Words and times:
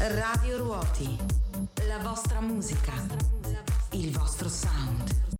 Radio 0.00 0.58
Ruoti. 0.58 1.18
La 1.88 1.98
vostra 1.98 2.40
musica. 2.40 2.92
Il 3.90 4.16
vostro 4.16 4.48
sound. 4.48 5.37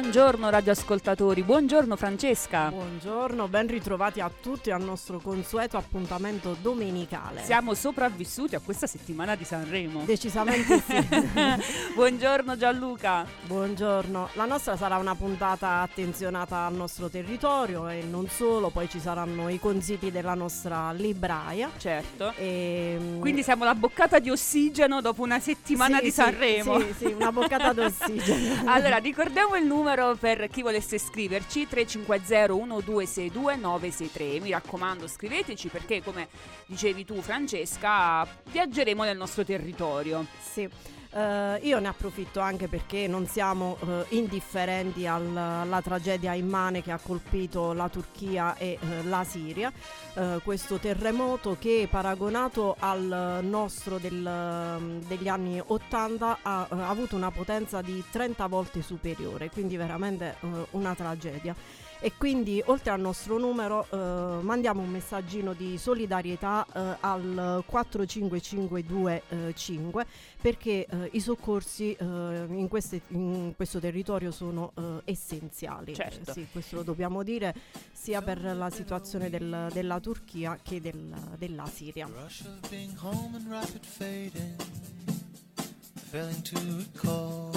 Buongiorno 0.00 0.48
radioascoltatori, 0.48 1.42
buongiorno 1.42 1.94
Francesca. 1.94 2.70
Buongiorno, 2.70 3.48
ben 3.48 3.66
ritrovati 3.66 4.22
a 4.22 4.30
tutti 4.40 4.70
al 4.70 4.82
nostro 4.82 5.18
consueto 5.18 5.76
appuntamento 5.76 6.56
domenicale. 6.58 7.44
Siamo 7.44 7.74
sopravvissuti 7.74 8.54
a 8.54 8.60
questa 8.64 8.86
settimana 8.86 9.36
di 9.36 9.44
Sanremo. 9.44 10.04
Decisamente 10.06 10.80
sì. 10.80 11.06
buongiorno 11.94 12.56
Gianluca. 12.56 13.26
Buongiorno, 13.42 14.30
la 14.32 14.46
nostra 14.46 14.74
sarà 14.74 14.96
una 14.96 15.14
puntata 15.14 15.82
attenzionata 15.82 16.64
al 16.64 16.74
nostro 16.74 17.10
territorio 17.10 17.86
e 17.86 18.02
non 18.02 18.26
solo, 18.26 18.70
poi 18.70 18.88
ci 18.88 19.00
saranno 19.00 19.50
i 19.50 19.58
consigli 19.58 20.10
della 20.10 20.34
nostra 20.34 20.92
libraia. 20.92 21.72
Certo. 21.76 22.32
E, 22.36 23.18
Quindi 23.20 23.42
siamo 23.42 23.64
la 23.64 23.74
boccata 23.74 24.18
di 24.18 24.30
ossigeno 24.30 25.02
dopo 25.02 25.20
una 25.22 25.40
settimana 25.40 25.98
Sì, 25.98 26.04
di 26.04 26.08
sì, 26.08 26.14
Sanremo. 26.14 26.80
Sì, 26.80 26.94
sì, 26.96 27.04
una 27.04 27.30
boccata 27.30 27.74
d'ossigeno. 27.74 28.62
allora, 28.64 28.96
ricordiamo 28.96 29.56
il 29.56 29.66
numero 29.66 29.88
per 30.18 30.46
chi 30.48 30.62
volesse 30.62 30.98
scriverci 30.98 31.66
350 31.66 32.52
1262 32.52 33.56
963. 33.56 34.40
Mi 34.40 34.50
raccomando, 34.50 35.08
scriveteci 35.08 35.68
perché 35.68 36.00
come 36.00 36.28
dicevi 36.66 37.04
tu 37.04 37.20
Francesca, 37.20 38.24
viaggeremo 38.50 39.02
nel 39.02 39.16
nostro 39.16 39.44
territorio. 39.44 40.24
Sì. 40.40 40.68
Eh, 41.12 41.58
io 41.62 41.80
ne 41.80 41.88
approfitto 41.88 42.38
anche 42.38 42.68
perché 42.68 43.08
non 43.08 43.26
siamo 43.26 43.76
eh, 43.84 44.04
indifferenti 44.10 45.08
al- 45.08 45.36
alla 45.36 45.80
tragedia 45.82 46.34
immane 46.34 46.82
che 46.82 46.92
ha 46.92 47.00
colpito 47.02 47.72
la 47.72 47.88
Turchia 47.88 48.56
e 48.56 48.78
eh, 48.80 49.02
la 49.02 49.24
Siria. 49.24 49.72
Eh, 50.14 50.38
questo 50.44 50.76
terremoto 50.76 51.56
che 51.58 51.88
paragonato 51.90 52.76
al 52.78 53.40
nostro 53.42 53.98
del- 53.98 55.00
degli 55.08 55.26
anni 55.26 55.60
80 55.64 56.38
ha, 56.42 56.66
ha 56.68 56.88
avuto 56.88 57.16
una 57.16 57.32
potenza 57.32 57.80
di 57.82 58.02
30 58.08 58.46
volte 58.46 58.80
superiore, 58.80 59.50
quindi 59.50 59.76
veramente 59.76 60.36
eh, 60.40 60.46
una 60.72 60.94
tragedia. 60.94 61.56
E 62.02 62.12
quindi 62.16 62.62
oltre 62.64 62.92
al 62.92 63.00
nostro 63.00 63.36
numero 63.38 63.86
eh, 63.90 64.40
mandiamo 64.42 64.80
un 64.80 64.88
messaggino 64.88 65.52
di 65.52 65.76
solidarietà 65.76 66.64
eh, 66.72 66.96
al 67.00 67.62
45525 67.66 70.06
perché 70.40 70.86
eh, 70.86 71.10
i 71.12 71.20
soccorsi 71.20 71.92
eh, 71.92 72.46
in, 72.48 72.68
queste- 72.68 73.02
in 73.08 73.52
questo 73.54 73.80
territorio 73.80 74.30
sono 74.30 74.72
eh, 74.78 75.02
essenziali. 75.04 75.94
Certo. 75.94 76.30
Eh, 76.30 76.32
sì, 76.32 76.46
questo 76.50 76.76
lo 76.76 76.82
dobbiamo 76.84 77.22
dire 77.22 77.54
sia 77.92 78.22
per 78.22 78.42
la 78.56 78.70
situazione 78.70 79.28
del- 79.28 79.68
della 79.70 80.00
Turchia 80.00 80.58
che 80.62 80.80
del- 80.80 81.14
della 81.36 81.66
Siria. 81.66 82.08
failing 86.10 86.42
to 86.42 86.58
recall 86.76 87.52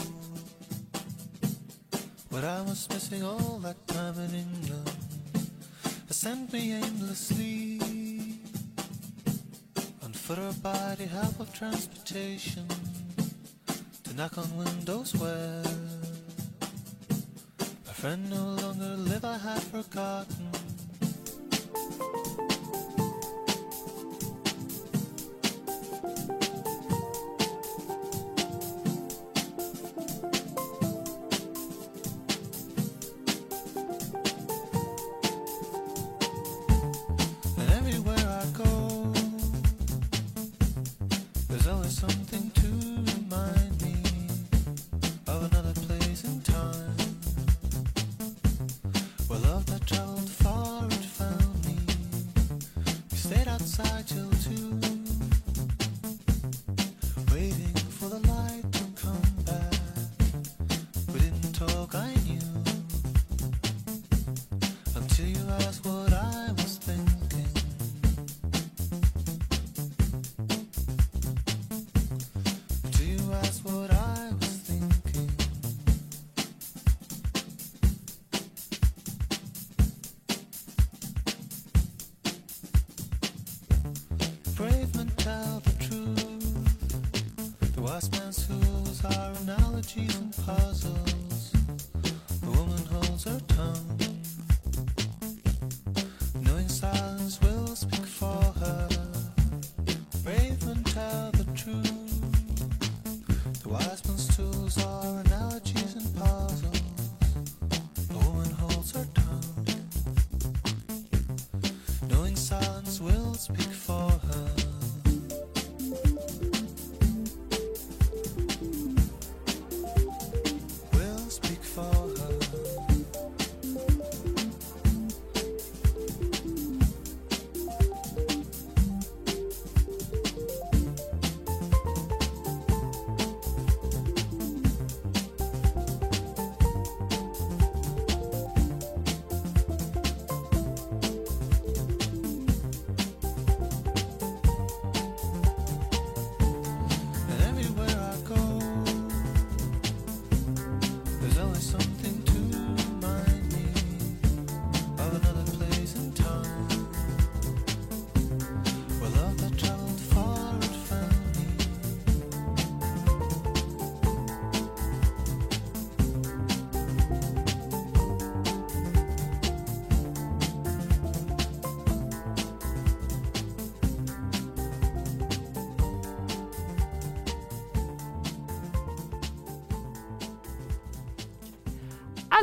what 2.34 2.44
I 2.44 2.62
was 2.64 2.90
missing 2.90 3.24
all 3.24 3.60
that 3.62 3.78
time 3.88 4.16
in 4.18 4.34
England. 4.34 4.92
Has 6.08 6.18
sent 6.18 6.52
me 6.52 6.74
aimlessly 6.74 7.80
on 10.04 10.12
foot 10.14 10.40
or 10.40 10.52
by 10.64 10.96
the 10.98 11.06
help 11.06 11.40
of 11.40 11.54
transportation 11.54 12.68
to 14.04 14.14
knock 14.16 14.36
on 14.40 14.50
windows 14.58 15.14
where 15.16 15.64
my 17.86 17.94
Friend 17.94 18.28
no 18.32 18.46
longer 18.64 18.96
live, 18.98 19.24
I 19.24 19.38
had 19.38 19.62
forgotten. 19.62 20.50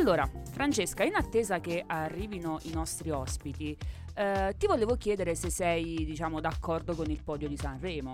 Allora, 0.00 0.26
Francesca, 0.50 1.05
in 1.05 1.14
attesa 1.14 1.61
che 1.61 1.85
arrivino 1.87 2.58
i 2.62 2.70
nostri 2.70 3.11
ospiti, 3.11 3.76
eh, 4.14 4.55
ti 4.56 4.67
volevo 4.67 4.97
chiedere 4.97 5.35
se 5.35 5.50
sei, 5.50 6.06
diciamo, 6.06 6.41
d'accordo 6.41 6.94
con 6.94 7.11
il 7.11 7.23
podio 7.23 7.49
di 7.49 7.58
Sanremo. 7.58 8.11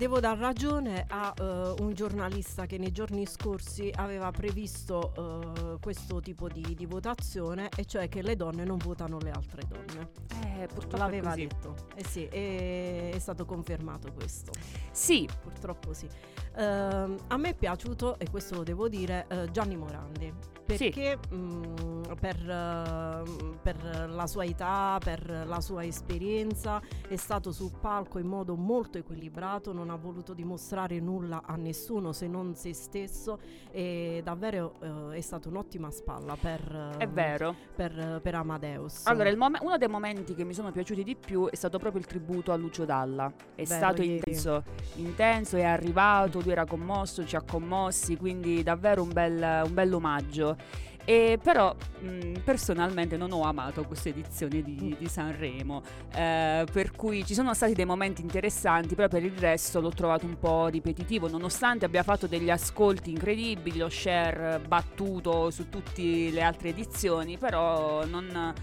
Devo 0.00 0.18
dar 0.18 0.38
ragione 0.38 1.04
a 1.10 1.34
eh, 1.38 1.74
un 1.80 1.92
giornalista 1.92 2.64
che 2.64 2.78
nei 2.78 2.90
giorni 2.90 3.26
scorsi 3.26 3.92
aveva 3.94 4.30
previsto 4.30 5.12
eh, 5.14 5.78
questo 5.78 6.20
tipo 6.20 6.48
di, 6.48 6.74
di 6.74 6.86
votazione, 6.86 7.68
e 7.76 7.84
cioè 7.84 8.08
che 8.08 8.22
le 8.22 8.34
donne 8.34 8.64
non 8.64 8.78
votano 8.78 9.18
le 9.18 9.30
altre 9.30 9.60
donne. 9.68 10.10
Eh, 10.42 10.66
purtroppo 10.68 10.96
è 10.96 10.98
L'aveva 11.00 11.34
detto. 11.34 11.74
Eh 11.94 12.04
sì, 12.06 12.24
è, 12.24 13.10
è 13.12 13.18
stato 13.18 13.44
confermato 13.44 14.10
questo. 14.14 14.52
Sì, 14.90 15.28
Purtroppo 15.42 15.92
sì. 15.92 16.08
Ehm, 16.56 17.16
a 17.28 17.36
me 17.36 17.50
è 17.50 17.54
piaciuto, 17.54 18.18
e 18.18 18.30
questo 18.30 18.54
lo 18.56 18.62
devo 18.62 18.88
dire, 18.88 19.26
eh, 19.28 19.50
Gianni 19.50 19.76
Morandi. 19.76 20.32
Perché 20.64 21.18
mh, 21.28 22.14
per, 22.18 22.36
eh, 22.48 23.22
per 23.60 24.08
la 24.08 24.26
sua 24.26 24.44
età, 24.44 24.98
per 25.02 25.44
la 25.46 25.60
sua 25.60 25.84
esperienza, 25.84 26.80
è 27.08 27.16
stato 27.16 27.50
sul 27.52 27.72
palco 27.78 28.18
in 28.18 28.26
modo 28.26 28.54
molto 28.54 28.96
equilibrato, 28.96 29.72
non 29.72 29.89
ha 29.92 29.96
voluto 29.96 30.32
dimostrare 30.34 30.98
nulla 31.00 31.42
a 31.44 31.56
nessuno 31.56 32.12
se 32.12 32.26
non 32.26 32.54
se 32.54 32.72
stesso 32.74 33.38
e 33.70 34.20
davvero 34.24 34.74
eh, 34.80 35.16
è 35.16 35.20
stata 35.20 35.48
un'ottima 35.48 35.90
spalla 35.90 36.36
per, 36.36 36.94
è 36.98 37.02
eh, 37.02 37.06
vero. 37.06 37.54
per, 37.74 38.20
per 38.22 38.34
Amadeus. 38.34 39.06
Allora, 39.06 39.28
il 39.28 39.36
mom- 39.36 39.58
uno 39.60 39.76
dei 39.76 39.88
momenti 39.88 40.34
che 40.34 40.44
mi 40.44 40.54
sono 40.54 40.70
piaciuti 40.72 41.02
di 41.02 41.16
più 41.16 41.48
è 41.48 41.54
stato 41.54 41.78
proprio 41.78 42.00
il 42.00 42.06
tributo 42.06 42.52
a 42.52 42.56
Lucio 42.56 42.84
Dalla. 42.84 43.32
È 43.54 43.62
Bello 43.62 43.66
stato 43.66 44.02
ieri. 44.02 44.14
intenso, 44.16 44.64
intenso, 44.96 45.56
è 45.56 45.64
arrivato, 45.64 46.40
lui 46.40 46.52
era 46.52 46.64
commosso, 46.64 47.24
ci 47.24 47.36
ha 47.36 47.42
commossi, 47.42 48.16
quindi 48.16 48.62
davvero 48.62 49.02
un 49.02 49.12
bel, 49.12 49.62
un 49.64 49.74
bel 49.74 49.92
omaggio. 49.92 50.88
E 51.10 51.40
però 51.42 51.74
mh, 51.74 52.42
personalmente 52.44 53.16
non 53.16 53.32
ho 53.32 53.42
amato 53.42 53.82
questa 53.82 54.10
edizione 54.10 54.62
di, 54.62 54.94
di 54.96 55.08
Sanremo, 55.08 55.82
eh, 56.14 56.64
per 56.72 56.92
cui 56.92 57.26
ci 57.26 57.34
sono 57.34 57.52
stati 57.52 57.72
dei 57.72 57.84
momenti 57.84 58.22
interessanti, 58.22 58.94
però 58.94 59.08
per 59.08 59.24
il 59.24 59.36
resto 59.36 59.80
l'ho 59.80 59.90
trovato 59.90 60.24
un 60.24 60.38
po' 60.38 60.68
ripetitivo, 60.68 61.28
nonostante 61.28 61.84
abbia 61.84 62.04
fatto 62.04 62.28
degli 62.28 62.48
ascolti 62.48 63.10
incredibili, 63.10 63.78
lo 63.78 63.88
share 63.88 64.60
battuto 64.64 65.50
su 65.50 65.68
tutte 65.68 66.30
le 66.30 66.42
altre 66.42 66.68
edizioni, 66.68 67.36
però 67.38 68.04
non, 68.06 68.54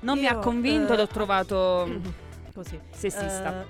non 0.00 0.18
mi 0.18 0.26
ha 0.26 0.32
Io, 0.32 0.38
convinto, 0.40 0.92
eh, 0.92 0.96
l'ho 0.98 1.06
trovato 1.06 2.26
Così. 2.58 2.80
sessista. 2.90 3.64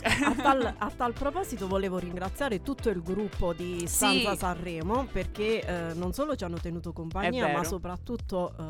Eh, 0.00 0.08
a, 0.24 0.32
tal, 0.40 0.74
a 0.78 0.92
tal 0.96 1.12
proposito 1.12 1.66
volevo 1.66 1.98
ringraziare 1.98 2.62
tutto 2.62 2.88
il 2.88 3.02
gruppo 3.02 3.52
di 3.52 3.84
Stanza 3.88 4.30
Sì. 4.32 4.36
Sanremo 4.38 5.08
perché 5.10 5.60
eh, 5.60 5.94
non 5.94 6.12
solo 6.12 6.36
ci 6.36 6.44
hanno 6.44 6.58
tenuto 6.58 6.92
compagnia 6.92 7.50
ma 7.50 7.64
soprattutto 7.64 8.54
eh, 8.56 8.62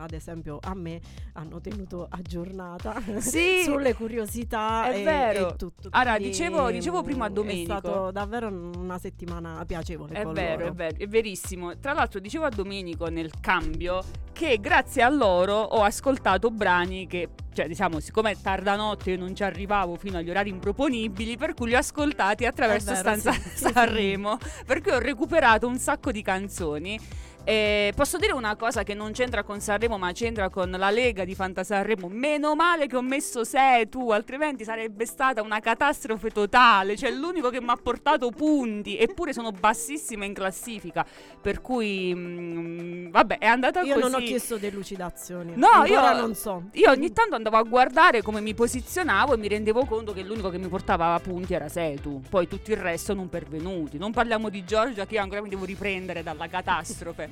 ad 0.00 0.12
esempio 0.12 0.58
a 0.62 0.72
me 0.74 1.00
hanno 1.34 1.60
tenuto 1.60 2.06
aggiornata 2.08 2.98
Sì, 3.18 3.60
sulle 3.64 3.94
curiosità 3.94 4.90
è 4.90 5.00
e, 5.00 5.02
vero. 5.04 5.50
e 5.50 5.56
tutto. 5.56 5.88
Allora, 5.90 6.16
dicevo- 6.16 6.70
dicevo 6.70 7.02
prima 7.02 7.26
a 7.26 7.28
Domenico. 7.28 7.74
È 7.74 7.78
stato 7.78 8.10
davvero 8.10 8.48
una 8.48 8.96
settimana 8.96 9.62
piacevole 9.66 10.14
È 10.14 10.22
con 10.22 10.32
vero, 10.32 10.60
loro. 10.60 10.70
è 10.70 10.72
vero, 10.74 10.96
è 10.96 11.06
verissimo. 11.06 11.78
Tra 11.78 11.92
l'altro 11.92 12.20
dicevo 12.20 12.46
a 12.46 12.50
Domenico 12.50 13.08
nel 13.08 13.30
cambio 13.38 14.02
che 14.32 14.58
grazie 14.58 15.02
a 15.02 15.10
loro 15.10 15.56
ho 15.56 15.82
ascoltato 15.82 16.50
brani 16.50 17.06
che, 17.06 17.28
cioè 17.52 17.66
diciamo, 17.66 18.00
siccome 18.00 18.32
è 18.32 18.36
tarda 18.40 18.76
notte 18.76 19.10
io 19.10 19.18
non 19.18 19.34
ci 19.34 19.42
arrivavo 19.42 19.96
fino 19.96 20.18
agli 20.18 20.30
orari 20.30 20.50
improponibili, 20.50 21.36
per 21.36 21.54
cui 21.54 21.68
li 21.68 21.74
ho 21.74 21.78
ascoltati 21.78 22.46
attraverso 22.46 22.90
vero, 22.90 23.00
Stanza 23.00 23.32
sì, 23.32 23.40
sì, 23.40 23.48
sì. 23.48 23.72
Sanremo, 23.72 24.38
per 24.66 24.80
cui 24.80 24.92
ho 24.92 24.98
recuperato 24.98 25.66
un 25.66 25.78
sacco 25.78 26.12
di 26.12 26.22
canzoni. 26.22 26.98
E 27.42 27.92
posso 27.96 28.18
dire 28.18 28.32
una 28.32 28.54
cosa 28.54 28.82
che 28.84 28.94
non 28.94 29.12
c'entra 29.12 29.42
con 29.42 29.60
Sanremo, 29.60 29.98
ma 29.98 30.12
c'entra 30.12 30.50
con 30.50 30.70
la 30.70 30.90
Lega 30.90 31.24
di 31.24 31.34
Fantasanremo. 31.34 32.08
Meno 32.08 32.54
male 32.54 32.86
che 32.86 32.96
ho 32.96 33.02
messo 33.02 33.44
sei 33.44 33.88
tu, 33.88 34.10
altrimenti 34.10 34.62
sarebbe 34.62 35.06
stata 35.06 35.42
una 35.42 35.58
catastrofe 35.58 36.30
totale. 36.30 36.96
Cioè, 36.96 37.10
l'unico 37.10 37.48
che 37.50 37.60
mi 37.60 37.70
ha 37.70 37.76
portato 37.82 38.30
punti, 38.30 38.96
eppure 38.98 39.32
sono 39.32 39.50
bassissima 39.52 40.24
in 40.26 40.34
classifica. 40.34 41.04
Per 41.40 41.60
cui 41.60 42.12
mm, 42.14 43.08
vabbè, 43.10 43.38
è 43.38 43.46
andata 43.46 43.80
Io 43.80 43.94
così. 43.94 44.10
non 44.10 44.20
ho 44.20 44.24
chiesto 44.24 44.58
delucidazioni. 44.58 45.54
No, 45.56 45.68
Ancora 45.72 46.12
io- 46.12 46.20
non 46.20 46.34
so. 46.34 46.64
Io 46.72 46.90
ogni 46.90 47.12
tanto 47.12 47.34
andavo 47.34 47.56
a 47.56 47.62
guardare 47.62 48.22
come 48.22 48.40
mi 48.40 48.54
posizionavo 48.54 49.34
e 49.34 49.38
mi 49.38 49.48
rendevo 49.48 49.86
conto 49.86 50.12
che 50.12 50.22
l'unico 50.22 50.50
che 50.50 50.58
mi 50.58 50.68
portava 50.68 51.18
punti 51.20 51.54
era 51.54 51.68
Setu. 51.68 52.20
Poi 52.28 52.46
tutto 52.46 52.70
il 52.70 52.76
resto 52.76 53.14
non 53.14 53.28
pervenuti. 53.28 53.98
Non 53.98 54.12
parliamo 54.12 54.50
di 54.50 54.62
Giorgia 54.64 55.06
che 55.06 55.14
io 55.14 55.22
ancora 55.22 55.40
mi 55.40 55.48
devo 55.48 55.64
riprendere 55.64 56.22
dalla 56.22 56.46
catastrofe. 56.46 57.29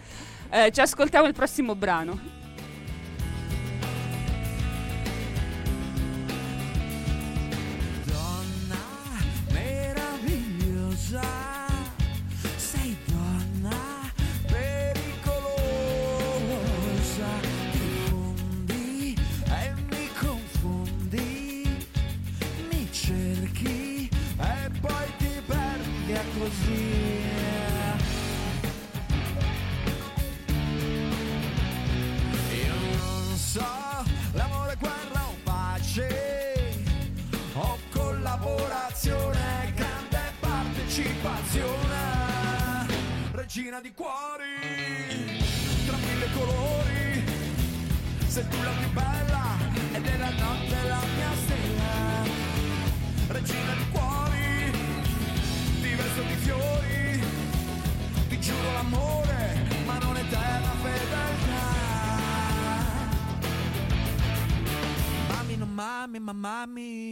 Eh, 0.50 0.70
ci 0.72 0.80
ascoltiamo 0.80 1.26
il 1.26 1.34
prossimo 1.34 1.74
brano. 1.74 2.18
Donna 8.04 8.76
meravigliosa, 9.52 11.20
regina 43.58 43.80
di 43.80 43.92
cuori, 43.92 44.54
tra 45.84 45.96
mille 45.96 46.28
colori, 46.32 47.24
sei 48.28 48.46
tu 48.46 48.56
la 48.62 48.70
più 48.70 48.88
bella 48.92 49.58
e 49.94 50.00
della 50.00 50.30
notte 50.30 50.82
la 50.86 51.00
mia 51.16 51.32
stella, 51.42 52.22
regina 53.26 53.74
di 53.74 53.88
cuori, 53.90 54.70
ti 55.82 55.88
vesto 55.88 56.22
di 56.22 56.34
fiori, 56.36 57.20
ti 58.28 58.40
giuro 58.40 58.72
l'amore, 58.74 59.66
ma 59.86 59.98
non 59.98 60.16
eterna 60.16 60.72
fedeltà. 60.80 61.66
Mami, 65.30 65.56
non 65.56 65.70
mami, 65.70 66.18
ma 66.20 66.32
mami. 66.32 67.07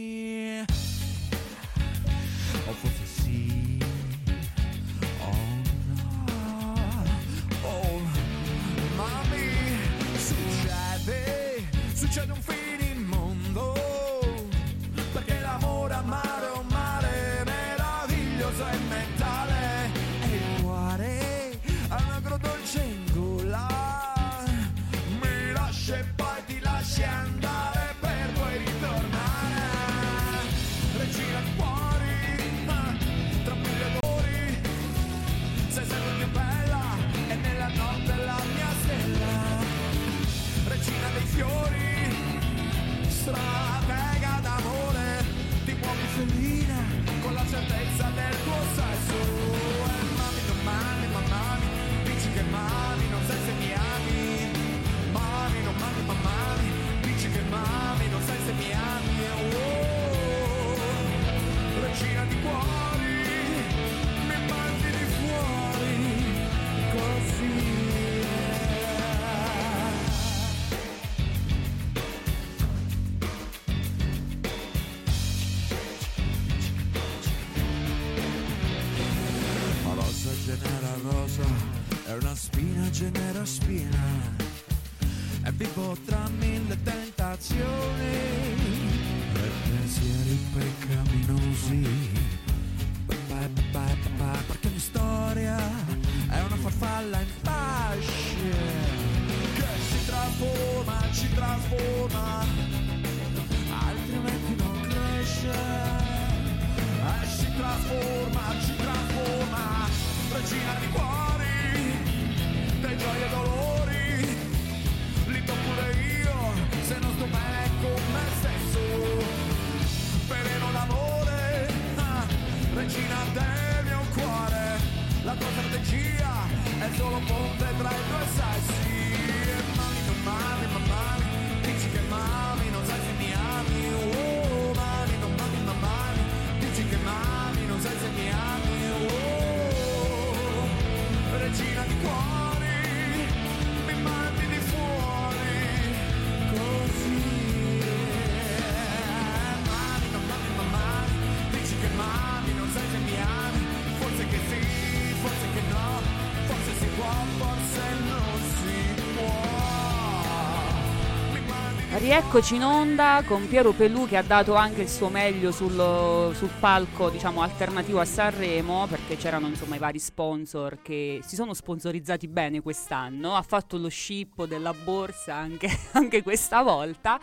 Rieccoci 162.07 162.55
in 162.55 162.63
onda 162.63 163.21
con 163.27 163.49
Piero 163.49 163.73
Pelù 163.73 164.07
che 164.07 164.15
ha 164.15 164.21
dato 164.21 164.55
anche 164.55 164.83
il 164.83 164.87
suo 164.87 165.09
meglio 165.09 165.51
sul, 165.51 166.33
sul 166.33 166.49
palco 166.57 167.09
diciamo 167.09 167.41
alternativo 167.41 167.99
a 167.99 168.05
Sanremo 168.05 168.87
perché 168.89 169.17
c'erano 169.17 169.47
insomma 169.47 169.75
i 169.75 169.77
vari 169.77 169.99
sponsor 169.99 170.81
che 170.81 171.19
si 171.21 171.35
sono 171.35 171.53
sponsorizzati 171.53 172.29
bene 172.29 172.61
quest'anno, 172.61 173.35
ha 173.35 173.41
fatto 173.41 173.75
lo 173.75 173.89
scippo 173.89 174.45
della 174.45 174.73
borsa 174.73 175.35
anche, 175.35 175.67
anche 175.91 176.23
questa 176.23 176.61
volta. 176.61 177.19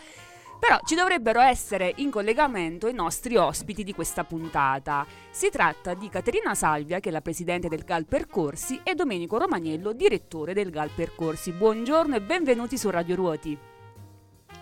Però 0.60 0.78
ci 0.84 0.94
dovrebbero 0.94 1.40
essere 1.40 1.94
in 1.96 2.10
collegamento 2.10 2.86
i 2.86 2.92
nostri 2.92 3.36
ospiti 3.36 3.84
di 3.84 3.94
questa 3.94 4.24
puntata. 4.24 5.06
Si 5.30 5.48
tratta 5.48 5.94
di 5.94 6.10
Caterina 6.10 6.54
Salvia, 6.54 7.00
che 7.00 7.08
è 7.08 7.12
la 7.12 7.22
presidente 7.22 7.68
del 7.68 7.84
GAL 7.84 8.04
Percorsi, 8.04 8.80
e 8.82 8.94
Domenico 8.94 9.38
Romagnello, 9.38 9.92
direttore 9.92 10.52
del 10.52 10.68
GAL 10.68 10.90
Percorsi. 10.94 11.52
Buongiorno 11.52 12.16
e 12.16 12.20
benvenuti 12.20 12.76
su 12.76 12.90
Radio 12.90 13.14
Ruoti. 13.14 13.72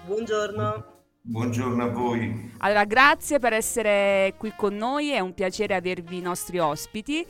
Buongiorno. 0.04 0.90
Buongiorno 1.20 1.84
a 1.84 1.88
voi. 1.88 2.52
Allora, 2.58 2.84
grazie 2.84 3.38
per 3.38 3.52
essere 3.52 4.34
qui 4.36 4.52
con 4.56 4.74
noi, 4.74 5.10
è 5.10 5.20
un 5.20 5.32
piacere 5.32 5.76
avervi 5.76 6.18
i 6.18 6.20
nostri 6.20 6.58
ospiti. 6.58 7.24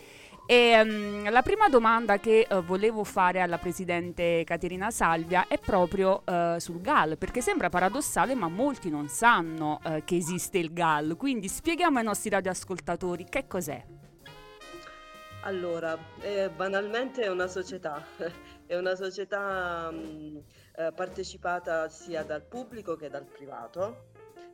E, 0.47 0.83
mm, 0.83 1.29
la 1.29 1.43
prima 1.43 1.69
domanda 1.69 2.19
che 2.19 2.47
eh, 2.49 2.61
volevo 2.63 3.05
fare 3.05 3.43
alla 3.43 3.59
presidente 3.59 4.43
Caterina 4.45 4.91
Salvia 4.91 5.47
è 5.49 5.59
proprio 5.59 6.23
eh, 6.25 6.57
sul 6.61 6.81
GAL, 6.81 7.19
perché 7.19 7.43
sembra 7.43 7.69
paradossale, 7.69 8.35
ma 8.35 8.49
molti 8.49 8.89
non 8.89 9.09
sanno 9.09 9.79
eh, 9.85 10.03
che 10.07 10.17
esiste 10.17 10.57
il 10.57 10.73
GAL. 10.73 11.17
Quindi 11.19 11.49
spieghiamo 11.49 11.99
ai 11.99 12.05
nostri 12.05 12.31
radioascoltatori 12.31 13.27
che 13.29 13.47
cos'è. 13.47 13.85
Allora, 15.43 15.99
eh, 16.21 16.49
banalmente 16.49 17.21
è 17.23 17.29
una 17.29 17.49
società 17.49 18.03
È 18.73 18.79
una 18.79 18.95
società 18.95 19.91
mh, 19.91 20.43
eh, 20.75 20.93
partecipata 20.95 21.89
sia 21.89 22.23
dal 22.23 22.43
pubblico 22.43 22.97
che 22.97 23.09
dal 23.09 23.27
privato. 23.27 24.11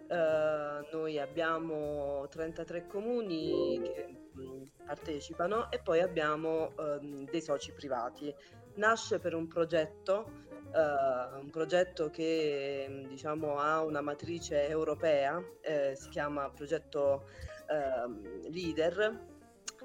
Eh, 0.08 0.88
noi 0.92 1.18
abbiamo 1.18 2.26
33 2.28 2.86
comuni 2.86 3.80
che 3.82 4.18
mh, 4.32 4.84
partecipano 4.84 5.70
e 5.70 5.80
poi 5.80 6.00
abbiamo 6.00 6.72
ehm, 6.76 7.28
dei 7.30 7.42
soci 7.42 7.72
privati. 7.72 8.34
Nasce 8.74 9.18
per 9.18 9.34
un 9.34 9.46
progetto 9.46 10.46
Uh, 10.70 11.40
un 11.40 11.48
progetto 11.50 12.10
che 12.10 13.06
diciamo 13.08 13.56
ha 13.56 13.82
una 13.82 14.02
matrice 14.02 14.68
europea, 14.68 15.42
eh, 15.62 15.94
si 15.96 16.10
chiama 16.10 16.50
progetto 16.50 17.24
uh, 17.68 18.50
Leader 18.50 19.18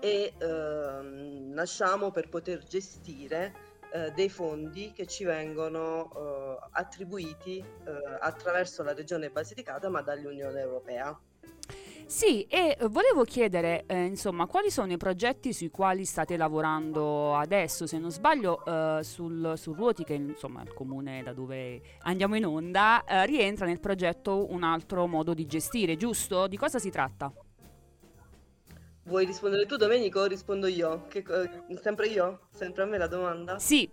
e 0.02 0.34
uh, 0.42 1.54
nasciamo 1.54 2.12
per 2.12 2.28
poter 2.28 2.66
gestire 2.66 3.73
eh, 3.94 4.12
dei 4.12 4.30
fondi 4.30 4.92
che 4.92 5.06
ci 5.06 5.24
vengono 5.24 6.10
eh, 6.16 6.68
attribuiti 6.72 7.60
eh, 7.60 7.92
attraverso 8.20 8.82
la 8.82 8.94
regione 8.94 9.30
Basilicata 9.30 9.90
ma 9.90 10.02
dall'Unione 10.02 10.60
Europea. 10.60 11.18
Sì, 12.06 12.44
e 12.44 12.78
volevo 12.90 13.24
chiedere, 13.24 13.86
eh, 13.88 14.04
insomma, 14.04 14.46
quali 14.46 14.70
sono 14.70 14.92
i 14.92 14.98
progetti 14.98 15.54
sui 15.54 15.70
quali 15.70 16.06
state 16.06 16.38
lavorando 16.38 17.36
adesso? 17.36 17.88
Se 17.88 17.98
non 17.98 18.12
sbaglio, 18.12 18.64
eh, 18.66 19.04
sul, 19.04 19.54
sul 19.56 19.76
Ruoti, 19.76 20.04
che 20.04 20.14
insomma 20.14 20.62
il 20.64 20.74
comune 20.74 21.24
da 21.24 21.34
dove 21.34 21.82
andiamo 22.02 22.36
in 22.36 22.46
onda, 22.46 23.04
eh, 23.06 23.26
rientra 23.26 23.66
nel 23.66 23.80
progetto 23.80 24.52
un 24.52 24.64
altro 24.64 25.08
modo 25.08 25.34
di 25.34 25.46
gestire, 25.46 25.96
giusto? 25.96 26.48
Di 26.48 26.58
cosa 26.58 26.78
si 26.78 26.90
tratta? 26.90 27.32
Vuoi 29.06 29.26
rispondere 29.26 29.66
tu, 29.66 29.76
Domenico, 29.76 30.22
o 30.22 30.26
rispondo 30.26 30.68
io? 30.68 31.08
Che, 31.08 31.24
sempre 31.82 32.08
io? 32.08 32.48
Sempre 32.52 32.84
a 32.84 32.86
me 32.86 32.98
la 32.98 33.08
domanda? 33.08 33.60
Sì. 33.60 33.90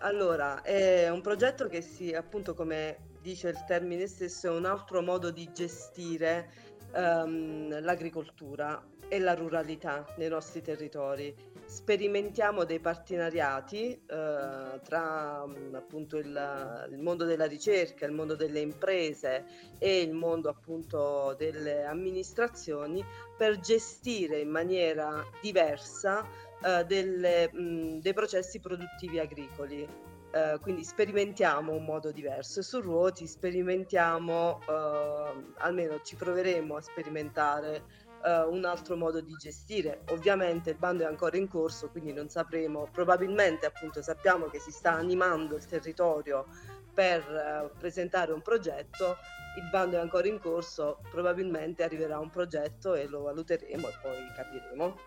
Allora, 0.00 0.62
è 0.62 1.08
un 1.08 1.20
progetto 1.22 1.66
che 1.66 1.80
si, 1.80 2.12
appunto, 2.12 2.54
come 2.54 3.08
dice 3.22 3.48
il 3.48 3.64
termine 3.66 4.06
stesso, 4.06 4.48
è 4.48 4.50
un 4.50 4.66
altro 4.66 5.02
modo 5.02 5.30
di 5.30 5.50
gestire 5.52 6.50
ehm, 6.92 7.82
l'agricoltura 7.82 8.82
e 9.08 9.18
la 9.18 9.34
ruralità 9.34 10.06
nei 10.16 10.28
nostri 10.28 10.62
territori. 10.62 11.34
Sperimentiamo 11.70 12.64
dei 12.64 12.80
partenariati 12.80 13.92
eh, 13.92 14.80
tra 14.82 15.46
mh, 15.46 15.76
appunto 15.76 16.16
il, 16.16 16.88
il 16.90 16.98
mondo 16.98 17.24
della 17.24 17.46
ricerca, 17.46 18.06
il 18.06 18.12
mondo 18.12 18.34
delle 18.34 18.58
imprese 18.58 19.44
e 19.78 20.00
il 20.00 20.12
mondo 20.12 20.48
appunto 20.48 21.36
delle 21.38 21.84
amministrazioni 21.84 23.04
per 23.38 23.60
gestire 23.60 24.40
in 24.40 24.50
maniera 24.50 25.24
diversa 25.40 26.26
eh, 26.60 26.84
delle, 26.86 27.48
mh, 27.52 28.00
dei 28.00 28.14
processi 28.14 28.58
produttivi 28.58 29.20
agricoli. 29.20 29.86
Eh, 30.32 30.58
quindi 30.60 30.82
sperimentiamo 30.82 31.72
un 31.72 31.84
modo 31.84 32.10
diverso. 32.10 32.62
Su 32.62 32.80
ruoti 32.80 33.28
sperimentiamo, 33.28 34.58
eh, 34.68 35.44
almeno 35.58 36.00
ci 36.02 36.16
proveremo 36.16 36.74
a 36.74 36.80
sperimentare 36.80 38.08
eh, 38.24 38.42
un 38.42 38.64
altro 38.64 38.96
modo 38.96 39.20
di 39.20 39.34
gestire. 39.34 40.02
Ovviamente 40.10 40.70
il 40.70 40.76
bando 40.76 41.04
è 41.04 41.06
ancora 41.06 41.36
in 41.36 41.48
corso, 41.48 41.88
quindi 41.88 42.12
non 42.12 42.28
sapremo, 42.28 42.88
probabilmente 42.90 43.66
appunto 43.66 44.02
sappiamo 44.02 44.46
che 44.46 44.58
si 44.58 44.70
sta 44.70 44.92
animando 44.92 45.56
il 45.56 45.66
territorio 45.66 46.46
per 46.92 47.20
eh, 47.20 47.70
presentare 47.78 48.32
un 48.32 48.42
progetto, 48.42 49.16
il 49.56 49.68
bando 49.70 49.96
è 49.96 50.00
ancora 50.00 50.28
in 50.28 50.38
corso, 50.38 51.00
probabilmente 51.10 51.82
arriverà 51.82 52.18
un 52.18 52.30
progetto 52.30 52.94
e 52.94 53.06
lo 53.08 53.22
valuteremo 53.22 53.88
e 53.88 53.92
poi 54.02 54.16
capiremo. 54.34 54.98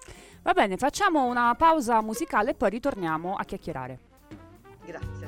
Va 0.41 0.53
bene, 0.53 0.77
facciamo 0.77 1.25
una 1.25 1.55
pausa 1.55 2.01
musicale 2.01 2.51
e 2.51 2.53
poi 2.55 2.69
ritorniamo 2.69 3.35
a 3.35 3.43
chiacchierare. 3.43 3.99
Grazie. 4.85 5.22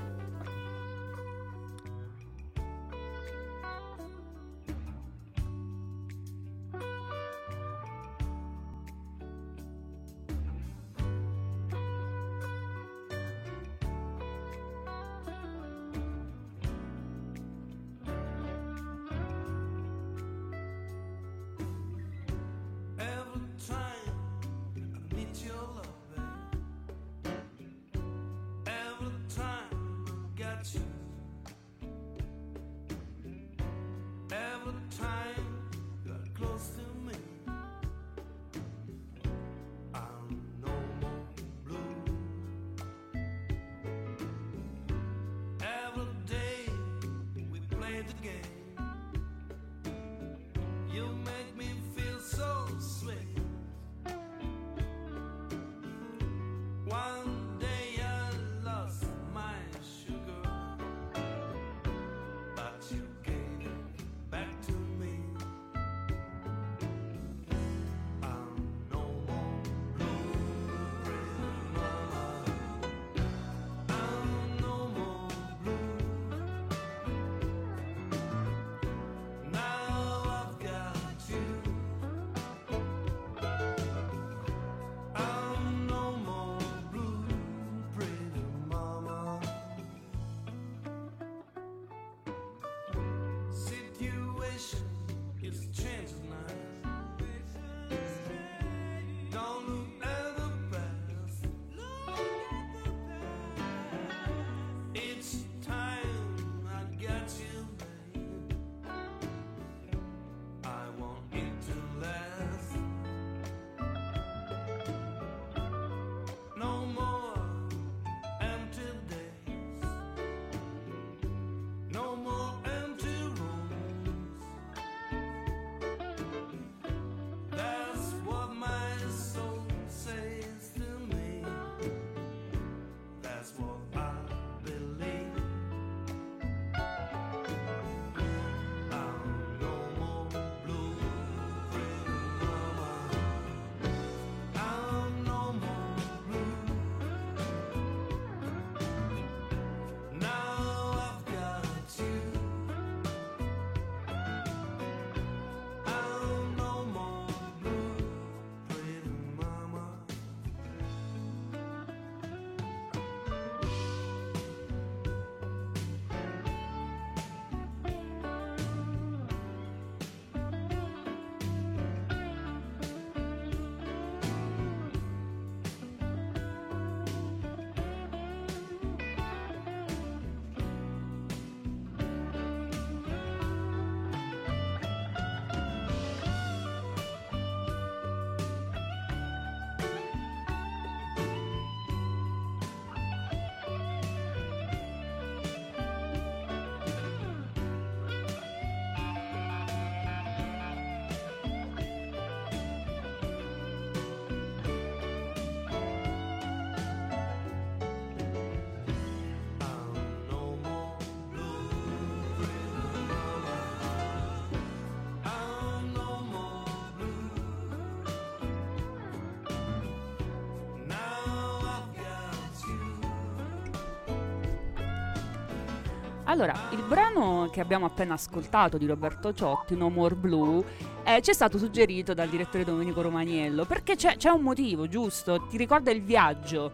Allora, 226.36 226.68
il 226.72 226.84
brano 226.84 227.48
che 227.50 227.62
abbiamo 227.62 227.86
appena 227.86 228.16
ascoltato 228.16 228.78
di 228.78 228.86
Roberto 228.86 229.34
Ciotti, 229.34 229.78
No 229.78 229.90
More 229.90 230.16
Blue, 230.16 230.62
eh, 231.06 231.22
ci 231.22 231.30
è 231.30 231.34
stato 231.34 231.58
suggerito 231.58 232.14
dal 232.14 232.28
direttore 232.28 232.66
Domenico 232.66 233.02
Romaniello 233.02 233.64
perché 233.64 233.96
c'è, 233.96 234.18
c'è 234.18 234.32
un 234.32 234.42
motivo, 234.42 234.90
giusto? 234.90 235.48
Ti 235.48 235.56
ricorda 235.56 235.92
il 235.92 236.04
viaggio. 236.04 236.74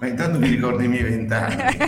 Ma 0.00 0.08
intanto 0.08 0.40
mi 0.40 0.48
ricordo 0.48 0.82
i 0.82 0.88
miei 0.88 1.04
vent'anni. 1.04 1.62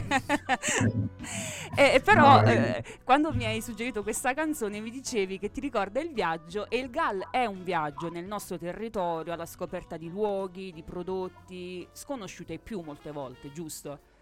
e, 1.76 2.00
però 2.04 2.42
No, 2.42 2.48
eh, 2.48 2.84
quando 3.02 3.32
mi 3.32 3.44
hai 3.44 3.60
suggerito 3.60 4.04
questa 4.04 4.34
canzone 4.34 4.78
mi 4.78 4.90
dicevi 4.90 5.40
che 5.40 5.50
ti 5.50 5.58
ricorda 5.58 6.00
il 6.00 6.12
viaggio 6.12 6.70
e 6.70 6.78
il 6.78 6.90
GAL 6.90 7.26
è 7.32 7.44
un 7.46 7.64
viaggio 7.64 8.08
nel 8.08 8.24
nostro 8.24 8.56
territorio 8.56 9.32
alla 9.32 9.46
scoperta 9.46 9.96
di 9.96 10.08
luoghi, 10.08 10.70
di 10.70 10.84
prodotti 10.84 11.84
sconosciuti 11.90 12.52
ai 12.52 12.60
più 12.60 12.82
molte 12.82 13.10
volte, 13.10 13.50
giusto? 13.50 14.12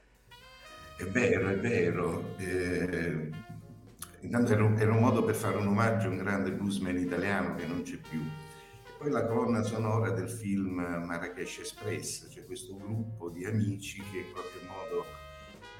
È 1.02 1.06
vero, 1.06 1.48
è 1.48 1.58
vero. 1.58 2.36
Eh, 2.36 3.28
intanto 4.20 4.52
era 4.52 4.62
un, 4.62 4.78
era 4.78 4.92
un 4.92 5.00
modo 5.00 5.24
per 5.24 5.34
fare 5.34 5.56
un 5.56 5.66
omaggio 5.66 6.06
a 6.06 6.10
un 6.10 6.18
grande 6.18 6.52
bluesman 6.52 6.96
italiano 6.96 7.56
che 7.56 7.66
non 7.66 7.82
c'è 7.82 7.96
più. 7.96 8.20
E 8.20 8.90
poi 8.98 9.10
la 9.10 9.26
colonna 9.26 9.64
sonora 9.64 10.10
del 10.10 10.28
film 10.30 10.74
Marrakesh 10.74 11.58
Express, 11.58 12.30
cioè 12.30 12.46
questo 12.46 12.76
gruppo 12.76 13.30
di 13.30 13.44
amici 13.44 14.00
che 14.12 14.18
in 14.18 14.30
qualche 14.30 14.60
modo 14.68 15.04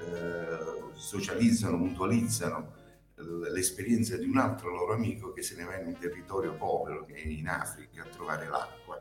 eh, 0.01 0.91
socializzano, 0.91 1.77
mutualizzano 1.77 2.73
l'esperienza 3.49 4.17
di 4.17 4.25
un 4.25 4.37
altro 4.37 4.71
loro 4.71 4.93
amico 4.93 5.31
che 5.31 5.41
se 5.41 5.55
ne 5.55 5.63
va 5.63 5.77
in 5.77 5.87
un 5.87 5.97
territorio 5.97 6.53
povero, 6.55 7.05
che 7.05 7.13
è 7.13 7.25
in 7.25 7.47
Africa, 7.47 8.01
a 8.03 8.07
trovare 8.07 8.49
l'acqua. 8.49 8.99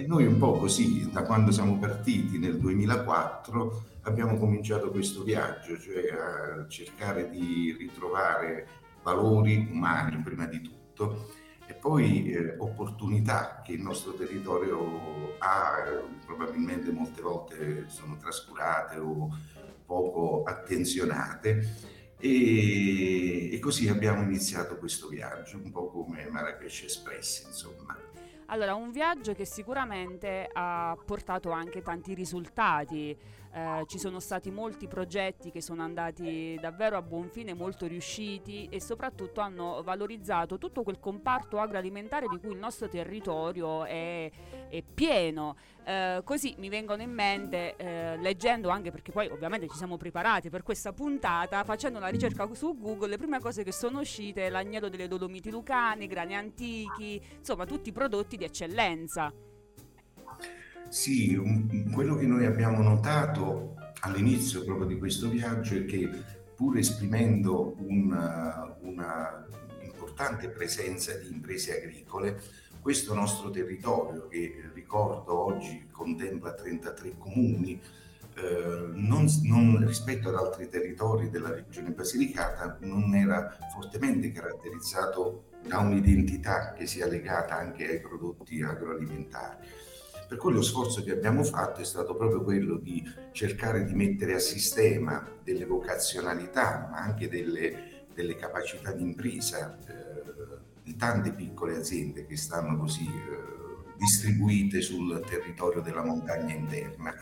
E 0.00 0.06
noi 0.06 0.24
un 0.24 0.38
po' 0.38 0.52
così, 0.52 1.10
da 1.10 1.24
quando 1.24 1.50
siamo 1.50 1.78
partiti 1.78 2.38
nel 2.38 2.58
2004, 2.58 3.98
abbiamo 4.04 4.38
cominciato 4.38 4.90
questo 4.90 5.22
viaggio, 5.22 5.78
cioè 5.78 6.08
a 6.08 6.66
cercare 6.68 7.28
di 7.28 7.76
ritrovare 7.78 8.66
valori 9.02 9.68
umani 9.70 10.16
prima 10.22 10.46
di 10.46 10.62
tutto 10.62 11.34
e 11.66 11.74
poi 11.74 12.30
eh, 12.32 12.54
opportunità 12.56 13.60
che 13.62 13.72
il 13.72 13.82
nostro 13.82 14.14
territorio 14.14 15.36
ha, 15.36 15.84
eh, 15.86 16.02
probabilmente 16.24 16.90
molte 16.90 17.20
volte 17.20 17.84
sono 17.88 18.16
trascurate 18.16 18.96
o 18.96 19.28
poco 19.84 20.44
attenzionate. 20.44 21.98
E, 22.16 23.52
e 23.52 23.58
così 23.58 23.88
abbiamo 23.88 24.22
iniziato 24.22 24.78
questo 24.78 25.08
viaggio, 25.08 25.58
un 25.62 25.70
po' 25.70 25.90
come 25.90 26.26
Marrakesh 26.30 26.84
Express, 26.84 27.44
insomma. 27.48 28.09
Allora, 28.52 28.74
un 28.74 28.90
viaggio 28.90 29.32
che 29.32 29.44
sicuramente 29.44 30.48
ha 30.52 30.96
portato 31.06 31.52
anche 31.52 31.82
tanti 31.82 32.14
risultati. 32.14 33.16
Eh, 33.52 33.84
ci 33.86 33.98
sono 33.98 34.20
stati 34.20 34.50
molti 34.52 34.86
progetti 34.86 35.50
che 35.50 35.60
sono 35.60 35.82
andati 35.82 36.56
davvero 36.60 36.96
a 36.96 37.02
buon 37.02 37.28
fine, 37.30 37.52
molto 37.52 37.86
riusciti 37.86 38.68
e 38.70 38.80
soprattutto 38.80 39.40
hanno 39.40 39.82
valorizzato 39.82 40.56
tutto 40.56 40.84
quel 40.84 41.00
comparto 41.00 41.58
agroalimentare 41.58 42.28
di 42.28 42.38
cui 42.38 42.52
il 42.52 42.58
nostro 42.58 42.88
territorio 42.88 43.84
è, 43.84 44.30
è 44.68 44.82
pieno. 44.82 45.56
Eh, 45.84 46.20
così 46.22 46.54
mi 46.58 46.68
vengono 46.68 47.02
in 47.02 47.10
mente, 47.10 47.74
eh, 47.74 48.16
leggendo 48.18 48.68
anche 48.68 48.92
perché 48.92 49.10
poi 49.10 49.26
ovviamente 49.26 49.66
ci 49.68 49.76
siamo 49.76 49.96
preparati 49.96 50.48
per 50.48 50.62
questa 50.62 50.92
puntata, 50.92 51.64
facendo 51.64 51.98
una 51.98 52.08
ricerca 52.08 52.48
su 52.54 52.78
Google, 52.78 53.08
le 53.08 53.16
prime 53.16 53.40
cose 53.40 53.64
che 53.64 53.72
sono 53.72 53.98
uscite 53.98 54.48
l'agnello 54.48 54.88
delle 54.88 55.08
Dolomiti 55.08 55.50
Lucane, 55.50 56.06
grani 56.06 56.36
antichi, 56.36 57.20
insomma 57.36 57.66
tutti 57.66 57.88
i 57.88 57.92
prodotti 57.92 58.36
di 58.36 58.44
eccellenza. 58.44 59.49
Sì, 60.90 61.34
un- 61.36 61.90
quello 61.92 62.16
che 62.16 62.26
noi 62.26 62.44
abbiamo 62.46 62.82
notato 62.82 63.74
all'inizio 64.00 64.64
proprio 64.64 64.86
di 64.86 64.98
questo 64.98 65.28
viaggio 65.28 65.76
è 65.76 65.84
che 65.84 66.08
pur 66.54 66.76
esprimendo 66.78 67.76
una, 67.78 68.76
una 68.80 69.46
importante 69.82 70.48
presenza 70.48 71.14
di 71.16 71.28
imprese 71.32 71.76
agricole, 71.80 72.40
questo 72.80 73.14
nostro 73.14 73.50
territorio, 73.50 74.26
che 74.28 74.38
eh, 74.38 74.70
ricordo 74.74 75.38
oggi 75.38 75.86
contempla 75.90 76.54
33 76.54 77.16
comuni, 77.18 77.80
eh, 78.36 78.88
non, 78.94 79.26
non- 79.42 79.86
rispetto 79.86 80.28
ad 80.28 80.34
altri 80.36 80.68
territori 80.68 81.30
della 81.30 81.50
regione 81.52 81.90
Basilicata, 81.90 82.78
non 82.80 83.14
era 83.14 83.56
fortemente 83.72 84.32
caratterizzato 84.32 85.44
da 85.66 85.78
un'identità 85.78 86.72
che 86.72 86.86
sia 86.86 87.06
legata 87.06 87.56
anche 87.56 87.86
ai 87.88 88.00
prodotti 88.00 88.60
agroalimentari. 88.62 89.66
Per 90.30 90.38
cui 90.38 90.52
lo 90.52 90.62
sforzo 90.62 91.02
che 91.02 91.10
abbiamo 91.10 91.42
fatto 91.42 91.80
è 91.80 91.84
stato 91.84 92.14
proprio 92.14 92.44
quello 92.44 92.76
di 92.76 93.02
cercare 93.32 93.84
di 93.84 93.94
mettere 93.94 94.34
a 94.34 94.38
sistema 94.38 95.28
delle 95.42 95.64
vocazionalità, 95.64 96.86
ma 96.88 96.98
anche 96.98 97.28
delle, 97.28 98.06
delle 98.14 98.36
capacità 98.36 98.92
di 98.92 99.02
impresa 99.02 99.76
eh, 99.76 100.58
di 100.84 100.94
tante 100.94 101.32
piccole 101.32 101.78
aziende 101.78 102.26
che 102.26 102.36
stanno 102.36 102.78
così 102.78 103.06
eh, 103.06 103.92
distribuite 103.96 104.80
sul 104.82 105.20
territorio 105.28 105.80
della 105.80 106.04
montagna 106.04 106.54
interna. 106.54 107.12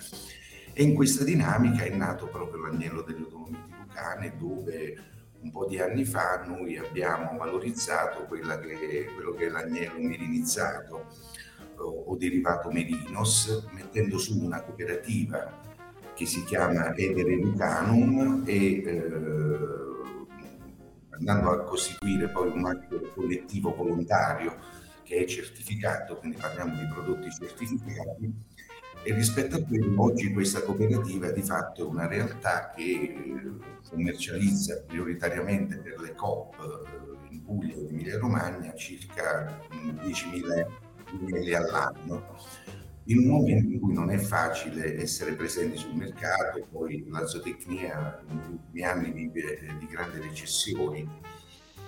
E 0.74 0.82
in 0.82 0.94
questa 0.94 1.24
dinamica 1.24 1.84
è 1.84 1.96
nato 1.96 2.26
proprio 2.26 2.60
l'agnello 2.60 3.00
delle 3.00 3.26
Dolomiti 3.26 3.72
Lucane, 3.74 4.36
dove 4.36 5.02
un 5.40 5.50
po' 5.50 5.64
di 5.64 5.80
anni 5.80 6.04
fa 6.04 6.44
noi 6.46 6.76
abbiamo 6.76 7.38
valorizzato 7.38 8.28
che- 8.28 9.08
quello 9.14 9.32
che 9.32 9.46
è 9.46 9.48
l'agnello 9.48 9.98
mirinizzato 9.98 11.06
o, 11.78 12.16
derivato 12.16 12.70
merinos, 12.70 13.66
mettendo 13.72 14.18
su 14.18 14.42
una 14.42 14.62
cooperativa 14.62 15.66
che 16.14 16.26
si 16.26 16.42
chiama 16.44 16.94
Edere 16.96 17.36
Lucanum 17.36 18.42
e 18.44 18.82
eh, 18.84 19.58
andando 21.10 21.50
a 21.50 21.62
costituire 21.62 22.28
poi 22.28 22.50
un 22.50 22.66
altro 22.66 23.00
collettivo 23.14 23.74
volontario 23.74 24.56
che 25.02 25.18
è 25.18 25.24
certificato, 25.26 26.18
quindi 26.18 26.38
parliamo 26.38 26.74
di 26.74 26.86
prodotti 26.92 27.30
certificati, 27.30 28.32
e 29.02 29.14
rispetto 29.14 29.56
a 29.56 29.62
quello 29.62 30.02
oggi 30.02 30.32
questa 30.32 30.62
cooperativa 30.62 31.30
di 31.30 31.42
fatto 31.42 31.84
è 31.84 31.88
una 31.88 32.06
realtà 32.06 32.72
che 32.74 33.14
commercializza 33.88 34.82
prioritariamente 34.86 35.78
per 35.78 36.00
le 36.00 36.14
COP 36.14 36.56
eh, 36.60 37.34
in 37.34 37.44
Puglia 37.44 37.74
e 37.74 37.86
Emilia 37.88 38.18
Romagna 38.18 38.74
circa 38.74 39.60
mm, 39.72 39.98
10.000 40.00 40.66
agnelli 41.10 41.54
all'anno. 41.54 42.36
In 43.04 43.18
un 43.18 43.26
momento 43.26 43.72
in 43.72 43.80
cui 43.80 43.94
non 43.94 44.10
è 44.10 44.18
facile 44.18 45.00
essere 45.00 45.32
presenti 45.32 45.78
sul 45.78 45.94
mercato, 45.94 46.66
poi 46.70 47.06
la 47.08 47.26
zootecnia 47.26 48.22
negli 48.28 48.52
ultimi 48.52 48.82
anni 48.82 49.12
vive 49.12 49.58
eh, 49.58 49.78
di 49.78 49.86
grandi 49.86 50.20
recessioni 50.20 51.08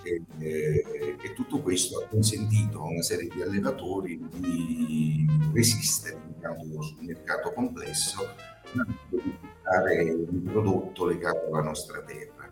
e, 0.03 0.23
eh, 0.39 1.15
e 1.21 1.33
tutto 1.33 1.61
questo 1.61 1.99
ha 1.99 2.07
consentito 2.07 2.81
a 2.81 2.87
una 2.87 3.03
serie 3.03 3.29
di 3.29 3.41
allevatori 3.41 4.19
di 4.33 5.27
resistere 5.53 6.17
diciamo, 6.33 6.81
sul 6.81 7.03
mercato 7.03 7.51
complesso, 7.53 8.27
ma 8.71 8.83
di 9.09 9.35
portare 9.39 10.11
un 10.11 10.41
prodotto 10.43 11.05
legato 11.05 11.47
alla 11.47 11.61
nostra 11.61 12.01
terra. 12.01 12.51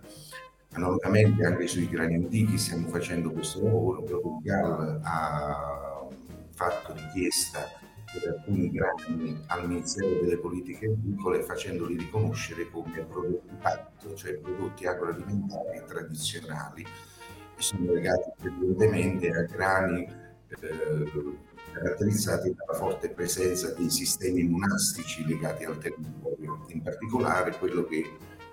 Analogamente 0.73 1.43
anche 1.43 1.65
sui 1.65 1.89
grani 1.89 2.15
antichi 2.15 2.57
stiamo 2.59 2.87
facendo 2.87 3.31
questo 3.31 3.63
lavoro, 3.63 4.03
proprio 4.03 4.37
il 4.37 4.43
GAL 4.43 5.01
ha 5.03 5.98
fatto 6.59 6.93
richiesta 6.93 7.71
per 8.11 8.35
alcuni 8.35 8.69
grani 8.69 9.41
al 9.47 9.65
Ministero 9.65 10.19
delle 10.19 10.37
Politiche 10.37 10.87
Agricole 10.87 11.41
facendoli 11.43 11.95
riconoscere 11.95 12.69
come 12.69 13.05
prodotti 13.05 13.55
PAT, 13.61 14.13
cioè 14.15 14.33
prodotti 14.39 14.85
agroalimentari 14.85 15.81
tradizionali 15.87 16.83
che 16.83 17.61
sono 17.61 17.93
legati 17.93 18.29
evidentemente 18.41 19.29
a 19.29 19.43
grani 19.43 20.03
eh, 20.03 21.37
caratterizzati 21.71 22.53
dalla 22.53 22.77
forte 22.77 23.09
presenza 23.09 23.71
dei 23.73 23.89
sistemi 23.89 24.43
monastici 24.43 25.25
legati 25.25 25.63
al 25.63 25.77
territorio, 25.77 26.65
in 26.67 26.81
particolare 26.81 27.57
quello 27.57 27.85
che 27.85 28.03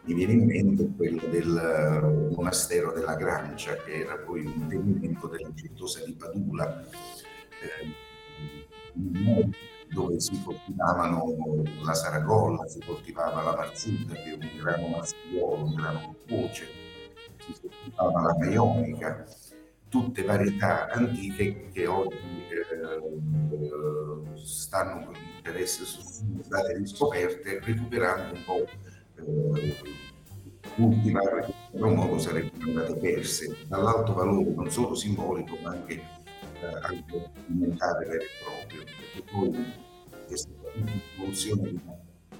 mi 0.06 0.14
viene 0.14 0.32
in 0.34 0.44
mente 0.44 0.84
è 0.84 0.88
quello 0.96 1.26
del 1.26 1.56
eh, 1.56 2.32
monastero 2.32 2.92
della 2.92 3.16
Grancia, 3.16 3.74
che 3.74 4.02
era 4.02 4.16
poi 4.18 4.46
un 4.46 4.68
tenimento 4.68 5.26
della 5.26 5.50
Certosa 5.52 6.04
di 6.04 6.12
Padula, 6.12 6.84
eh, 7.62 9.50
dove 9.88 10.20
si 10.20 10.42
coltivavano 10.42 11.34
la 11.84 11.94
saragolla, 11.94 12.66
si 12.66 12.80
coltivava 12.84 13.42
la 13.42 13.56
marzita, 13.56 14.14
che 14.14 14.30
è 14.30 14.32
un 14.32 14.50
grano 14.58 14.88
maschio, 14.88 15.54
un 15.54 15.74
grano 15.74 16.16
voce, 16.28 16.66
si 17.38 17.54
coltivava 17.60 18.20
la 18.20 18.36
maionica, 18.38 19.24
tutte 19.88 20.22
varietà 20.22 20.88
antiche 20.90 21.68
che 21.72 21.86
oggi 21.86 22.16
eh, 22.50 24.36
stanno 24.36 25.12
per 25.42 25.56
essere 25.56 25.86
state 26.42 26.76
riscoperte, 26.76 27.60
recuperando 27.62 28.34
un 28.34 28.44
po' 28.44 28.66
eh, 29.22 29.76
cultivare 30.74 31.54
in 31.72 31.82
un 31.82 31.94
modo 31.94 32.18
sarebbero 32.18 32.68
andate 32.68 32.96
perse 32.96 33.56
dall'alto 33.68 34.12
valore 34.12 34.50
non 34.50 34.70
solo 34.70 34.94
simbolico 34.94 35.56
ma 35.62 35.70
anche, 35.70 36.02
anche 36.82 37.30
alimentare 37.46 38.06
vero 38.06 38.22
e 38.22 38.28
proprio 38.42 38.84
perché 38.84 39.22
poi 39.30 39.74
questa 40.26 40.50
evoluzione 41.14 41.70
di 41.70 41.80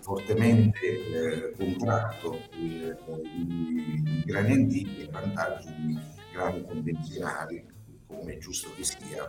fortemente 0.01 0.87
eh, 0.87 1.53
contratto 1.57 2.41
i, 2.53 2.95
i, 3.35 4.23
grani 4.25 4.53
antichi 4.53 5.03
e 5.03 5.09
vantaggi 5.11 5.75
di 5.75 5.99
grani 6.33 6.65
convenzionali, 6.65 7.67
come 8.07 8.35
è 8.35 8.39
giusto 8.39 8.71
che 8.77 8.85
sia, 8.85 9.27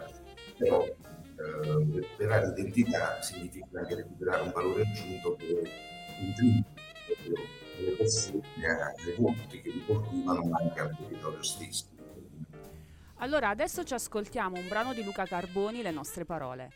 però 0.55 0.83
eh, 0.83 1.87
recuperare 1.91 2.47
identità 2.49 3.19
significa 3.21 3.79
anche 3.79 3.95
recuperare 3.95 4.43
un 4.43 4.51
valore 4.51 4.83
aggiunto 4.83 5.35
per 5.35 5.67
le 7.79 7.91
persone, 7.97 8.41
ai 8.61 9.15
volti 9.17 9.61
che 9.61 9.69
li 9.71 9.83
coltivano, 9.83 10.43
ma 10.43 10.59
anche 10.59 10.79
al 10.79 10.95
territorio 10.95 11.41
stesso. 11.41 11.96
Allora, 13.19 13.49
adesso 13.49 13.83
ci 13.83 13.95
ascoltiamo 13.95 14.59
un 14.59 14.67
brano 14.67 14.93
di 14.93 15.03
Luca 15.03 15.25
Carboni, 15.25 15.81
Le 15.81 15.91
nostre 15.91 16.23
parole. 16.23 16.69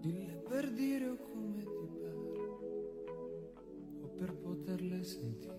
Dille 0.00 0.36
per 0.48 0.70
dire 0.70 1.08
o 1.08 1.16
come 1.16 1.60
per 4.20 4.34
poterle 4.34 5.02
sentire. 5.02 5.58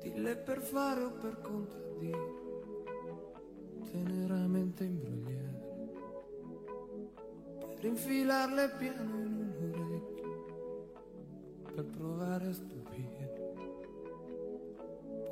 Dille 0.00 0.36
per 0.36 0.60
fare 0.60 1.02
o 1.02 1.12
per 1.12 1.40
contraddire, 1.40 1.85
infilarle 8.06 8.68
piano 8.78 9.18
in 9.18 9.34
un 9.36 9.72
orecchio, 9.88 10.44
per 11.74 11.84
provare 11.86 12.46
a 12.46 12.52
stupire. 12.52 13.34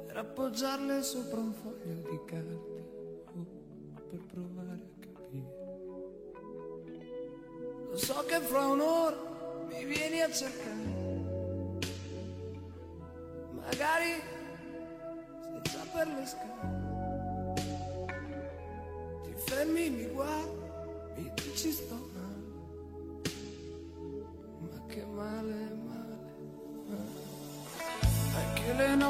Per 0.07 0.17
appoggiarle 0.17 1.03
sopra 1.03 1.39
un 1.39 1.53
foglio 1.53 2.11
di 2.11 2.21
carta, 2.25 2.83
o 3.33 3.47
per 4.11 4.21
provare 4.27 4.73
a 4.73 4.79
capire. 4.99 5.63
Lo 7.91 7.97
so 7.97 8.25
che 8.27 8.41
fra 8.41 8.67
un'ora 8.67 9.63
mi 9.69 9.85
vieni 9.85 10.21
a 10.21 10.31
cercare. 10.33 11.03
Magari 13.53 14.21
sei 15.43 15.61
già 15.63 15.85
per 15.93 16.09
le 16.09 16.27
scale. 16.27 16.83
Ti 19.23 19.33
fermi, 19.37 19.91
mi 19.91 20.07
guardi, 20.09 21.23
mi 21.23 21.33
dici 21.35 21.71
sto 21.71 22.14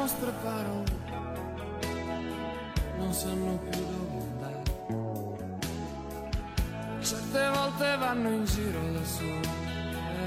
nostre 0.05 0.31
parole 0.43 0.83
non 2.99 3.11
sanno 3.11 3.57
più 3.57 3.81
dove 3.81 4.17
andare. 4.29 4.61
Certe 6.99 7.49
volte 7.49 7.97
vanno 7.97 8.29
in 8.29 8.45
giro 8.45 8.91
da 8.91 9.03
sole, 9.03 9.49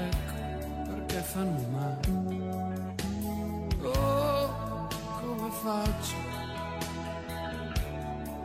ecco 0.03 0.33
perché 0.83 1.19
fanno 1.21 1.65
male. 1.71 1.99
Oh, 3.83 4.87
come 5.21 5.49
faccio 5.49 6.15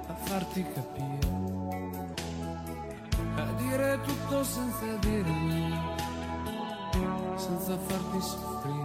a 0.06 0.14
farti 0.14 0.64
capire? 0.72 1.28
A 3.34 3.52
dire 3.56 4.00
tutto 4.06 4.44
senza 4.44 4.86
dire 5.00 5.30
niente, 5.30 6.04
senza 7.34 7.76
farti 7.76 8.20
soffrire. 8.20 8.83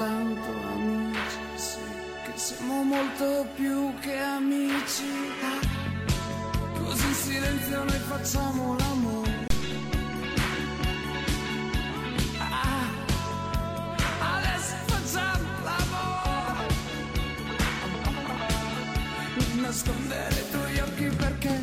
Ancora 0.00 0.04
tanto 0.04 0.50
amici, 0.72 1.38
sì, 1.56 1.78
che 2.24 2.32
siamo 2.36 2.82
molto 2.82 3.46
più 3.54 3.92
che 4.00 4.16
amici. 4.16 5.04
Così 6.78 7.06
in 7.06 7.14
silenzio 7.14 7.84
noi 7.84 7.98
facciamo 8.08 8.76
l'amore. 8.78 9.46
Ah, 12.38 12.88
Adesso 14.36 14.74
facciamo 14.86 15.48
l'amore. 15.64 16.74
Non 19.36 19.60
nascondere 19.60 20.34
i 20.34 20.50
tuoi 20.50 20.78
occhi 20.80 21.16
perché 21.16 21.60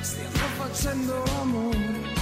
stiamo 0.00 0.46
facendo 0.58 1.24
l'amore. 1.24 2.13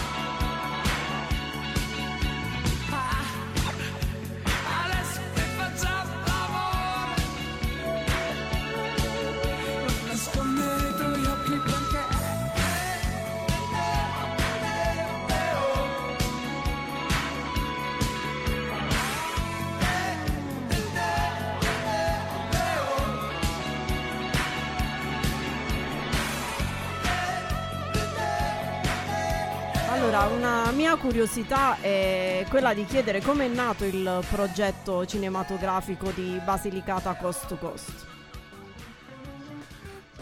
Mia 30.92 31.00
curiosità 31.00 31.78
è 31.80 32.44
quella 32.50 32.74
di 32.74 32.84
chiedere 32.84 33.22
come 33.22 33.46
è 33.46 33.48
nato 33.48 33.84
il 33.84 34.22
progetto 34.28 35.06
cinematografico 35.06 36.10
di 36.10 36.38
Basilicata 36.44 37.14
Coast 37.14 37.46
to 37.46 37.56
Coast. 37.56 38.06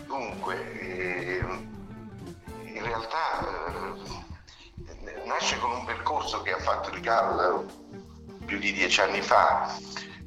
Dunque, 0.06 1.38
ehm, 1.38 1.68
in 2.66 2.82
realtà 2.82 3.96
nasce 5.24 5.58
con 5.58 5.72
un 5.72 5.84
percorso 5.84 6.40
che 6.42 6.52
ha 6.52 6.58
fatto 6.58 6.90
il 6.94 7.00
GAL 7.00 7.66
più 8.44 8.58
di 8.58 8.72
dieci 8.72 9.00
anni 9.00 9.22
fa. 9.22 9.74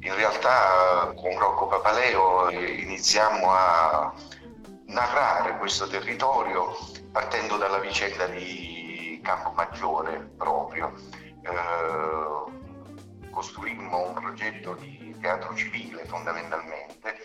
In 0.00 0.14
realtà 0.14 1.14
con 1.16 1.38
Rocco 1.38 1.68
Papaleo 1.68 2.50
eh, 2.50 2.82
iniziamo 2.82 3.50
a 3.50 4.12
narrare 4.88 5.56
questo 5.56 5.86
territorio 5.86 6.76
partendo 7.10 7.56
dalla 7.56 7.78
vicenda 7.78 8.26
di 8.26 8.73
Campomaggiore 9.24 10.18
proprio. 10.36 10.92
Eh, 11.42 13.30
costruimmo 13.30 14.08
un 14.08 14.14
progetto 14.14 14.74
di 14.74 15.16
teatro 15.18 15.54
civile 15.56 16.04
fondamentalmente 16.04 17.16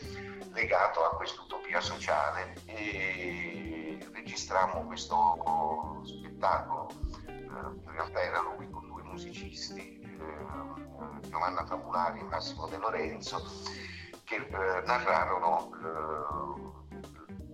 legato 0.54 1.04
a 1.06 1.16
quest'utopia 1.16 1.82
sociale 1.82 2.56
e 2.66 4.00
registrammo 4.14 4.86
questo 4.86 6.02
spettacolo. 6.06 6.90
Eh, 7.28 7.34
in 7.36 7.92
realtà 7.92 8.22
erano 8.22 8.56
qui 8.56 8.70
con 8.70 8.88
due 8.88 9.04
musicisti, 9.04 10.00
eh, 10.02 11.28
Giovanna 11.28 11.66
Fabulari 11.66 12.20
e 12.20 12.24
Massimo 12.24 12.68
De 12.68 12.78
Lorenzo, 12.78 13.44
che 14.24 14.36
eh, 14.36 14.82
narrarono 14.86 15.70
eh, 15.84 16.79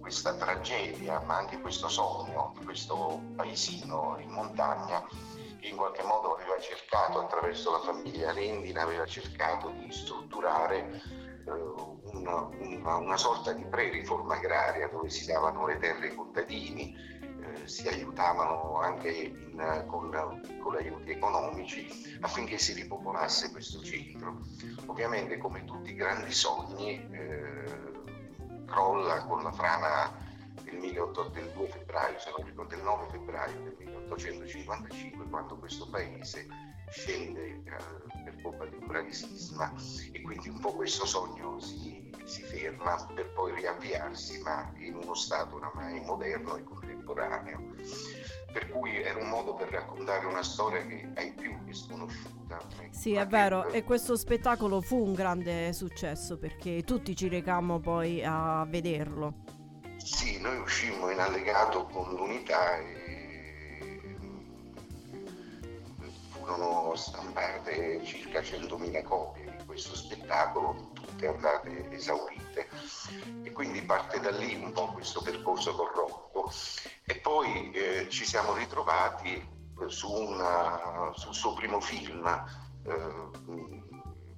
questa 0.06 0.36
tragedia, 0.36 1.20
ma 1.22 1.38
anche 1.38 1.60
questo 1.60 1.88
sogno 1.88 2.54
di 2.60 2.64
questo 2.64 3.24
paesino 3.36 4.18
in 4.20 4.30
montagna 4.30 5.04
che 5.60 5.68
in 5.68 5.76
qualche 5.76 6.04
modo 6.04 6.36
aveva 6.36 6.60
cercato 6.60 7.22
attraverso 7.22 7.72
la 7.72 7.80
famiglia 7.80 8.32
Rendina, 8.32 8.84
aveva 8.84 9.08
cercato 9.08 9.72
di 9.72 9.92
strutturare 9.92 11.02
eh, 11.48 11.52
una, 12.14 12.48
una, 12.60 12.96
una, 12.98 13.18
sorta 13.18 13.52
di 13.54 13.66
pre-riforma 13.66 14.36
agraria 14.36 14.88
dove 14.90 15.10
si 15.10 15.26
davano 15.26 15.66
le 15.66 15.80
terre 15.80 16.10
ai 16.10 16.16
contadini, 16.16 16.96
eh, 17.42 17.68
si 17.68 17.88
aiutavano 17.88 18.78
anche 18.80 19.10
in, 19.10 19.86
con 19.88 20.40
piccoli 20.40 20.78
aiuti 20.86 21.14
economici 21.14 22.20
affinché 22.22 22.60
si 22.60 22.74
ripopolasse 22.74 23.50
questo 23.50 23.82
centro. 23.82 24.42
Ovviamente 24.86 25.40
come 25.40 25.66
tutti 25.66 25.90
i 25.90 25.96
grandi 25.96 26.32
sogni 26.32 26.92
eh, 27.10 27.95
crolla 28.76 29.24
con 29.24 29.42
la 29.42 29.54
frana 29.54 30.12
del, 30.64 30.82
18, 30.82 31.30
del 31.30 31.50
2 31.54 31.68
febbraio, 31.68 32.20
se 32.20 32.30
non 32.36 32.46
ricordo, 32.46 32.76
del 32.76 32.84
9 32.84 33.08
febbraio 33.10 33.64
del 33.64 33.76
1855 33.80 35.30
quando 35.30 35.56
questo 35.58 35.88
paese 35.90 36.46
scende 36.90 37.46
eh, 37.46 37.62
per 38.26 38.42
colpa 38.42 38.66
di 38.66 38.76
un 38.76 38.86
bravissima 38.86 39.74
e 40.12 40.22
quindi 40.22 40.50
un 40.50 40.60
po' 40.60 40.74
questo 40.74 41.06
sogno 41.06 41.58
si, 41.62 42.12
si, 42.26 42.44
ferma 42.44 43.06
per 43.14 43.32
poi 43.32 43.56
riavviarsi 43.56 44.42
ma 44.42 44.70
in 44.78 44.96
uno 44.96 45.14
stato 45.14 45.56
oramai 45.56 46.02
moderno 46.02 46.58
e 46.58 46.64
contemporaneo 46.64 47.74
per 48.56 48.70
cui 48.70 49.04
era 49.04 49.20
un 49.20 49.28
modo 49.28 49.54
per 49.54 49.68
raccontare 49.68 50.26
una 50.26 50.42
storia 50.42 50.86
che 50.86 51.10
ai 51.16 51.34
più 51.34 51.52
è 51.66 51.74
sconosciuta 51.74 52.58
sì 52.90 53.14
è 53.16 53.28
vero 53.28 53.68
e 53.68 53.84
questo 53.84 54.16
spettacolo 54.16 54.80
fu 54.80 55.04
un 55.04 55.14
grande 55.14 55.74
successo 55.74 56.38
perché 56.38 56.84
tutti 56.84 57.18
ci 57.18 57.28
recammo 57.28 57.80
poi 57.80 58.24
a 58.24 58.66
vederlo. 58.66 59.44
Sì, 59.98 60.40
noi 60.40 60.58
uscimmo 60.60 61.10
in 61.10 61.20
allegato 61.20 61.86
con 61.88 62.14
l'unità 62.14 62.78
e 62.78 64.00
furono 66.30 66.96
stampate 66.96 68.02
circa 68.06 68.40
100.000 68.40 69.04
copie 69.04 69.56
di 69.58 69.66
questo 69.66 69.96
spettacolo, 69.96 70.92
tutte 71.26 71.28
andate 71.28 71.92
esaurite. 71.92 72.68
E 73.44 73.52
quindi 73.52 73.82
parte 73.82 74.20
da 74.20 74.32
lì 74.32 74.56
un 74.56 74.72
po' 74.72 74.92
questo 74.94 75.22
percorso 75.22 75.76
con 75.76 75.88
Rocco 75.94 76.52
e 77.06 77.16
poi 77.18 77.72
eh, 77.72 78.08
ci 78.10 78.26
siamo 78.26 78.54
ritrovati 78.54 79.54
su 79.88 80.12
una, 80.12 81.12
sul 81.16 81.34
suo 81.34 81.54
primo 81.54 81.80
film 81.80 82.26
eh, 82.86 83.64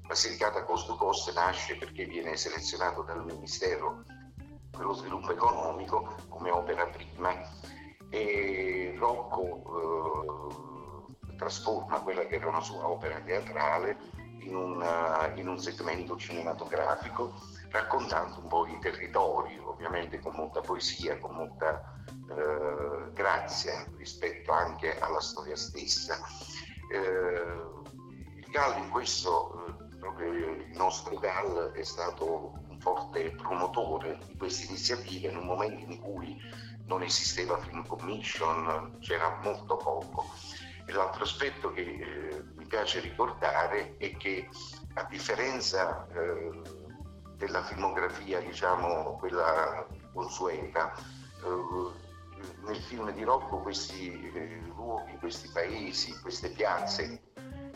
Basilicata 0.07 0.63
Cost 0.63 0.87
to 0.87 1.33
nasce 1.33 1.75
perché 1.77 2.05
viene 2.05 2.37
selezionato 2.37 3.01
dal 3.03 3.25
Ministero 3.25 4.03
per 4.71 4.85
lo 4.85 4.93
sviluppo 4.93 5.31
economico 5.31 6.15
come 6.29 6.49
opera 6.49 6.87
prima 6.87 7.35
e 8.09 8.95
Rocco 8.97 10.55
eh, 11.29 11.35
trasforma 11.35 11.99
quella 12.01 12.25
che 12.25 12.35
era 12.35 12.47
una 12.47 12.61
sua 12.61 12.87
opera 12.87 13.19
teatrale 13.19 14.16
in, 14.47 14.55
una, 14.55 15.31
in 15.35 15.47
un 15.47 15.59
segmento 15.59 16.17
cinematografico, 16.17 17.33
raccontando 17.69 18.39
un 18.39 18.47
po' 18.47 18.65
i 18.65 18.79
territori, 18.79 19.57
ovviamente 19.59 20.19
con 20.19 20.33
molta 20.35 20.61
poesia, 20.61 21.19
con 21.19 21.35
molta 21.35 21.93
eh, 22.29 23.11
grazia 23.13 23.85
rispetto 23.97 24.51
anche 24.51 24.97
alla 24.99 25.19
storia 25.19 25.55
stessa. 25.55 26.17
Eh, 26.91 28.35
il 28.35 28.47
Gal 28.49 28.77
in 28.77 28.89
questo, 28.89 29.65
eh, 29.67 29.97
proprio 29.99 30.31
il 30.31 30.69
nostro 30.73 31.15
Gal 31.17 31.71
è 31.73 31.83
stato 31.83 32.53
un 32.69 32.79
forte 32.79 33.31
promotore 33.31 34.19
di 34.25 34.37
queste 34.37 34.67
iniziative 34.67 35.29
in 35.29 35.37
un 35.37 35.45
momento 35.45 35.91
in 35.91 35.99
cui 35.99 36.39
non 36.85 37.03
esisteva 37.03 37.59
Film 37.59 37.85
Commission, 37.85 38.97
c'era 39.01 39.39
molto 39.43 39.75
poco 39.75 40.25
l'altro 40.93 41.23
aspetto 41.23 41.71
che 41.71 41.81
eh, 41.81 42.43
mi 42.55 42.65
piace 42.65 42.99
ricordare 42.99 43.97
è 43.97 44.15
che 44.17 44.49
a 44.95 45.03
differenza 45.03 46.07
eh, 46.07 46.61
della 47.35 47.63
filmografia, 47.63 48.39
diciamo, 48.39 49.17
quella 49.17 49.85
consueta, 50.13 50.93
eh, 51.43 52.05
nel 52.63 52.77
film 52.77 53.11
di 53.11 53.23
Rocco 53.23 53.59
questi 53.59 54.31
eh, 54.33 54.61
luoghi, 54.65 55.17
questi 55.17 55.49
paesi, 55.49 56.19
queste 56.21 56.49
piazze 56.49 57.21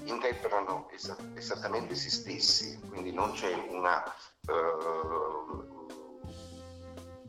interpretano 0.03 0.89
es- 0.91 1.15
esattamente 1.35 1.95
se 1.95 2.09
stessi, 2.09 2.79
quindi 2.89 3.11
non 3.11 3.31
c'è 3.33 3.53
una, 3.69 4.03
uh, 4.47 5.87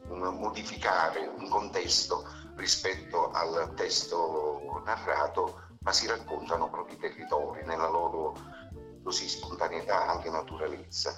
un 0.08 0.20
modificare 0.38 1.26
un 1.26 1.48
contesto 1.48 2.26
rispetto 2.56 3.30
al 3.30 3.72
testo 3.74 4.82
narrato 4.84 5.71
ma 5.82 5.92
si 5.92 6.06
raccontano 6.06 6.70
proprio 6.70 6.96
i 6.96 7.00
territori 7.00 7.64
nella 7.64 7.88
loro 7.88 8.34
così 9.02 9.28
spontaneità, 9.28 10.08
anche 10.08 10.30
naturalezza. 10.30 11.12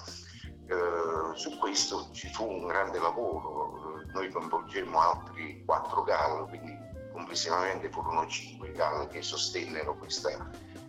Eh, 0.67 1.35
su 1.35 1.57
questo 1.59 2.09
ci 2.11 2.27
fu 2.29 2.49
un 2.49 2.65
grande 2.65 2.99
lavoro, 2.99 3.99
eh, 4.01 4.11
noi 4.13 4.31
coinvolgemmo 4.31 4.99
altri 4.99 5.63
quattro 5.63 6.01
GAL, 6.01 6.47
quindi 6.47 6.75
complessivamente 7.11 7.89
furono 7.89 8.25
cinque 8.27 8.71
GAL 8.71 9.07
che 9.07 9.21
sostennero 9.21 9.95
questa 9.95 10.29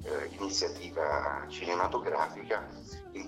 eh, 0.03 0.27
iniziativa 0.39 1.45
cinematografica. 1.49 2.67
In, 3.13 3.25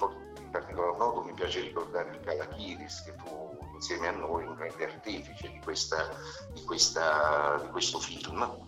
particolar 0.51 0.97
modo 0.97 1.23
mi 1.25 1.35
piace 1.35 1.61
ricordare 1.61 2.11
il 2.11 2.21
Calachiris 2.21 3.03
che 3.03 3.13
fu 3.19 3.59
insieme 3.75 4.09
a 4.09 4.13
noi 4.13 4.45
un 4.45 4.55
grande 4.55 4.85
artefice 4.85 5.51
di, 5.51 5.61
questa, 5.63 6.09
di, 6.55 6.65
questa, 6.65 7.61
di 7.63 7.69
questo 7.69 7.99
film 7.99 8.68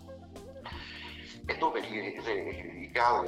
e 1.45 1.57
dove 1.57 1.81
gli, 1.81 1.97
i 1.97 2.91
GAL 2.91 3.27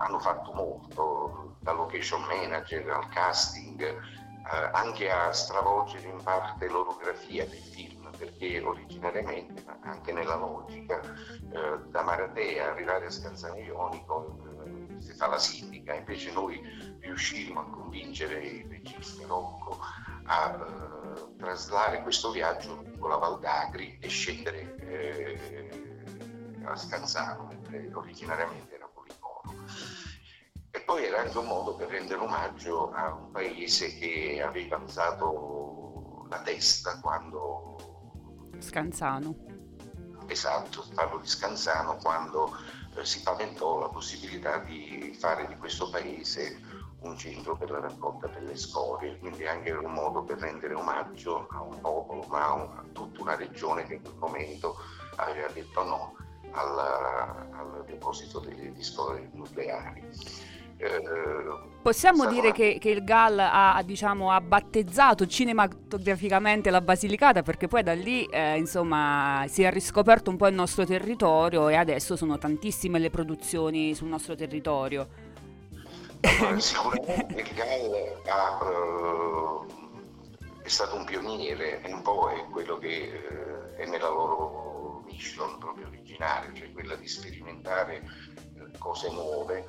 hanno 0.00 0.18
fatto 0.18 0.52
molto, 0.52 1.56
da 1.60 1.72
location 1.72 2.22
manager 2.22 2.88
al 2.90 3.08
casting, 3.08 3.82
eh, 3.82 4.70
anche 4.72 5.10
a 5.10 5.32
stravolgere 5.32 6.08
in 6.08 6.20
parte 6.22 6.68
l'orografia 6.68 7.46
del 7.46 7.58
film, 7.58 8.10
perché 8.16 8.60
originariamente, 8.60 9.64
anche 9.82 10.12
nella 10.12 10.36
logica, 10.36 11.00
eh, 11.00 11.78
da 11.88 12.02
Maratea 12.02 12.70
arrivare 12.70 13.06
a 13.06 13.10
Scanzano 13.10 13.56
Ionico 13.56 14.38
eh, 14.64 15.00
si 15.00 15.12
fa 15.14 15.28
la 15.28 15.38
sindica, 15.38 15.94
invece 15.94 16.32
noi 16.32 16.60
riuscimmo 17.00 17.60
a 17.60 17.70
convincere 17.70 18.40
il 18.44 18.68
regista 18.68 19.26
Rocco 19.26 19.78
a 20.24 20.50
eh, 20.50 21.36
traslare 21.36 22.02
questo 22.02 22.30
viaggio 22.30 22.74
lungo 22.74 23.08
la 23.08 23.16
Val 23.16 23.40
d'Agri 23.40 23.98
e 24.00 24.08
scendere 24.08 24.76
eh, 24.76 25.81
a 26.64 26.76
Scanzano, 26.76 27.44
mentre 27.44 27.90
originariamente 27.92 28.74
era 28.74 28.86
Policoro. 28.86 29.54
E 30.70 30.80
poi 30.80 31.04
era 31.04 31.20
anche 31.20 31.38
un 31.38 31.46
modo 31.46 31.74
per 31.74 31.88
rendere 31.88 32.20
omaggio 32.20 32.92
a 32.92 33.12
un 33.12 33.30
paese 33.30 33.98
che 33.98 34.42
aveva 34.42 34.76
alzato 34.76 36.26
la 36.28 36.40
testa 36.40 36.98
quando... 37.00 37.76
Scanzano. 38.58 39.36
Esatto, 40.26 40.84
parlo 40.94 41.18
di 41.18 41.26
Scanzano 41.26 41.96
quando 41.96 42.56
eh, 42.96 43.04
si 43.04 43.22
paventò 43.22 43.80
la 43.80 43.88
possibilità 43.88 44.58
di 44.58 45.14
fare 45.18 45.46
di 45.46 45.56
questo 45.56 45.90
paese 45.90 46.58
un 47.00 47.18
centro 47.18 47.56
per 47.56 47.70
la 47.70 47.80
raccolta 47.80 48.28
delle 48.28 48.56
scorie, 48.56 49.18
quindi 49.18 49.46
anche 49.46 49.72
un 49.72 49.92
modo 49.92 50.22
per 50.22 50.38
rendere 50.38 50.74
omaggio 50.74 51.48
a 51.50 51.60
un 51.60 51.80
popolo, 51.80 52.22
ma 52.28 52.52
a 52.52 52.84
tutta 52.92 53.20
una 53.20 53.34
regione 53.34 53.84
che 53.86 53.94
in 53.94 54.02
quel 54.02 54.16
momento 54.16 54.76
aveva 55.16 55.48
detto 55.48 55.84
no 55.84 56.21
al, 56.52 56.78
al 56.78 57.84
deposito 57.86 58.38
degli 58.40 58.82
scorie 58.82 59.28
nucleari. 59.32 60.02
eh, 60.78 61.70
Possiamo 61.82 62.26
dire 62.26 62.52
che, 62.52 62.78
che, 62.80 62.90
il 62.90 63.02
GAL 63.02 63.38
ha, 63.40 63.82
diciamo, 63.84 64.30
ha, 64.30 64.40
battezzato 64.40 65.26
cinematograficamente 65.26 66.70
la 66.70 66.80
Basilicata 66.80 67.42
perché 67.42 67.66
poi 67.66 67.82
da 67.82 67.92
lì 67.92 68.24
eh, 68.26 68.56
insomma, 68.56 69.44
si 69.48 69.64
è 69.64 69.70
riscoperto 69.72 70.30
un 70.30 70.36
po' 70.36 70.46
il 70.46 70.54
nostro 70.54 70.86
territorio 70.86 71.68
e 71.68 71.74
adesso 71.74 72.14
sono 72.14 72.38
tantissime 72.38 73.00
le 73.00 73.10
produzioni 73.10 73.94
sul 73.94 74.08
nostro 74.08 74.36
territorio. 74.36 75.08
sicuramente 76.58 77.34
il 77.34 77.52
GAL 77.52 78.20
ha, 78.28 78.64
uh, 78.64 79.66
è 80.62 80.68
stato 80.68 80.94
un 80.94 81.04
pioniere 81.04 81.82
e 81.82 81.92
un 81.92 82.02
po' 82.02 82.30
è 82.30 82.44
quello 82.48 82.78
che 82.78 83.10
uh, 83.28 83.76
è 83.76 83.86
nella 83.86 84.08
loro 84.08 85.02
mission 85.06 85.58
proprio 85.58 85.88
originale, 86.22 86.54
cioè 86.54 86.72
quella 86.72 86.94
di 86.94 87.08
sperimentare 87.08 88.02
uh, 88.58 88.78
cose 88.78 89.10
nuove 89.10 89.66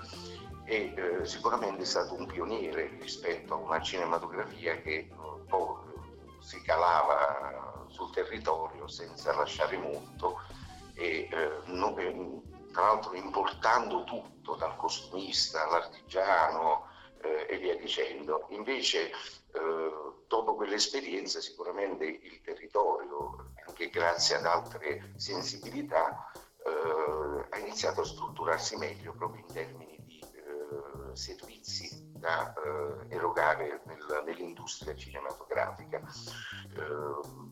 e 0.66 0.94
eh, 0.96 1.26
sicuramente 1.26 1.82
è 1.82 1.86
stato 1.86 2.14
un 2.14 2.26
pioniere 2.26 2.98
rispetto 3.02 3.54
a 3.54 3.58
una 3.58 3.82
cinematografia 3.82 4.80
che 4.80 5.10
po' 5.48 5.84
si 6.40 6.62
calava 6.62 7.86
sul 7.90 8.12
territorio 8.12 8.88
senza 8.88 9.36
lasciare 9.36 9.78
molto 9.78 10.42
e 10.96 11.28
eh, 11.30 11.62
non, 11.66 11.96
tra 12.72 12.82
l'altro 12.82 13.14
importando 13.14 14.06
tutto 14.06 14.56
dal 14.56 14.76
costumista 14.78 15.68
all'artigiano 15.68 16.88
eh, 17.22 17.48
e 17.50 17.58
via 17.58 17.76
dicendo. 17.76 18.48
Invece 18.50 19.10
eh, 19.10 20.14
dopo 20.28 20.56
quell'esperienza 20.56 21.42
sicuramente 21.42 22.06
il 22.06 22.42
territorio, 22.42 23.52
anche 23.68 23.90
grazie 23.90 24.38
ad 24.38 24.46
altre 24.46 25.14
sensibilità, 25.18 26.32
eh, 26.66 27.48
ha 27.50 27.58
iniziato 27.60 28.02
a 28.02 28.06
strutturarsi 28.06 28.78
meglio 28.78 29.14
proprio 29.14 29.46
in 29.46 29.54
termini 29.54 29.94
servizi 31.16 32.12
da 32.18 32.54
eh, 32.54 33.16
erogare 33.16 33.82
nel, 33.86 34.24
nell'industria 34.26 34.96
cinematografica. 34.96 36.02
Eh, 36.76 37.52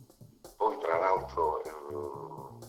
poi 0.56 0.78
tra 0.80 0.98
l'altro 0.98 1.64
eh, 1.64 2.66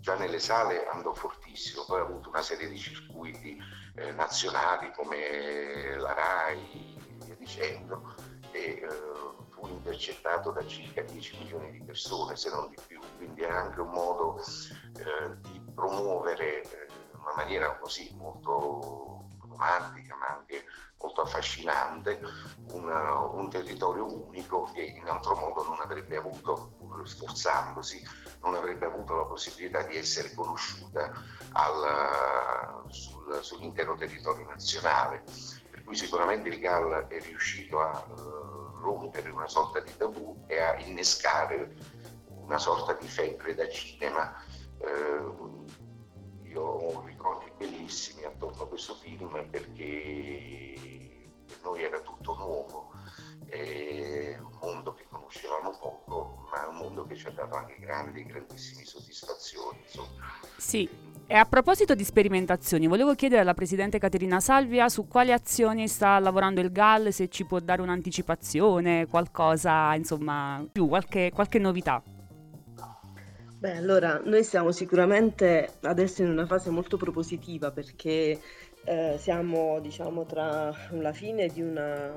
già 0.00 0.16
nelle 0.16 0.38
sale 0.38 0.86
andò 0.86 1.14
fortissimo, 1.14 1.84
poi 1.86 2.00
ha 2.00 2.04
avuto 2.04 2.28
una 2.28 2.42
serie 2.42 2.68
di 2.68 2.78
circuiti 2.78 3.58
eh, 3.96 4.12
nazionali 4.12 4.92
come 4.92 5.96
la 5.96 6.12
RAI, 6.12 6.96
via 7.24 7.34
dicendo, 7.36 8.14
e 8.52 8.60
eh, 8.60 8.88
fu 9.48 9.66
intercettato 9.68 10.50
da 10.50 10.66
circa 10.66 11.02
10 11.02 11.38
milioni 11.38 11.70
di 11.72 11.82
persone, 11.82 12.36
se 12.36 12.50
non 12.50 12.68
di 12.68 12.76
più, 12.86 13.00
quindi 13.16 13.42
è 13.42 13.50
anche 13.50 13.80
un 13.80 13.90
modo 13.90 14.38
eh, 14.38 15.36
di 15.40 15.45
promuovere 15.76 16.62
in 17.12 17.20
una 17.20 17.34
maniera 17.36 17.76
così 17.76 18.12
molto 18.16 19.28
romantica 19.56 20.16
ma 20.16 20.26
anche 20.38 20.64
molto 20.98 21.22
affascinante, 21.22 22.20
una, 22.72 23.18
un 23.20 23.48
territorio 23.48 24.06
unico 24.06 24.70
che 24.74 24.82
in 24.82 25.06
altro 25.06 25.36
modo 25.36 25.62
non 25.64 25.80
avrebbe 25.80 26.16
avuto, 26.16 26.72
sforzandosi, 27.04 28.02
non 28.42 28.54
avrebbe 28.54 28.86
avuto 28.86 29.14
la 29.14 29.24
possibilità 29.24 29.82
di 29.82 29.96
essere 29.96 30.34
conosciuta 30.34 31.12
al, 31.52 32.84
sul, 32.88 33.38
sull'intero 33.42 33.94
territorio 33.94 34.46
nazionale. 34.46 35.22
Per 35.70 35.84
cui 35.84 35.94
sicuramente 35.94 36.48
il 36.48 36.58
GAL 36.58 37.06
è 37.06 37.20
riuscito 37.20 37.80
a 37.80 38.04
uh, 38.08 38.80
rompere 38.80 39.30
una 39.30 39.48
sorta 39.48 39.80
di 39.80 39.96
tabù 39.96 40.44
e 40.48 40.58
a 40.58 40.76
innescare 40.80 41.74
una 42.28 42.58
sorta 42.58 42.94
di 42.94 43.06
febbre 43.06 43.54
da 43.54 43.68
cinema. 43.68 44.34
Uh, 44.78 45.55
io 46.56 46.62
ho 46.62 47.04
ricordi 47.04 47.52
bellissimi 47.58 48.24
attorno 48.24 48.62
a 48.62 48.66
questo 48.66 48.94
film 48.94 49.28
perché 49.50 50.74
per 51.46 51.58
noi 51.62 51.82
era 51.82 52.00
tutto 52.00 52.34
nuovo, 52.34 52.92
è 53.46 54.38
un 54.40 54.58
mondo 54.60 54.94
che 54.94 55.04
conoscevamo 55.08 55.76
poco, 55.78 56.48
ma 56.50 56.64
è 56.64 56.68
un 56.68 56.76
mondo 56.76 57.06
che 57.06 57.14
ci 57.14 57.26
ha 57.26 57.30
dato 57.30 57.56
anche 57.56 57.76
grandi, 57.78 58.24
grandissime 58.24 58.84
soddisfazioni. 58.84 59.78
Insomma. 59.82 60.24
Sì, 60.56 60.88
e 61.26 61.34
a 61.34 61.44
proposito 61.44 61.94
di 61.94 62.04
sperimentazioni, 62.04 62.86
volevo 62.86 63.14
chiedere 63.14 63.42
alla 63.42 63.54
Presidente 63.54 63.98
Caterina 63.98 64.40
Salvia 64.40 64.88
su 64.88 65.06
quali 65.06 65.32
azioni 65.32 65.86
sta 65.88 66.18
lavorando 66.18 66.62
il 66.62 66.72
GAL, 66.72 67.12
se 67.12 67.28
ci 67.28 67.44
può 67.44 67.60
dare 67.60 67.82
un'anticipazione, 67.82 69.06
qualcosa, 69.06 69.94
insomma, 69.94 70.66
più, 70.72 70.88
qualche, 70.88 71.30
qualche 71.34 71.58
novità. 71.58 72.02
Beh, 73.66 73.78
allora, 73.78 74.20
noi 74.22 74.44
siamo 74.44 74.70
sicuramente 74.70 75.78
adesso 75.80 76.22
in 76.22 76.28
una 76.30 76.46
fase 76.46 76.70
molto 76.70 76.96
propositiva 76.96 77.72
perché 77.72 78.38
eh, 78.84 79.16
siamo, 79.18 79.80
diciamo, 79.80 80.24
tra 80.24 80.72
la 80.90 81.12
fine 81.12 81.48
di 81.48 81.62
una, 81.62 82.14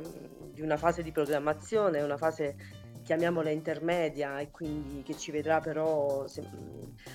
di 0.54 0.62
una 0.62 0.78
fase 0.78 1.02
di 1.02 1.12
programmazione, 1.12 2.04
una 2.04 2.18
fase 2.18 2.56
chiamiamola 3.02 3.50
intermedia 3.50 4.38
e 4.38 4.52
quindi 4.52 5.02
che 5.02 5.18
ci 5.18 5.32
vedrà 5.32 5.60
però 5.60 6.28
se, 6.28 6.48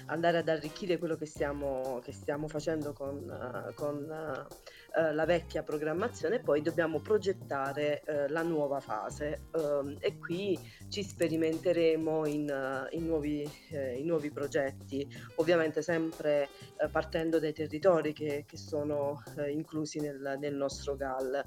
andare 0.06 0.38
ad 0.38 0.48
arricchire 0.48 0.98
quello 0.98 1.14
che 1.14 1.26
stiamo, 1.26 2.00
che 2.02 2.10
stiamo 2.10 2.48
facendo 2.48 2.92
con, 2.92 3.14
uh, 3.16 3.72
con 3.74 4.02
uh, 4.02 4.54
la 5.12 5.24
vecchia 5.24 5.62
programmazione 5.62 6.36
e 6.36 6.40
poi 6.40 6.60
dobbiamo 6.62 7.00
progettare 7.00 8.02
uh, 8.06 8.32
la 8.32 8.42
nuova 8.42 8.80
fase 8.80 9.46
ehm, 9.54 9.96
e 10.00 10.18
qui 10.18 10.58
ci 10.88 11.02
sperimenteremo 11.02 12.26
in, 12.26 12.86
in, 12.90 13.06
nuovi, 13.06 13.48
eh, 13.70 13.94
in 13.94 14.06
nuovi, 14.06 14.30
progetti, 14.30 15.06
ovviamente 15.36 15.82
sempre 15.82 16.48
partendo 16.90 17.38
dai 17.38 17.52
territori 17.52 18.12
che, 18.12 18.44
che 18.46 18.56
sono 18.56 19.22
inclusi 19.48 20.00
nel, 20.00 20.36
nel, 20.38 20.54
nostro 20.54 20.96
GAL. 20.96 21.44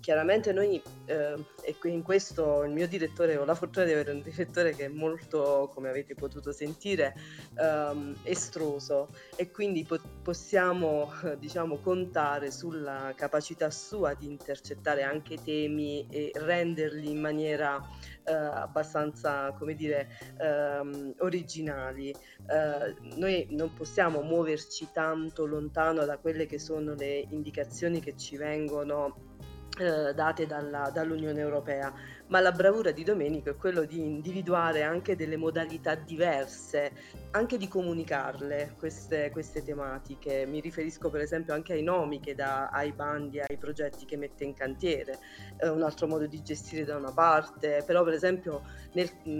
chiaramente 0.00 0.52
noi, 0.52 0.80
e 1.06 1.76
in 1.84 2.02
questo 2.02 2.62
il 2.64 2.72
mio 2.72 2.86
direttore 2.86 3.36
Olaf 3.36 3.66
fortuna 3.66 3.86
di 3.86 3.92
avere 3.92 4.12
un 4.12 4.22
direttore 4.22 4.74
che 4.74 4.84
è 4.84 4.88
molto, 4.88 5.70
come 5.74 5.88
avete 5.88 6.14
potuto 6.14 6.52
sentire, 6.52 7.14
um, 7.58 8.14
estroso 8.22 9.08
e 9.34 9.50
quindi 9.50 9.84
po- 9.84 10.00
possiamo 10.22 11.10
diciamo, 11.38 11.78
contare 11.78 12.50
sulla 12.56 13.12
capacità 13.14 13.70
sua 13.70 14.14
di 14.14 14.26
intercettare 14.26 15.02
anche 15.02 15.36
temi 15.44 16.06
e 16.10 16.32
renderli 16.34 17.10
in 17.10 17.20
maniera 17.20 17.76
uh, 17.76 18.32
abbastanza, 18.32 19.52
come 19.52 19.74
dire, 19.74 20.08
um, 20.40 21.14
originali. 21.18 22.14
Uh, 22.46 23.18
noi 23.18 23.46
non 23.50 23.74
possiamo 23.74 24.22
muoverci 24.22 24.88
tanto 24.92 25.44
lontano 25.44 26.06
da 26.06 26.16
quelle 26.16 26.46
che 26.46 26.58
sono 26.58 26.94
le 26.94 27.26
indicazioni 27.28 28.00
che 28.00 28.16
ci 28.16 28.36
vengono 28.36 29.34
eh, 29.78 30.14
date 30.14 30.46
dalla, 30.46 30.90
dall'Unione 30.90 31.38
Europea, 31.38 31.92
ma 32.28 32.40
la 32.40 32.52
bravura 32.52 32.90
di 32.90 33.04
Domenico 33.04 33.50
è 33.50 33.56
quello 33.56 33.84
di 33.84 33.98
individuare 33.98 34.82
anche 34.82 35.16
delle 35.16 35.36
modalità 35.36 35.94
diverse, 35.94 36.90
anche 37.30 37.56
di 37.56 37.68
comunicarle 37.68 38.74
queste, 38.78 39.30
queste 39.30 39.62
tematiche. 39.62 40.46
Mi 40.46 40.60
riferisco 40.60 41.10
per 41.10 41.20
esempio 41.20 41.54
anche 41.54 41.74
ai 41.74 41.82
nomi 41.82 42.20
che 42.20 42.34
dà 42.34 42.68
ai 42.68 42.92
bandi, 42.92 43.40
ai 43.40 43.56
progetti 43.56 44.04
che 44.04 44.16
mette 44.16 44.44
in 44.44 44.54
cantiere, 44.54 45.18
eh, 45.58 45.68
un 45.68 45.82
altro 45.82 46.06
modo 46.06 46.26
di 46.26 46.42
gestire 46.42 46.84
da 46.84 46.96
una 46.96 47.12
parte, 47.12 47.82
però 47.86 48.02
per 48.02 48.14
esempio 48.14 48.62
nel, 48.92 49.10
mh, 49.22 49.30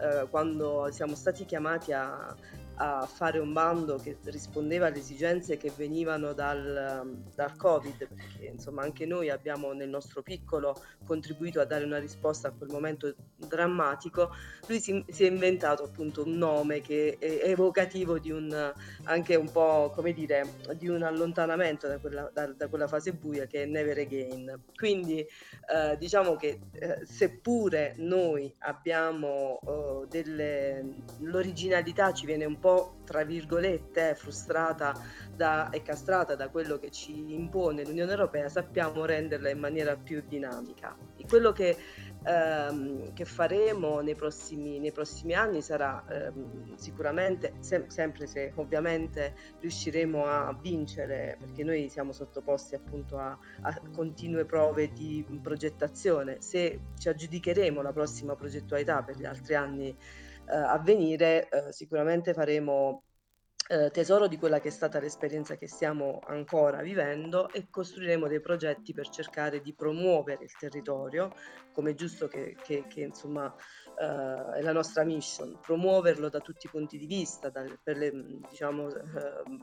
eh, 0.00 0.26
quando 0.30 0.88
siamo 0.90 1.14
stati 1.14 1.44
chiamati 1.44 1.92
a 1.92 2.34
a 2.82 3.06
fare 3.06 3.38
un 3.38 3.52
bando 3.52 3.96
che 3.96 4.16
rispondeva 4.24 4.86
alle 4.86 4.98
esigenze 4.98 5.58
che 5.58 5.70
venivano 5.76 6.32
dal, 6.32 7.22
dal, 7.34 7.56
Covid, 7.56 8.08
perché 8.08 8.46
insomma 8.46 8.82
anche 8.82 9.04
noi 9.04 9.28
abbiamo 9.28 9.72
nel 9.72 9.90
nostro 9.90 10.22
piccolo 10.22 10.74
contribuito 11.04 11.60
a 11.60 11.66
dare 11.66 11.84
una 11.84 11.98
risposta 11.98 12.48
a 12.48 12.52
quel 12.52 12.70
momento 12.70 13.14
drammatico, 13.36 14.34
lui 14.66 14.80
si, 14.80 15.04
si 15.08 15.24
è 15.24 15.28
inventato 15.28 15.82
appunto 15.82 16.24
un 16.24 16.38
nome 16.38 16.80
che 16.80 17.18
è 17.18 17.40
evocativo 17.44 18.18
di 18.18 18.30
un 18.30 18.72
anche 19.04 19.34
un 19.34 19.50
po' 19.50 19.92
come 19.94 20.12
dire 20.14 20.44
di 20.76 20.88
un 20.88 21.02
allontanamento 21.02 21.86
da 21.86 21.98
quella, 21.98 22.30
da, 22.32 22.46
da 22.46 22.68
quella 22.68 22.88
fase 22.88 23.12
buia 23.12 23.46
che 23.46 23.64
è 23.64 23.66
Never 23.66 23.98
Again. 23.98 24.62
Quindi 24.74 25.18
eh, 25.20 25.96
diciamo 25.98 26.36
che 26.36 26.60
eh, 26.72 27.00
seppure 27.04 27.94
noi 27.98 28.54
abbiamo 28.60 29.60
eh, 29.66 30.06
delle 30.08 30.94
l'originalità 31.18 32.12
ci 32.12 32.24
viene 32.24 32.46
un 32.46 32.58
po' 32.58 32.69
po' 32.70 32.94
tra 33.04 33.24
virgolette 33.24 34.14
frustrata 34.14 34.94
da, 35.34 35.70
e 35.70 35.82
castrata 35.82 36.36
da 36.36 36.48
quello 36.48 36.78
che 36.78 36.90
ci 36.90 37.34
impone 37.34 37.84
l'Unione 37.84 38.12
Europea, 38.12 38.48
sappiamo 38.48 39.04
renderla 39.04 39.50
in 39.50 39.58
maniera 39.58 39.96
più 39.96 40.22
dinamica. 40.28 40.96
E 41.16 41.24
quello 41.26 41.50
che, 41.50 41.76
ehm, 42.22 43.12
che 43.12 43.24
faremo 43.24 43.98
nei 43.98 44.14
prossimi, 44.14 44.78
nei 44.78 44.92
prossimi, 44.92 45.34
anni 45.34 45.60
sarà 45.60 46.04
ehm, 46.08 46.76
sicuramente, 46.76 47.54
se, 47.58 47.86
sempre 47.88 48.28
se 48.28 48.52
ovviamente 48.54 49.34
riusciremo 49.58 50.24
a 50.26 50.56
vincere, 50.60 51.36
perché 51.40 51.64
noi 51.64 51.88
siamo 51.88 52.12
sottoposti 52.12 52.76
appunto 52.76 53.18
a, 53.18 53.36
a 53.62 53.80
continue 53.92 54.44
prove 54.44 54.92
di 54.92 55.26
progettazione, 55.42 56.40
se 56.40 56.78
ci 56.96 57.08
aggiudicheremo 57.08 57.82
la 57.82 57.92
prossima 57.92 58.36
progettualità 58.36 59.02
per 59.02 59.16
gli 59.16 59.24
altri 59.24 59.54
anni 59.56 59.96
eh, 60.50 60.56
a 60.56 60.78
venire, 60.78 61.48
eh, 61.48 61.72
sicuramente 61.72 62.34
faremo 62.34 63.04
eh, 63.68 63.90
tesoro 63.92 64.26
di 64.26 64.36
quella 64.36 64.58
che 64.60 64.68
è 64.68 64.70
stata 64.72 64.98
l'esperienza 64.98 65.56
che 65.56 65.68
stiamo 65.68 66.18
ancora 66.26 66.82
vivendo 66.82 67.48
e 67.52 67.68
costruiremo 67.70 68.26
dei 68.26 68.40
progetti 68.40 68.92
per 68.92 69.08
cercare 69.08 69.60
di 69.60 69.72
promuovere 69.74 70.42
il 70.44 70.56
territorio, 70.58 71.32
come 71.72 71.90
è 71.92 71.94
giusto 71.94 72.26
che, 72.26 72.56
che- 72.62 72.86
che, 72.88 73.00
insomma 73.02 73.54
eh, 74.00 74.58
è 74.58 74.62
la 74.62 74.72
nostra 74.72 75.04
mission, 75.04 75.58
promuoverlo 75.60 76.30
da 76.30 76.40
tutti 76.40 76.66
i 76.66 76.70
punti 76.70 76.96
di 76.96 77.04
vista, 77.04 77.50
per 77.50 77.96
le, 77.98 78.10
diciamo, 78.48 78.88
eh, 78.88 79.02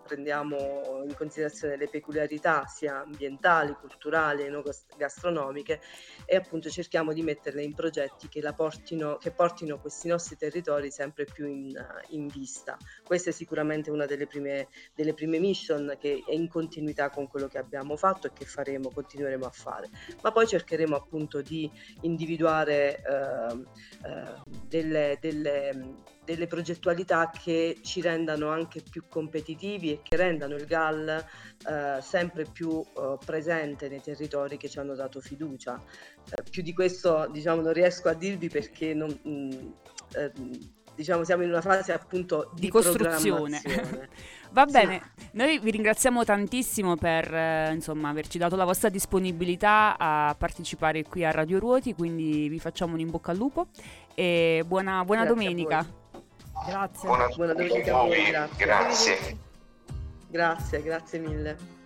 prendiamo 0.04 1.02
in 1.04 1.16
considerazione 1.16 1.76
le 1.76 1.88
peculiarità 1.88 2.66
sia 2.68 3.02
ambientali, 3.02 3.74
culturali 3.74 4.44
e 4.44 4.62
gas- 4.62 4.86
gastronomiche 4.96 5.82
e 6.26 6.36
appunto 6.36 6.70
cerchiamo 6.70 7.14
di 7.14 7.24
metterle 7.24 7.64
in 7.64 7.74
progetti 7.74 8.28
che, 8.28 8.42
la 8.42 8.54
portino, 8.54 9.18
che 9.18 9.32
portino 9.32 9.80
questi 9.80 10.08
nostri 10.08 10.38
territori 10.38 10.92
sempre 10.92 11.26
più 11.26 11.48
in, 11.48 11.74
in 12.10 12.28
vista. 12.28 12.78
Questa 13.04 13.32
è 13.32 13.34
sicuramente 13.34 13.90
una 13.90 14.06
delle 14.06 14.28
prime, 14.28 14.68
delle 14.94 15.16
prime 15.16 15.40
mission 15.40 15.96
che 16.00 16.24
è 16.28 16.34
in 16.34 16.48
continuità 16.48 17.10
con 17.10 17.28
quello 17.28 17.48
che 17.48 17.58
abbiamo 17.58 17.96
fatto 17.96 18.28
e 18.28 18.34
che 18.34 18.46
faremo, 18.46 18.92
continueremo 18.92 19.46
a 19.46 19.52
fare. 19.52 19.90
Ma 20.22 20.32
poi 20.32 20.46
cercheremo 20.46 20.96
appunto 20.96 21.42
di 21.42 21.70
individuare 22.02 23.02
eh, 23.02 23.66
eh, 24.06 24.27
delle, 24.68 25.18
delle, 25.22 25.96
delle 26.24 26.48
progettualità 26.48 27.30
che 27.30 27.78
ci 27.82 28.02
rendano 28.02 28.50
anche 28.50 28.82
più 28.82 29.04
competitivi 29.08 29.92
e 29.94 30.00
che 30.04 30.16
rendano 30.18 30.56
il 30.56 30.66
GAL 30.66 31.08
eh, 31.68 32.02
sempre 32.02 32.46
più 32.46 32.80
eh, 32.82 33.18
presente 33.24 33.88
nei 33.90 34.02
territori 34.02 34.58
che 34.58 34.70
ci 34.70 34.80
hanno 34.80 34.96
dato 34.96 35.22
fiducia. 35.22 35.82
Eh, 36.30 36.44
più 36.50 36.62
di 36.64 36.74
questo 36.74 37.28
diciamo 37.32 37.62
non 37.62 37.74
riesco 37.74 38.10
a 38.10 38.14
dirvi 38.14 38.50
perché 38.50 38.94
non, 38.94 39.10
mh, 39.10 39.74
eh, 40.16 40.32
diciamo 40.96 41.24
siamo 41.24 41.44
in 41.44 41.50
una 41.50 41.62
fase 41.62 41.94
appunto 41.94 42.52
di, 42.56 42.62
Di 42.62 42.70
costruzione. 42.70 43.62
Va 44.52 44.66
Sì. 44.66 44.72
bene, 44.72 45.12
noi 45.32 45.60
vi 45.60 45.72
ringraziamo 45.72 46.24
tantissimo 46.24 46.96
per 46.96 47.34
eh, 47.34 47.72
insomma, 47.74 48.10
averci 48.10 48.38
dato 48.38 48.56
la 48.56 48.64
vostra 48.66 48.90
disponibilità 48.90 49.96
a 49.98 50.34
partecipare 50.38 51.04
qui 51.04 51.26
a 51.26 51.32
Radio 51.32 51.60
Ruoti, 51.60 51.94
quindi 51.94 52.48
vi 52.50 52.60
facciamo 52.60 52.94
un 52.94 53.00
in 53.02 53.10
bocca 53.10 53.32
al 53.32 53.38
lupo 53.38 53.68
e 54.20 54.64
buona, 54.66 55.06
buona 55.06 55.26
Grazie 55.26 55.44
domenica. 55.46 55.86
Grazie. 56.66 57.08
Buona, 57.08 57.28
Buona 57.28 57.54
domenica 57.54 58.00
a 58.00 58.02
voi, 58.02 58.24
grazie. 58.26 58.66
grazie. 58.66 59.38
Grazie, 60.28 60.82
grazie 60.82 61.20
mille. 61.20 61.77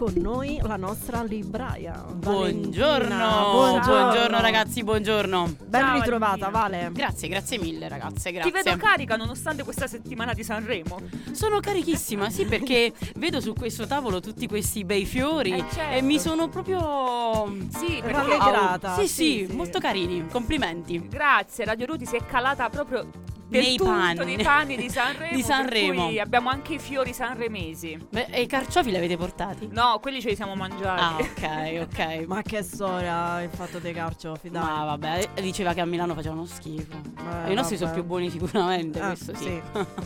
Con 0.00 0.14
noi 0.16 0.58
la 0.62 0.76
nostra 0.76 1.22
libraia. 1.22 1.92
Buongiorno, 2.10 3.18
Valentina. 3.18 3.80
buongiorno 3.84 4.40
ragazzi, 4.40 4.82
buongiorno. 4.82 5.56
Ben 5.66 5.80
Ciao, 5.82 5.94
ritrovata, 6.00 6.48
Valentina. 6.48 6.58
Vale. 6.88 6.90
Grazie, 6.94 7.28
grazie 7.28 7.58
mille 7.58 7.86
ragazze, 7.86 8.30
Ti 8.30 8.36
grazie. 8.36 8.50
vedo 8.50 8.76
carica 8.78 9.16
nonostante 9.16 9.62
questa 9.62 9.86
settimana 9.86 10.32
di 10.32 10.42
Sanremo. 10.42 11.00
Sono 11.32 11.60
carichissima, 11.60 12.30
sì, 12.30 12.46
perché 12.46 12.94
vedo 13.16 13.42
su 13.42 13.52
questo 13.52 13.86
tavolo 13.86 14.20
tutti 14.20 14.46
questi 14.48 14.86
bei 14.86 15.04
fiori 15.04 15.52
Eh, 15.52 15.64
certo. 15.70 15.94
e 15.96 16.00
mi 16.00 16.18
sono 16.18 16.48
proprio 16.48 17.54
Sì, 17.76 18.00
Rallegrata. 18.02 18.94
Sì, 18.94 19.06
Sì, 19.06 19.08
sì, 19.08 19.46
sì. 19.50 19.54
molto 19.54 19.80
carini. 19.80 20.26
Complimenti. 20.28 21.08
Grazie, 21.10 21.66
Radio 21.66 21.84
Ruti 21.84 22.06
si 22.06 22.16
è 22.16 22.24
calata 22.24 22.70
proprio 22.70 23.06
del 23.50 23.62
nei 23.62 23.76
tutto 23.76 23.90
panni. 23.90 24.36
nei 24.36 24.44
panni 24.44 24.76
di 24.76 24.88
Sanremo. 24.90 25.30
Di 25.36 25.42
per 25.42 25.44
Sanremo. 25.44 26.06
cui 26.06 26.18
abbiamo 26.20 26.48
anche 26.48 26.74
i 26.74 26.78
fiori 26.78 27.12
sanremesi. 27.12 27.98
Beh, 28.10 28.26
e 28.30 28.42
i 28.42 28.46
carciofi 28.46 28.90
li 28.90 28.96
avete 28.96 29.16
portati? 29.16 29.68
No, 29.72 29.98
quelli 30.00 30.20
ce 30.20 30.30
li 30.30 30.36
siamo 30.36 30.54
mangiati. 30.54 31.00
Ah, 31.02 31.16
ok, 31.18 31.86
ok. 31.90 32.24
Ma 32.28 32.42
che 32.42 32.62
storia 32.62 33.42
il 33.42 33.50
fatto 33.50 33.78
dei 33.78 33.92
carciofi, 33.92 34.50
dai. 34.50 34.62
Ma 34.62 34.84
vabbè, 34.84 35.28
diceva 35.40 35.72
che 35.74 35.80
a 35.80 35.84
Milano 35.84 36.14
facevano 36.14 36.44
schifo. 36.46 36.96
Eh, 37.44 37.50
I 37.52 37.54
nostri 37.54 37.76
sono 37.76 37.90
vabbè. 37.90 38.00
più 38.00 38.08
buoni 38.08 38.30
sicuramente, 38.30 39.00
Ah, 39.00 39.08
questo 39.08 39.34
sì. 39.34 39.60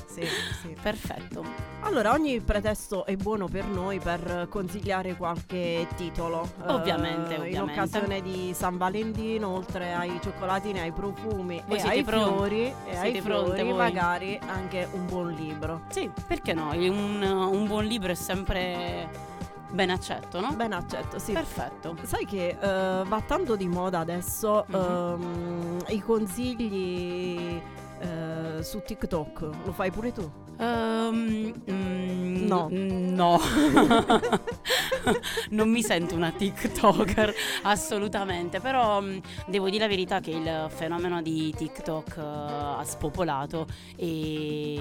sì, 0.06 0.22
sì, 0.22 0.26
sì. 0.62 0.76
Perfetto. 0.80 1.44
Allora, 1.82 2.12
ogni 2.12 2.40
pretesto 2.40 3.04
è 3.04 3.14
buono 3.16 3.46
per 3.46 3.66
noi 3.66 3.98
per 3.98 4.46
consigliare 4.48 5.16
qualche 5.16 5.86
titolo. 5.96 6.50
Ovviamente, 6.66 7.32
Eh, 7.34 7.36
In 7.36 7.40
ovviamente. 7.60 7.60
occasione 7.80 8.22
di 8.22 8.52
San 8.54 8.78
Valentino, 8.78 9.48
oltre 9.48 9.92
ai 9.92 10.18
cioccolatini, 10.22 10.80
ai 10.80 10.92
profumi 10.92 11.62
Voi 11.66 11.76
e 11.76 11.80
siete 11.80 11.96
ai 11.96 12.04
fiori, 12.04 12.62
e 12.66 12.74
Siete 12.90 12.98
ai 13.00 13.12
pronte 13.12 13.22
fiori 13.42 13.62
voi? 13.62 13.72
magari 13.76 14.40
anche 14.46 14.88
un 14.92 15.06
buon 15.06 15.32
libro. 15.32 15.82
Sì, 15.88 16.10
perché 16.26 16.52
no? 16.54 16.70
Un, 16.72 17.22
un 17.22 17.66
buon 17.66 17.84
libro 17.84 18.12
è 18.12 18.14
sempre 18.14 19.08
ben 19.70 19.90
accetto, 19.90 20.40
no? 20.40 20.52
Ben 20.52 20.72
accetto, 20.72 21.18
sì. 21.18 21.32
Perfetto. 21.32 21.96
Sai 22.02 22.24
che 22.26 22.56
eh, 22.60 23.02
va 23.04 23.22
tanto 23.26 23.56
di 23.56 23.66
moda 23.66 23.98
adesso 24.00 24.64
Mhm. 24.68 24.74
ehm, 24.74 25.78
i 25.88 26.00
consigli 26.00 27.60
eh, 28.04 28.62
su 28.62 28.82
TikTok. 28.84 29.40
Lo 29.64 29.72
fai 29.72 29.90
pure 29.90 30.12
tu? 30.12 30.30
Ehm, 30.58 31.52
mm, 31.70 32.46
No. 32.46 32.68
No. 32.70 33.40
non 35.50 35.70
mi 35.70 35.82
sento 35.82 36.14
una 36.14 36.30
TikToker, 36.30 37.34
assolutamente. 37.62 38.60
Però 38.60 39.00
mm, 39.00 39.18
devo 39.46 39.70
dire 39.70 39.84
la 39.84 39.88
verità 39.88 40.20
che 40.20 40.30
il 40.30 40.66
fenomeno 40.68 41.22
di 41.22 41.52
TikTok 41.56 42.16
eh, 42.16 42.20
ha 42.20 42.82
spopolato 42.84 43.66
e, 43.96 44.78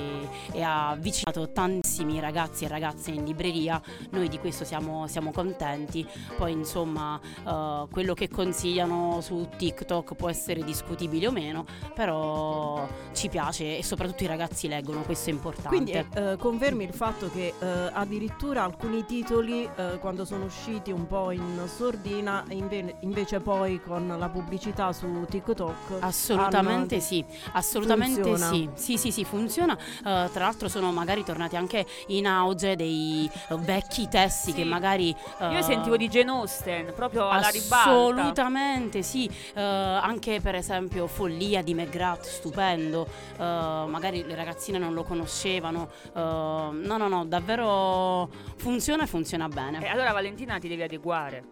e 0.52 0.62
ha 0.62 0.90
avvicinato 0.90 1.52
tantissimi 1.52 2.20
ragazzi 2.20 2.66
e 2.66 2.68
ragazze 2.68 3.12
in 3.12 3.24
libreria. 3.24 3.82
Noi 4.12 4.28
di 4.28 4.40
questo 4.40 4.66
siamo, 4.66 5.08
siamo 5.08 5.32
contenti. 5.32 6.06
Poi, 6.38 6.52
insomma, 6.52 7.20
eh, 7.48 7.86
quello 7.90 8.14
che 8.14 8.30
consigliano 8.30 9.22
su 9.22 9.48
TikTok 9.56 10.16
può 10.16 10.30
essere 10.30 10.64
discutibile 10.64 11.28
o 11.28 11.32
meno, 11.32 11.66
però 11.96 12.88
ci 13.14 13.30
piace 13.30 13.78
e 13.78 13.84
soprattutto 13.84 14.24
i 14.24 14.28
ragazzi 14.28 14.68
leggono, 14.68 15.02
questo 15.02 15.30
è 15.30 15.34
importante. 15.34 15.70
Quindi 15.70 15.92
eh, 16.14 16.36
confermi 16.38 16.84
il 16.84 16.94
fatto 16.94 17.30
che 17.32 17.54
eh, 17.58 17.66
addirittura 17.94 18.64
alcuni 18.64 19.06
titoli 19.06 19.70
eh, 19.76 19.98
quando 20.00 20.26
sono 20.26 20.46
usciti 20.46 20.92
un 20.92 21.08
po' 21.08 21.32
in 21.32 21.62
sordina 21.74 22.44
inve- 22.50 22.96
invece 23.02 23.40
poi 23.40 23.80
con 23.82 24.14
la 24.18 24.30
pubblicità 24.30 24.92
su 24.94 25.26
TikTok 25.30 25.98
Assolutamente 26.00 26.96
hanno- 26.96 27.04
sì, 27.04 27.24
assolutamente 27.54 28.22
Funziona. 28.22 28.52
sì. 28.52 28.70
Sì, 28.74 28.98
sì, 28.98 29.12
sì, 29.12 29.24
funziona. 29.24 29.78
Eh, 29.78 30.30
tra 30.32 30.44
l'altro 30.46 30.68
sono 30.68 30.92
magari 30.92 31.24
tornati 31.24 31.56
anche 31.56 31.86
in 32.08 32.26
auge 32.28 32.76
dei 32.76 33.30
eh, 33.50 33.56
vecchi 33.58 34.08
testi 34.08 34.52
Sì. 34.52 34.58
che 34.58 34.64
magari... 34.64 35.10
Io 35.40 35.58
eh, 35.58 35.62
sentivo 35.64 35.98
di 35.98 36.08
Jane 36.10 36.32
Austen 36.32 36.94
proprio 36.96 37.30
alla 37.30 37.50
ribalta. 37.50 37.90
Assolutamente 37.92 39.02
sì, 39.04 39.30
Eh, 39.54 39.62
anche 39.62 40.40
per 40.42 40.56
esempio 40.56 41.08
Follia 41.08 41.62
di 41.62 41.74
McGrath, 41.74 42.26
stupendo, 42.26 43.03
Eh, 43.38 43.86
magari 43.88 44.24
le 44.26 44.36
ragazzine 44.36 44.78
non 44.78 44.94
lo 44.94 45.04
conoscevano, 45.04 45.90
Eh, 46.14 46.20
no 46.20 46.98
no 46.98 47.08
no, 47.08 47.26
davvero 47.26 48.30
funziona 48.58 49.04
e 49.04 49.08
funziona 49.08 49.46
E 49.46 49.50
bene. 49.50 49.88
allora 49.90 50.12
Valentina 50.12 50.58
ti 50.60 50.68
devi 50.68 50.82
adeguare. 50.84 51.44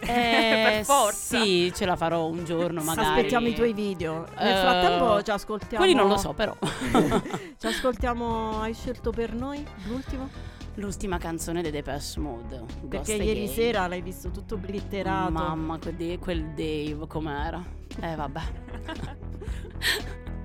Eh, 0.00 0.04
per 0.74 0.84
forza. 0.84 1.40
Sì, 1.40 1.72
ce 1.74 1.86
la 1.86 1.94
farò 1.94 2.26
un 2.26 2.44
giorno 2.44 2.82
magari. 2.82 3.06
Aspettiamo 3.08 3.46
i 3.46 3.54
tuoi 3.54 3.72
video. 3.72 4.26
Nel 4.36 4.56
Eh, 4.56 4.60
frattempo 4.60 5.22
ci 5.22 5.30
ascoltiamo. 5.30 5.76
Quelli 5.84 5.94
non 5.94 6.08
lo 6.08 6.16
so 6.16 6.32
però. 6.32 6.56
Ci 7.58 7.66
ascoltiamo. 7.66 8.60
Hai 8.60 8.74
scelto 8.74 9.10
per 9.12 9.32
noi 9.32 9.64
l'ultimo? 9.86 10.28
L'ultima 10.76 11.18
canzone 11.18 11.62
dei 11.62 11.70
Depeche 11.70 12.18
Mode. 12.18 12.64
Perché 12.88 12.96
Ghost 12.96 13.08
ieri 13.10 13.42
Again. 13.42 13.48
sera 13.48 13.86
l'hai 13.86 14.00
visto 14.02 14.30
tutto 14.30 14.56
glitterato. 14.58 15.30
Mamma, 15.30 15.78
quel, 15.78 15.94
de- 15.94 16.18
quel 16.18 16.46
Dave 16.54 17.06
com'era? 17.06 17.62
Eh 18.00 18.16
vabbè. 18.16 18.40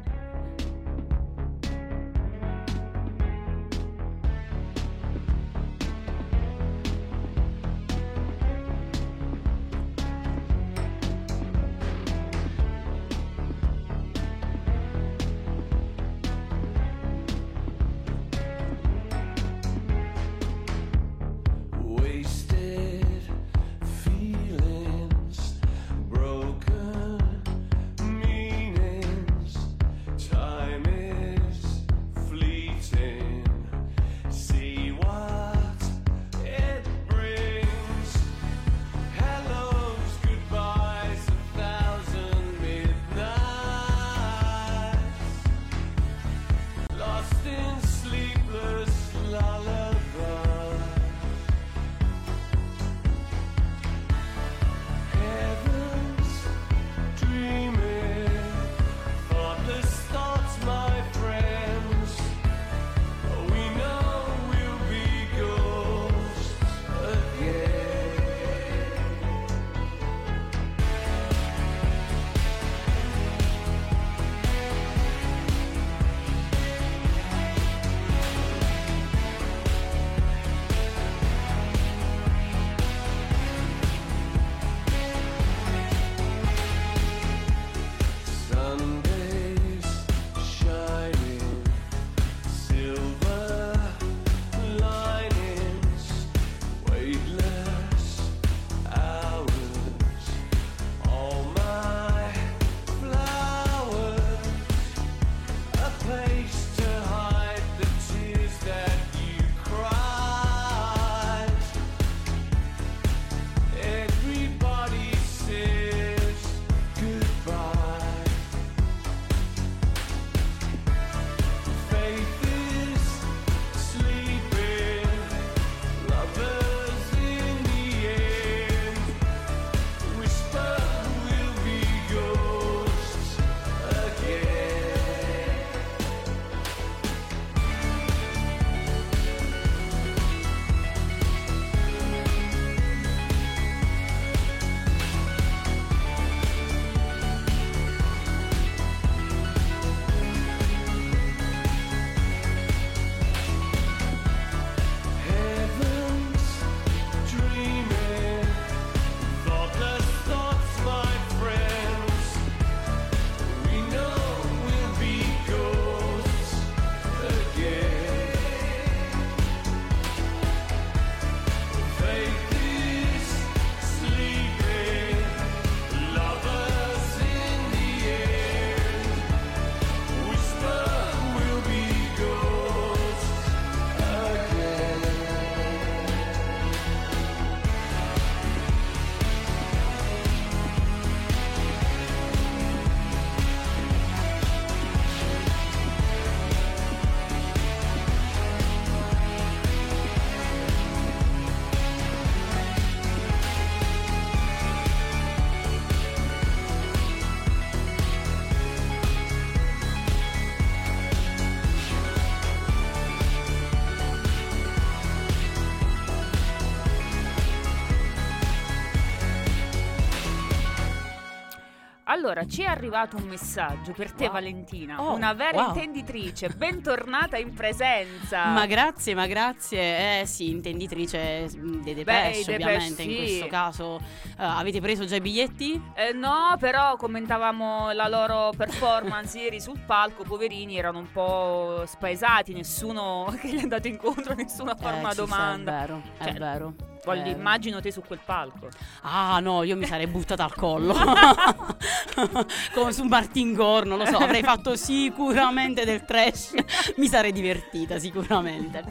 Allora, 222.17 222.47
ci 222.47 222.63
è 222.63 222.65
arrivato 222.65 223.15
un 223.15 223.27
messaggio 223.27 223.91
per 223.91 224.11
te, 224.11 224.23
Wow. 224.23 224.33
Valentina. 224.33 224.99
Oh, 224.99 225.13
una 225.13 225.33
vera 225.33 225.65
wow. 225.65 225.67
intenditrice. 225.67 226.49
Bentornata 226.57 227.37
in 227.37 227.53
presenza. 227.53 228.47
Ma 228.47 228.65
grazie, 228.65 229.13
ma 229.13 229.27
grazie. 229.27 230.21
Eh 230.21 230.25
sì, 230.25 230.49
intenditrice 230.49 231.47
mm, 231.55 231.83
dei 231.83 231.93
Depeche, 231.93 232.55
ovviamente 232.55 233.03
in 233.03 233.09
sì. 233.11 233.15
questo 233.17 233.47
caso. 233.47 234.01
Eh, 234.39 234.43
avete 234.43 234.79
preso 234.81 235.05
già 235.05 235.15
i 235.15 235.21
biglietti? 235.21 235.81
Eh, 235.95 236.13
no, 236.13 236.55
però 236.59 236.95
commentavamo 236.95 237.91
la 237.93 238.07
loro 238.07 238.51
performance 238.55 239.39
ieri 239.39 239.59
sul 239.59 239.79
palco. 239.79 240.23
Poverini 240.23 240.77
erano 240.77 240.99
un 240.99 241.11
po' 241.11 241.83
spaesati. 241.87 242.53
Nessuno 242.53 243.33
che 243.41 243.47
gli 243.49 243.57
è 243.57 243.63
andato 243.63 243.87
incontro, 243.87 244.35
nessuno 244.35 244.71
a 244.71 244.75
fare 244.75 244.97
Eh, 244.97 244.99
una 244.99 245.09
ci 245.09 245.13
sta, 245.15 245.23
domanda. 245.25 245.71
è 245.71 245.79
vero, 245.79 246.01
è 246.19 246.23
Cioè, 246.25 246.33
vero. 246.33 246.73
Voglio- 247.03 247.23
Eh, 247.23 247.29
immagino 247.29 247.79
te 247.81 247.89
su 247.91 248.01
quel 248.05 248.19
palco. 248.23 248.67
Ah 249.01 249.39
no, 249.39 249.63
io 249.63 249.75
mi 249.77 249.85
sarei 249.85 250.07
buttata 250.07 250.43
al 250.43 250.53
collo 250.53 250.93
Come 252.73 252.91
su 252.91 253.03
Martin 253.05 253.53
Gore, 253.53 253.87
non 253.87 253.97
lo 253.97 254.05
so, 254.05 254.17
avrei 254.17 254.43
fatto 254.43 254.75
sicuramente 254.75 255.85
del 255.85 256.03
trash 256.03 256.53
Mi 256.97 257.07
sarei 257.07 257.31
divertita 257.31 257.97
sicuramente 257.97 258.83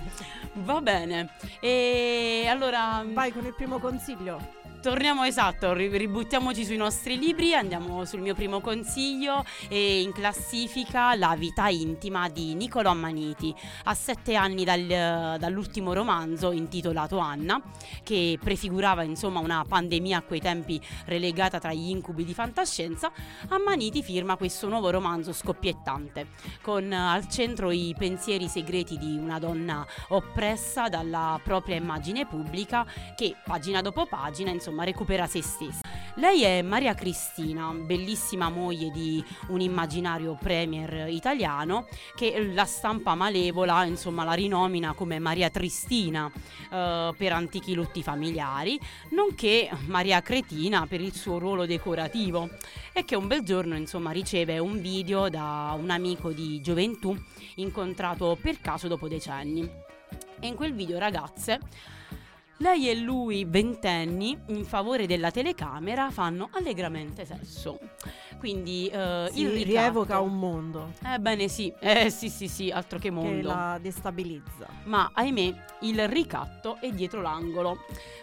Va 0.55 0.81
bene 0.81 1.31
E 1.61 2.47
allora 2.49 3.05
Vai 3.07 3.33
con 3.33 3.45
il 3.45 3.55
primo 3.55 3.79
consiglio. 3.79 4.56
Torniamo 4.87 5.25
esatto, 5.25 5.73
ri- 5.73 5.89
ributtiamoci 5.89 6.65
sui 6.65 6.77
nostri 6.77 7.19
libri, 7.19 7.55
andiamo 7.55 8.05
sul 8.05 8.21
mio 8.21 8.35
primo 8.35 8.61
consiglio 8.61 9.45
e 9.69 10.01
in 10.01 10.13
classifica 10.13 11.17
La 11.17 11.35
vita 11.37 11.67
intima 11.67 12.29
di 12.29 12.55
Niccolò 12.55 12.91
Ammaniti, 12.91 13.53
a 13.83 13.95
sette 13.95 14.37
anni 14.37 14.63
dal- 14.63 15.39
dall'ultimo 15.41 15.93
romanzo 15.93 16.53
intitolato 16.53 17.19
Anna, 17.19 17.61
che 18.05 18.39
prefigurava 18.41 19.03
insomma 19.03 19.41
una 19.41 19.65
pandemia 19.67 20.19
a 20.19 20.23
quei 20.23 20.39
tempi 20.39 20.81
relegata 21.07 21.59
tra 21.59 21.73
gli 21.73 21.91
incubi 21.91 22.25
di 22.25 22.33
fantascienza, 22.33 23.11
Ammaniti 23.49 24.05
firma 24.05 24.37
questo 24.37 24.69
nuovo 24.69 24.91
romanzo 24.91 25.33
scoppiettante, 25.33 26.29
con 26.63 26.93
eh, 26.93 26.95
al 26.95 27.29
centro 27.29 27.73
i 27.73 27.93
pensieri 27.99 28.47
segreti 28.47 28.97
di 28.99 29.19
una 29.19 29.41
donna 29.41 29.85
oppressa 30.11 30.89
dalla 30.89 31.41
propria 31.43 31.75
immagine 31.75 32.25
pubblica 32.25 32.87
che 33.17 33.35
pagina 33.45 33.83
dopo 33.83 34.07
pagina 34.07 34.53
insomma 34.53 34.75
recupera 34.85 35.27
se 35.27 35.43
stessa. 35.43 35.81
Lei 36.19 36.45
è 36.45 36.63
Maria 36.63 36.95
Cristina, 36.95 37.71
bellissima 37.73 38.49
moglie 38.49 38.91
di 38.91 39.23
un 39.49 39.61
immaginario 39.61 40.39
premier 40.41 41.09
italiano 41.09 41.87
che 42.15 42.53
la 42.55 42.65
stampa 42.65 43.15
malevola 43.15 43.85
insomma 43.85 44.25
la 44.25 44.33
rinomina 44.33 44.95
come 44.95 45.19
Maria 45.19 45.51
Tristina 45.51 46.31
eh, 46.73 47.15
per 47.15 47.33
antichi 47.33 47.75
lutti 47.75 48.03
familiari, 48.03 48.81
nonché 49.11 49.69
Maria 49.89 50.23
Cretina 50.23 50.87
per 50.87 51.03
il 51.03 51.15
suo 51.15 51.39
ruolo 51.39 51.67
decorativo 51.67 52.49
e 52.95 53.05
che 53.05 53.15
un 53.15 53.27
bel 53.27 53.43
giorno 53.43 53.77
insomma 53.77 54.11
riceve 54.11 54.59
un 54.59 54.81
video 54.81 55.29
da 55.29 55.77
un 55.79 55.91
amico 55.91 56.31
di 56.33 56.63
gioventù 56.63 57.15
incontrato 57.57 58.39
per 58.41 58.59
caso 58.63 58.89
dopo 58.89 59.07
decenni. 59.07 59.71
E 60.41 60.47
in 60.47 60.55
quel 60.55 60.73
video 60.73 60.99
ragazze 60.99 61.61
lei 62.59 62.89
e 62.89 62.95
lui, 62.97 63.45
ventenni, 63.45 64.39
in 64.47 64.65
favore 64.65 65.07
della 65.07 65.31
telecamera, 65.31 66.11
fanno 66.11 66.49
allegramente 66.53 67.25
sesso. 67.25 67.79
Quindi 68.39 68.87
eh, 68.89 69.29
Si 69.33 69.41
il 69.41 69.49
ricatto- 69.51 69.65
rievoca 69.71 70.21
un 70.21 70.39
mondo 70.39 70.93
Ebbene 71.03 71.49
sì, 71.49 71.73
eh 71.81 72.11
sì 72.11 72.29
sì 72.29 72.49
sì, 72.49 72.71
altro 72.71 72.99
che 72.99 73.05
che 73.09 73.11
mondo. 73.11 73.49
la 73.49 73.79
destabilizza. 73.81 74.67
Ma 74.85 75.11
ahimè 75.13 75.55
il 75.83 76.07
ricatto 76.09 76.77
è 76.81 76.91
dietro 76.91 77.21
l'angolo. 77.23 77.79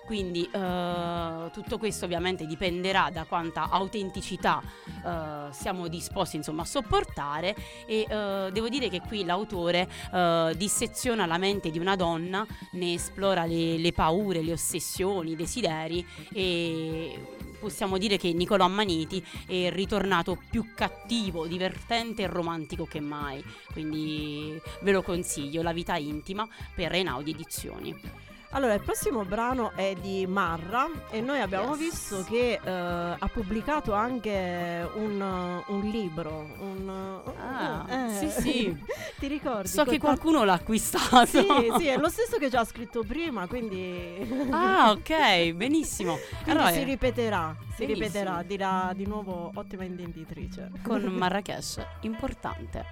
Quindi 0.05 0.47
eh, 0.51 1.49
tutto 1.53 1.77
questo 1.77 2.03
ovviamente 2.05 2.45
dipenderà 2.45 3.09
da 3.11 3.23
quanta 3.23 3.69
autenticità 3.69 4.61
eh, 5.05 5.53
siamo 5.53 5.87
disposti 5.87 6.35
insomma 6.35 6.63
a 6.63 6.65
sopportare 6.65 7.55
e 7.87 8.05
eh, 8.07 8.49
devo 8.51 8.67
dire 8.67 8.89
che 8.89 8.99
qui 9.07 9.23
l'autore 9.23 9.87
eh, 10.13 10.53
disseziona 10.57 11.25
la 11.25 11.37
mente 11.37 11.71
di 11.71 11.79
una 11.79 11.95
donna, 11.95 12.45
ne 12.73 12.93
esplora 12.95 13.45
le, 13.45 13.77
le 13.77 13.91
paure, 13.93 14.21
le 14.31 14.51
ossessioni, 14.51 15.31
i 15.31 15.35
desideri 15.35 16.05
e 16.31 17.19
possiamo 17.59 17.97
dire 17.97 18.17
che 18.17 18.33
Niccolò 18.33 18.65
Ammaniti 18.65 19.23
è 19.45 19.69
ritornato 19.71 20.37
più 20.49 20.73
cattivo, 20.75 21.47
divertente 21.47 22.23
e 22.23 22.27
romantico 22.27 22.85
che 22.85 22.99
mai. 22.99 23.43
Quindi 23.71 24.59
ve 24.81 24.91
lo 24.91 25.01
consiglio, 25.01 25.61
La 25.61 25.73
vita 25.73 25.95
intima 25.97 26.47
per 26.75 26.93
Einaudi 26.93 27.31
Edizioni. 27.31 28.31
Allora, 28.55 28.75
il 28.75 28.81
prossimo 28.81 29.25
brano 29.25 29.71
è 29.75 29.95
di 29.99 30.27
Marra 30.27 30.87
e 31.09 31.21
noi 31.21 31.39
abbiamo 31.41 31.75
Yes. 31.75 31.79
visto 31.79 32.23
che 32.23 32.59
eh, 32.63 32.69
ha 33.17 33.29
pubblicato 33.31 33.93
anche 33.93 34.87
un, 34.95 35.63
un 35.67 35.81
libro. 35.89 36.53
Un, 36.59 37.21
Ah, 37.39 37.85
eh, 37.91 38.09
sì, 38.09 38.29
sì. 38.41 38.83
Ti 39.17 39.27
ricordi? 39.27 39.67
So 39.67 39.83
che 39.85 39.97
qualcuno 39.97 40.43
l'ha 40.43 40.53
acquistato. 40.53 41.25
Sì, 41.25 41.45
sì, 41.79 41.87
è 41.87 41.97
lo 41.97 42.09
stesso 42.13 42.37
che 42.37 42.49
già 42.49 42.59
ha 42.59 42.65
scritto 42.65 43.03
prima, 43.03 43.47
quindi... 43.47 44.47
Ah, 44.51 44.91
ok, 44.91 45.51
benissimo. 45.53 46.17
Allora, 46.45 46.71
si 46.71 46.83
ripeterà, 46.83 47.55
si 47.75 47.85
Benissimo. 47.85 48.05
ripeterà, 48.05 48.43
dirà 48.43 48.91
di 48.93 49.07
nuovo 49.07 49.49
ottima 49.55 49.83
intenditrice. 49.83 50.69
con 50.83 51.01
Marrakesh, 51.11 51.83
importante. 52.01 52.85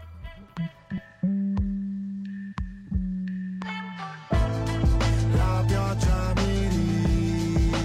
La 5.61 5.67
pioggia 5.67 6.33
mi 6.37 6.69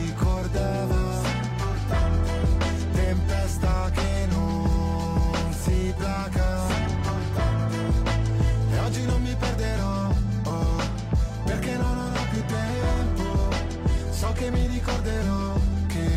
ricordava. 0.07 1.21
Tempesta 2.93 3.91
che 3.93 4.27
non 4.31 5.55
si 5.63 5.93
placa. 5.95 6.69
E 8.71 8.79
oggi 8.79 9.05
non 9.05 9.21
mi 9.21 9.37
perderò 9.39 10.11
oh, 10.45 10.77
Perché 11.45 11.77
non 11.77 11.99
ho 11.99 12.27
più 12.31 12.45
tempo. 12.47 13.55
So 14.11 14.33
che 14.33 14.51
mi 14.51 14.67
ricorderò 14.69 15.53
che 15.89 16.09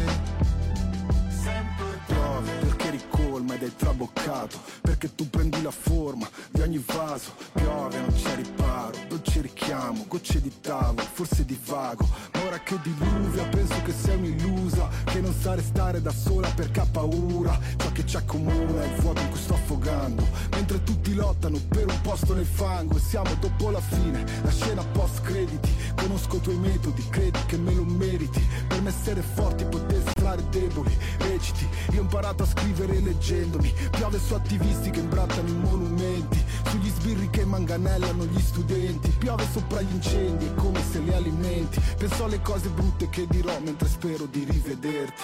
Sempre 1.27 1.99
piove 2.05 2.51
perché 2.53 2.89
ricolma 2.91 3.55
ed 3.55 3.63
è 3.63 3.75
traboccato. 3.75 4.57
Perché 4.79 5.13
tu 5.13 5.29
prendi 5.29 5.61
la 5.61 5.71
forma 5.71 6.29
di 6.51 6.61
ogni 6.61 6.81
vaso 6.85 7.33
Piove 7.51 7.99
non 7.99 8.13
c'è 8.13 8.35
riparo, 8.35 8.97
dolce 9.39 9.41
richiamo 9.41 10.05
Gocce 10.07 10.41
di 10.41 10.51
tavolo, 10.61 11.07
forse 11.13 11.45
divago 11.45 12.07
Ma 12.33 12.45
ora 12.45 12.59
che 12.59 12.77
diluvia 12.81 13.45
penso 13.47 13.81
che 13.83 13.93
sei 13.93 14.17
un'illusa 14.17 14.89
Che 15.05 15.21
non 15.21 15.33
sa 15.33 15.55
restare 15.55 16.01
da 16.01 16.11
sola 16.11 16.49
perché 16.49 16.79
ha 16.79 16.85
paura 16.85 17.57
Ciò 17.77 17.91
che 17.91 18.05
ci 18.05 18.17
accomuna 18.17 18.83
è 18.83 18.85
il 18.85 19.01
vuoto 19.01 19.21
in 19.21 19.29
cui 19.29 19.39
sto 19.39 19.53
affogando. 19.53 20.27
Mentre 20.51 20.83
tutti 20.83 21.13
lottano 21.13 21.59
per 21.67 21.87
un 21.87 22.01
posto 22.01 22.33
nel 22.33 22.45
fango 22.45 22.97
E 22.97 22.99
siamo 22.99 23.33
dopo 23.39 23.69
la 23.69 23.81
fine, 23.81 24.23
la 24.43 24.51
scena 24.51 24.83
post 24.85 25.21
crediti 25.21 25.73
Conosco 25.95 26.37
i 26.37 26.41
tuoi 26.41 26.57
metodi, 26.57 27.03
credi 27.09 27.39
che 27.45 27.57
me 27.57 27.73
lo 27.73 27.83
meriti. 27.83 28.45
Per 28.67 28.81
me 28.81 28.89
essere 28.89 29.21
forti 29.21 29.65
potessi 29.65 30.18
stare 30.29 30.43
deboli 30.49 30.95
Reciti, 31.17 31.67
io 31.91 31.99
ho 31.99 32.01
imparato 32.03 32.43
a 32.43 32.45
scrivere 32.45 32.99
leggendomi. 32.99 33.73
Piove 33.91 34.19
su 34.19 34.33
attivisti 34.33 34.89
che 34.91 34.99
imbrattano 34.99 35.47
i 35.47 35.55
monumenti. 35.55 36.43
Sugli 36.69 36.89
sbirri 36.89 37.29
che 37.29 37.45
manganellano 37.45 38.25
gli 38.25 38.39
studenti. 38.39 39.09
Piove 39.17 39.45
sopra 39.51 39.81
gli 39.81 39.93
incendi, 39.93 40.45
è 40.45 40.53
come 40.55 40.81
se 40.83 40.99
li 40.99 41.13
alimenti. 41.13 41.81
Penso 41.97 42.25
alle 42.25 42.41
cose 42.41 42.69
brutte 42.69 43.09
che 43.09 43.25
dirò 43.27 43.57
mentre 43.59 43.87
spero 43.87 44.25
di 44.25 44.43
rivederti. 44.43 45.21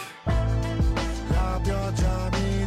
La 1.30 1.60
pioggia 1.62 2.30
mi 2.32 2.65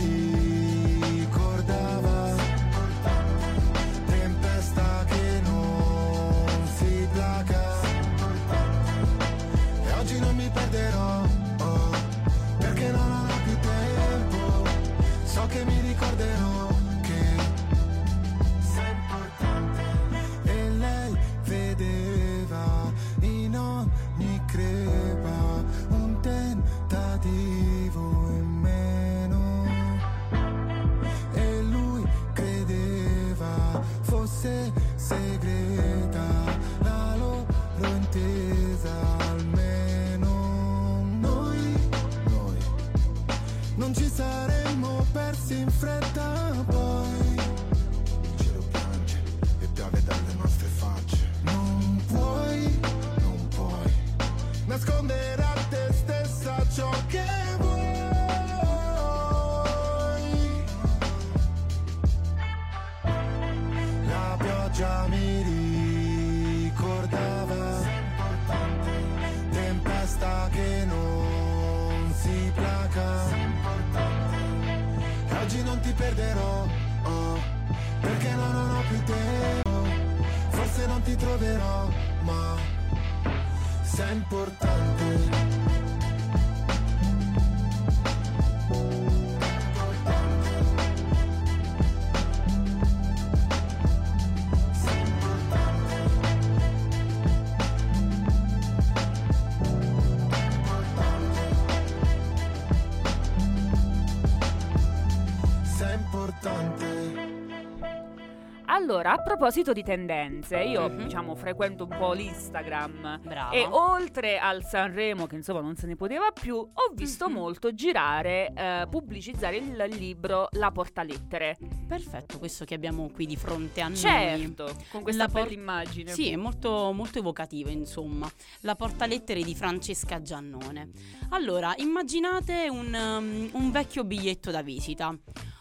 Allora, 108.99 109.13
a 109.13 109.23
proposito 109.23 109.73
di 109.73 109.85
tendenze, 109.85 110.59
io 110.59 110.89
Mhm. 110.89 111.05
diciamo 111.05 111.37
frequento 111.37 111.85
un 111.85 111.97
po' 111.97 112.13
l'Instagram 112.15 113.21
Brava. 113.23 113.51
e 113.53 113.65
oltre 113.65 114.39
al 114.41 114.65
Sanremo, 114.65 115.27
che 115.27 115.37
insomma 115.37 115.61
non 115.61 115.77
se 115.77 115.87
ne 115.87 115.95
poteva 115.95 116.33
più, 116.33 116.57
ho 116.57 116.93
visto 116.95 117.29
Mhm. 117.29 117.33
molto 117.35 117.73
girare, 117.75 118.53
eh, 118.53 118.87
pubblicizzare 118.91 119.59
il 119.59 119.85
libro 119.91 120.49
La 120.53 120.73
Portalettere. 120.73 121.57
Perfetto, 121.87 122.39
questo 122.41 122.65
che 122.65 122.75
abbiamo 122.75 123.09
qui 123.13 123.27
di 123.27 123.37
fronte 123.37 123.81
a 123.83 123.87
noi. 123.87 123.97
Certo, 123.97 124.69
con 124.91 125.03
questa 125.03 125.27
La 125.27 125.29
por- 125.29 125.43
bella 125.45 125.55
immagine. 125.55 126.11
Sì, 126.11 126.31
è 126.31 126.37
molto, 126.37 126.91
molto 126.93 127.21
evocativo, 127.21 127.71
insomma. 127.71 128.29
La 128.63 128.75
portalettere 128.75 129.45
di 129.45 129.55
Francesca 129.55 130.21
Giannone. 130.21 130.91
Allora, 131.29 131.73
immaginate 131.77 132.67
un, 132.69 132.93
um, 132.93 133.49
un 133.53 133.71
vecchio 133.71 134.03
biglietto 134.03 134.51
da 134.51 134.63
visita. 134.63 135.17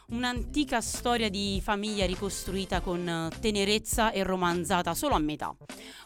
Un'antica 0.09 0.79
storia 0.79 1.29
di 1.29 1.59
famiglia 1.61 2.05
ricostruita 2.05 2.79
con 2.79 3.05
eh, 3.05 3.29
tenerezza 3.41 4.11
e 4.11 4.23
romanzata 4.23 4.93
solo 4.93 5.15
a 5.15 5.19
metà. 5.19 5.53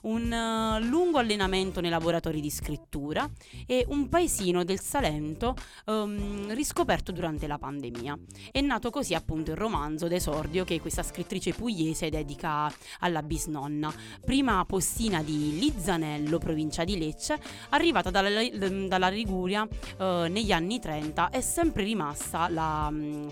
Un 0.03 0.33
eh, 0.33 0.83
lungo 0.83 1.19
allenamento 1.19 1.81
nei 1.81 1.91
laboratori 1.91 2.41
di 2.41 2.49
scrittura 2.49 3.29
e 3.67 3.85
un 3.89 4.09
paesino 4.09 4.63
del 4.63 4.79
Salento 4.79 5.55
ehm, 5.85 6.51
riscoperto 6.55 7.11
durante 7.11 7.45
la 7.45 7.59
pandemia. 7.59 8.17
È 8.51 8.59
nato 8.61 8.89
così 8.89 9.13
appunto 9.13 9.51
il 9.51 9.57
romanzo 9.57 10.07
d'esordio 10.07 10.63
che 10.63 10.81
questa 10.81 11.03
scrittrice 11.03 11.53
pugliese 11.53 12.09
dedica 12.09 12.73
alla 13.01 13.21
bisnonna, 13.21 13.93
prima 14.25 14.65
postina 14.65 15.21
di 15.21 15.59
Lizzanello, 15.59 16.39
provincia 16.39 16.83
di 16.83 16.97
Lecce, 16.97 17.39
arrivata 17.69 18.09
dalla, 18.09 18.41
dalla 18.87 19.09
Liguria 19.09 19.67
eh, 19.99 20.25
negli 20.27 20.51
anni 20.51 20.79
30, 20.79 21.29
è 21.29 21.41
sempre 21.41 21.83
rimasta 21.83 22.49
la 22.49 22.89
mm, 22.89 23.27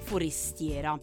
forestiera. 0.60 1.00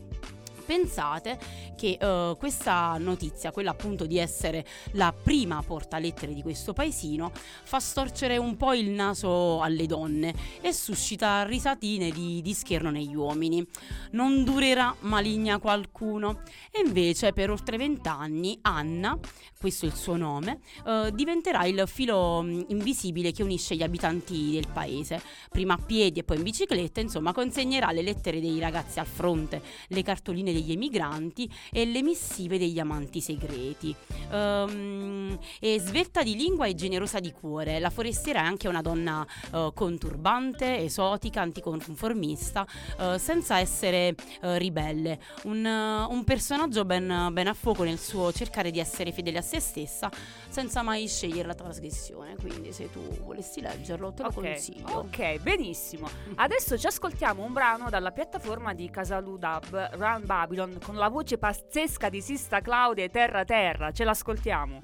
Pensate 0.67 1.39
che 1.77 1.97
eh, 2.01 2.37
questa 2.39 2.97
notizia, 2.99 3.53
quella 3.53 3.71
appunto 3.71 4.05
di 4.05 4.19
essere 4.19 4.67
la 4.93 5.15
prima 5.15 5.63
portalettere 5.63 6.35
di 6.35 6.43
questo 6.43 6.73
paesino, 6.73 7.31
fa 7.33 7.79
storcere 7.79 8.37
un 8.37 8.57
po' 8.57 8.75
il 8.75 8.91
naso 8.91 9.63
alle 9.63 9.87
donne 9.87 10.35
e 10.61 10.73
suscita 10.73 11.45
risatine 11.45 12.11
di, 12.11 12.43
di 12.43 12.53
scherno 12.53 12.91
negli 12.91 13.15
uomini. 13.15 13.65
Non 14.11 14.43
durerà 14.43 14.95
maligna 15.01 15.59
qualcuno. 15.59 16.43
E 16.71 16.83
invece 16.85 17.33
per 17.33 17.51
oltre 17.51 17.77
vent'anni 17.77 18.59
Anna, 18.63 19.19
questo 19.59 19.87
è 19.87 19.89
il 19.89 19.95
suo 19.95 20.17
nome, 20.17 20.61
eh, 20.85 21.11
diventerà 21.15 21.65
il 21.65 21.85
filo 21.87 22.43
mh, 22.43 22.67
invisibile 22.69 23.33
che 23.33 23.43
unisce 23.43 23.77
gli 23.77 23.83
abitanti 23.83 24.53
del 24.53 24.69
paese. 24.73 25.23
Prima 25.51 25.75
a 25.75 25.79
piedi 25.79 26.21
e 26.21 26.25
poi 26.25 26.39
in 26.39 26.43
bicicletta, 26.43 27.01
insomma, 27.01 27.33
consegnerà 27.33 27.93
le 27.93 28.03
lettere 28.03 28.41
dei 28.41 28.59
ragazzi 28.59 28.99
al 28.99 29.07
fronte, 29.07 29.63
le 29.89 30.03
cartoline 30.03 30.53
degli 30.57 30.73
emigranti 30.73 31.51
e 31.71 31.85
le 31.85 32.03
missive 32.03 32.59
degli 32.59 32.79
amanti 32.79 33.21
segreti. 33.21 33.95
Ehm, 34.31 35.39
è 35.61 35.77
svelta 35.79 36.23
di 36.23 36.37
lingua 36.37 36.67
e 36.67 36.75
generosa 36.75 37.21
di 37.21 37.33
cuore. 37.33 37.79
La 37.79 37.91
forestiera 37.91 38.41
è 38.41 38.45
anche 38.45 38.69
una 38.69 38.81
donna 38.81 39.27
eh, 39.53 39.71
conturbante, 39.75 40.79
esotica, 40.79 41.43
anticonformista, 41.43 42.67
eh, 42.99 43.19
senza 43.19 43.59
essere 43.59 44.15
eh, 44.41 44.59
ribelle. 44.59 45.21
Un, 45.45 45.65
un 45.65 46.25
personaggio 46.25 46.85
ben, 46.85 47.29
ben 47.33 47.49
a 47.49 47.55
fuoco 47.55 47.85
nel 47.85 47.99
suo 47.99 48.33
cercare 48.33 48.71
di 48.71 48.79
essere 48.79 49.13
fedele 49.13 49.39
a 49.39 49.43
se 49.43 49.61
stessa, 49.61 50.11
senza 50.57 50.81
mai 50.83 51.07
scegliere 51.07 51.49
la 51.49 51.55
trasgressione. 51.55 52.35
Quindi, 52.37 52.73
se 52.73 52.91
tu 52.91 53.01
volessi 53.23 53.61
leggerlo, 53.61 54.15
te 54.15 54.23
lo 54.23 54.29
Ok, 54.29 54.35
consiglio. 54.35 54.87
ok, 55.01 55.39
benissimo. 55.41 56.09
Adesso 56.37 56.79
ci 56.79 56.87
ascoltiamo 56.87 57.45
un 57.45 57.53
brano 57.53 57.91
dalla 57.91 58.11
piattaforma 58.11 58.73
di 58.73 58.89
Casaludab, 58.89 59.97
Run 59.97 60.23
Babylon, 60.25 60.79
con 60.83 60.95
la 60.97 61.11
voce 61.11 61.37
pazzesca 61.37 62.09
di 62.09 62.23
Sista 62.23 62.63
Claudia 62.63 63.05
e 63.05 63.11
Terra 63.11 63.45
Terra. 63.45 63.91
Ce 63.93 64.03
l'ascoltiamo. 64.05 64.81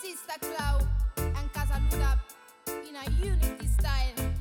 Sister 0.00 0.38
Cloud 0.40 0.86
and 1.36 1.50
Casa 1.52 1.78
Luda 1.90 2.18
in 2.88 2.96
a 2.96 3.04
unity 3.20 3.66
style 3.66 4.32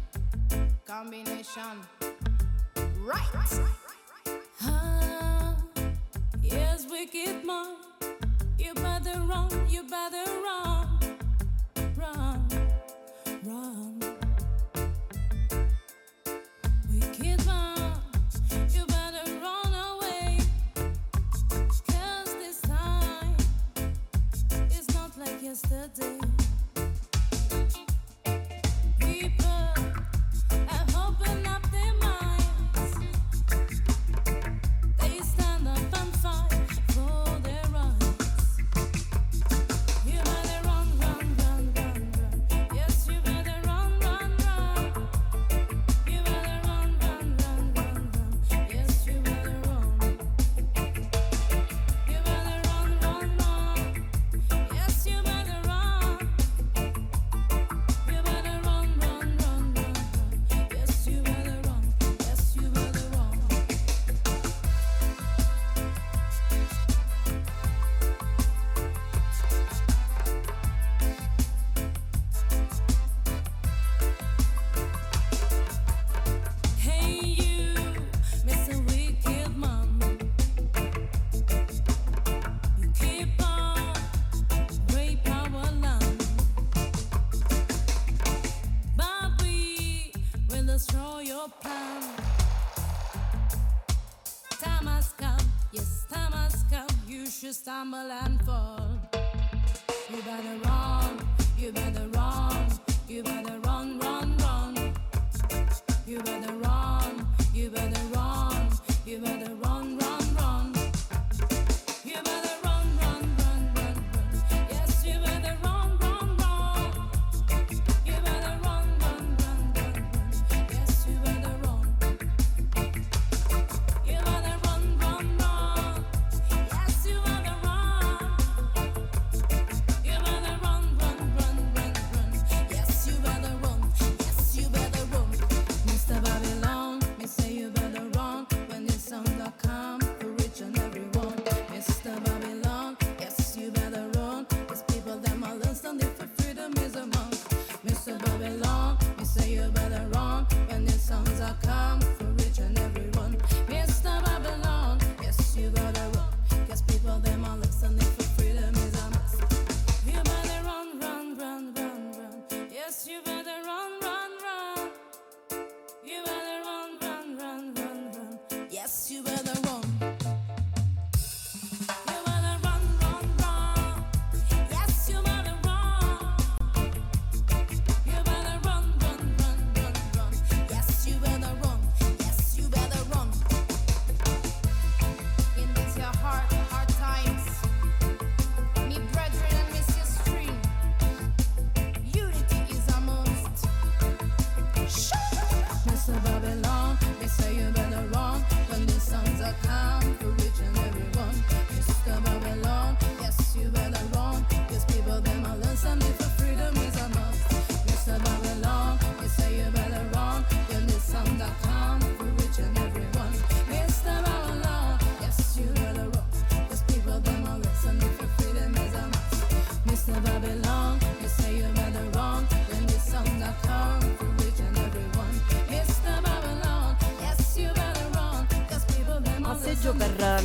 combination. 0.86 2.01
Right. 3.04 3.60
Ah, 4.62 5.56
yes, 6.44 6.86
wicked 6.88 7.44
man. 7.44 7.76
You 8.60 8.76
better 8.76 9.20
run, 9.22 9.50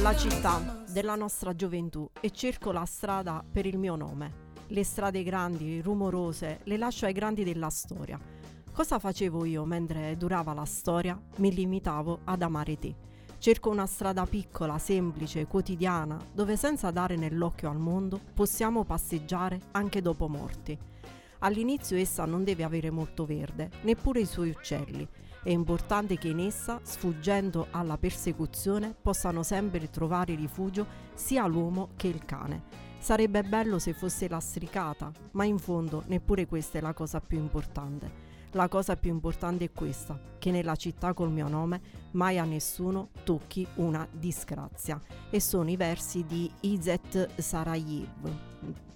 la 0.06 0.16
città 0.16 0.84
della 0.88 1.16
nostra 1.16 1.52
gioventù 1.56 2.08
e 2.20 2.30
cerco 2.30 2.70
la 2.70 2.84
strada 2.84 3.44
per 3.44 3.66
il 3.66 3.76
mio 3.76 3.96
nome. 3.96 4.52
Le 4.68 4.84
strade 4.84 5.24
grandi, 5.24 5.80
rumorose, 5.80 6.60
le 6.62 6.76
lascio 6.76 7.06
ai 7.06 7.12
grandi 7.12 7.42
della 7.42 7.70
storia. 7.70 8.16
Cosa 8.70 9.00
facevo 9.00 9.44
io 9.44 9.64
mentre 9.64 10.16
durava 10.16 10.54
la 10.54 10.64
storia? 10.64 11.20
Mi 11.38 11.52
limitavo 11.52 12.20
ad 12.22 12.42
amare 12.42 12.78
te. 12.78 12.94
Cerco 13.38 13.68
una 13.68 13.86
strada 13.86 14.24
piccola, 14.26 14.78
semplice, 14.78 15.48
quotidiana, 15.48 16.16
dove 16.32 16.56
senza 16.56 16.92
dare 16.92 17.16
nell'occhio 17.16 17.68
al 17.68 17.78
mondo 17.78 18.20
possiamo 18.32 18.84
passeggiare 18.84 19.58
anche 19.72 20.02
dopo 20.02 20.28
morti. 20.28 20.78
All'inizio 21.40 21.96
essa 21.96 22.24
non 22.26 22.44
deve 22.44 22.62
avere 22.62 22.90
molto 22.90 23.26
verde, 23.26 23.70
neppure 23.82 24.20
i 24.20 24.26
suoi 24.26 24.50
uccelli. 24.50 25.08
È 25.46 25.50
importante 25.50 26.18
che 26.18 26.26
in 26.26 26.40
essa, 26.40 26.80
sfuggendo 26.82 27.68
alla 27.70 27.96
persecuzione, 27.96 28.92
possano 29.00 29.44
sempre 29.44 29.88
trovare 29.90 30.34
rifugio 30.34 30.84
sia 31.14 31.46
l'uomo 31.46 31.90
che 31.94 32.08
il 32.08 32.24
cane. 32.24 32.64
Sarebbe 32.98 33.44
bello 33.44 33.78
se 33.78 33.92
fosse 33.92 34.28
lastricata, 34.28 35.12
ma 35.34 35.44
in 35.44 35.58
fondo 35.58 36.02
neppure 36.06 36.48
questa 36.48 36.78
è 36.78 36.80
la 36.80 36.92
cosa 36.92 37.20
più 37.20 37.38
importante. 37.38 38.10
La 38.54 38.66
cosa 38.66 38.96
più 38.96 39.12
importante 39.12 39.66
è 39.66 39.72
questa, 39.72 40.20
che 40.36 40.50
nella 40.50 40.74
città 40.74 41.14
col 41.14 41.30
mio 41.30 41.46
nome 41.46 41.80
mai 42.14 42.38
a 42.38 42.44
nessuno 42.44 43.10
tocchi 43.22 43.64
una 43.76 44.04
disgrazia. 44.10 45.00
E 45.30 45.38
sono 45.38 45.70
i 45.70 45.76
versi 45.76 46.24
di 46.26 46.50
Izet 46.62 47.38
Sarajev, 47.40 48.46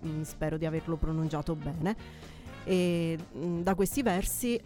Mm, 0.06 0.22
spero 0.22 0.56
di 0.56 0.64
averlo 0.64 0.96
pronunciato 0.96 1.54
bene. 1.54 1.94
E 2.64 3.18
mm, 3.36 3.60
da 3.62 3.74
questi 3.74 4.02
versi 4.02 4.56
eh, 4.56 4.62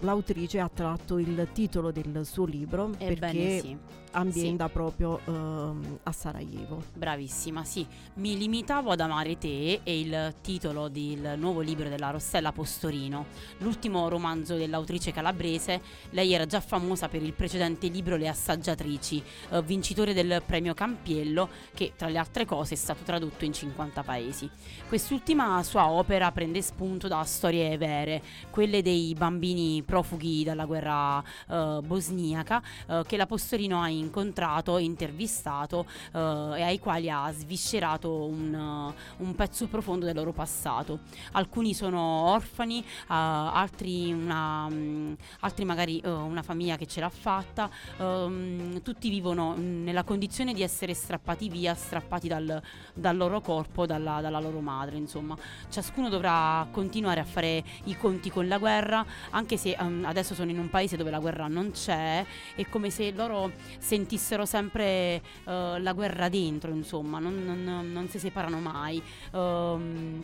l'autrice 0.00 0.60
ha 0.60 0.70
tratto 0.72 1.18
il 1.18 1.48
titolo 1.52 1.90
del 1.90 2.20
suo 2.24 2.44
libro 2.44 2.92
Ebbene 2.98 3.18
perché 3.18 3.60
sì. 3.60 3.76
Ambienta 4.12 4.68
proprio 4.68 5.20
ehm, 5.24 5.98
a 6.02 6.12
Sarajevo. 6.12 6.82
Bravissima, 6.94 7.64
sì. 7.64 7.86
Mi 8.14 8.36
limitavo 8.36 8.90
ad 8.90 9.00
amare 9.00 9.38
te 9.38 9.80
è 9.82 9.90
il 9.90 10.34
titolo 10.40 10.88
del 10.88 11.34
nuovo 11.36 11.60
libro 11.60 11.88
della 11.88 12.10
Rossella 12.10 12.52
Postorino, 12.52 13.26
l'ultimo 13.58 14.08
romanzo 14.08 14.56
dell'autrice 14.56 15.12
calabrese. 15.12 15.80
Lei 16.10 16.32
era 16.32 16.46
già 16.46 16.60
famosa 16.60 17.08
per 17.08 17.22
il 17.22 17.32
precedente 17.32 17.88
libro 17.88 18.16
Le 18.16 18.28
Assaggiatrici, 18.28 19.22
eh, 19.50 19.62
vincitore 19.62 20.12
del 20.12 20.42
premio 20.44 20.74
Campiello, 20.74 21.48
che 21.74 21.92
tra 21.96 22.08
le 22.08 22.18
altre 22.18 22.44
cose 22.44 22.74
è 22.74 22.76
stato 22.76 23.02
tradotto 23.04 23.44
in 23.44 23.52
50 23.52 24.02
paesi. 24.02 24.48
Quest'ultima 24.88 25.62
sua 25.62 25.90
opera 25.90 26.32
prende 26.32 26.62
spunto 26.62 27.08
da 27.08 27.22
storie 27.24 27.76
vere, 27.76 28.22
quelle 28.50 28.82
dei 28.82 29.14
bambini 29.14 29.82
profughi 29.82 30.44
dalla 30.44 30.64
guerra 30.64 31.22
eh, 31.48 31.80
bosniaca, 31.84 32.62
eh, 32.88 33.02
che 33.06 33.16
la 33.16 33.26
Postorino 33.26 33.80
ha 33.80 33.88
incontrato, 33.98 34.78
intervistato 34.78 35.86
eh, 36.12 36.18
e 36.18 36.62
ai 36.62 36.78
quali 36.78 37.10
ha 37.10 37.30
sviscerato 37.32 38.24
un, 38.24 38.54
uh, 38.54 39.22
un 39.22 39.34
pezzo 39.34 39.66
profondo 39.66 40.04
del 40.04 40.14
loro 40.14 40.32
passato. 40.32 41.00
Alcuni 41.32 41.74
sono 41.74 42.00
orfani, 42.30 42.78
uh, 42.78 42.84
altri, 43.08 44.12
una, 44.12 44.68
mm, 44.68 45.12
altri 45.40 45.64
magari 45.64 46.00
uh, 46.04 46.10
una 46.10 46.42
famiglia 46.42 46.76
che 46.76 46.86
ce 46.86 47.00
l'ha 47.00 47.08
fatta, 47.08 47.70
um, 47.98 48.80
tutti 48.82 49.08
vivono 49.08 49.54
mm, 49.56 49.84
nella 49.84 50.04
condizione 50.04 50.52
di 50.52 50.62
essere 50.62 50.94
strappati 50.94 51.48
via, 51.48 51.74
strappati 51.74 52.28
dal, 52.28 52.60
dal 52.94 53.16
loro 53.16 53.40
corpo, 53.40 53.86
dalla, 53.86 54.20
dalla 54.20 54.40
loro 54.40 54.60
madre, 54.60 54.96
insomma. 54.96 55.36
Ciascuno 55.68 56.08
dovrà 56.08 56.66
continuare 56.70 57.20
a 57.20 57.24
fare 57.24 57.64
i 57.84 57.96
conti 57.96 58.30
con 58.30 58.48
la 58.48 58.58
guerra, 58.58 59.04
anche 59.30 59.56
se 59.56 59.76
um, 59.78 60.04
adesso 60.04 60.34
sono 60.34 60.50
in 60.50 60.58
un 60.58 60.70
paese 60.70 60.96
dove 60.96 61.10
la 61.10 61.18
guerra 61.18 61.46
non 61.48 61.70
c'è, 61.70 62.24
è 62.54 62.68
come 62.68 62.90
se 62.90 63.12
loro 63.12 63.52
sentissero 63.88 64.44
sempre 64.44 65.22
uh, 65.44 65.78
la 65.80 65.92
guerra 65.94 66.28
dentro, 66.28 66.70
insomma, 66.70 67.18
non, 67.18 67.42
non- 67.42 67.90
non 67.90 68.08
si 68.10 68.18
separano 68.18 68.58
mai. 68.58 69.02
Ehm, 69.32 70.22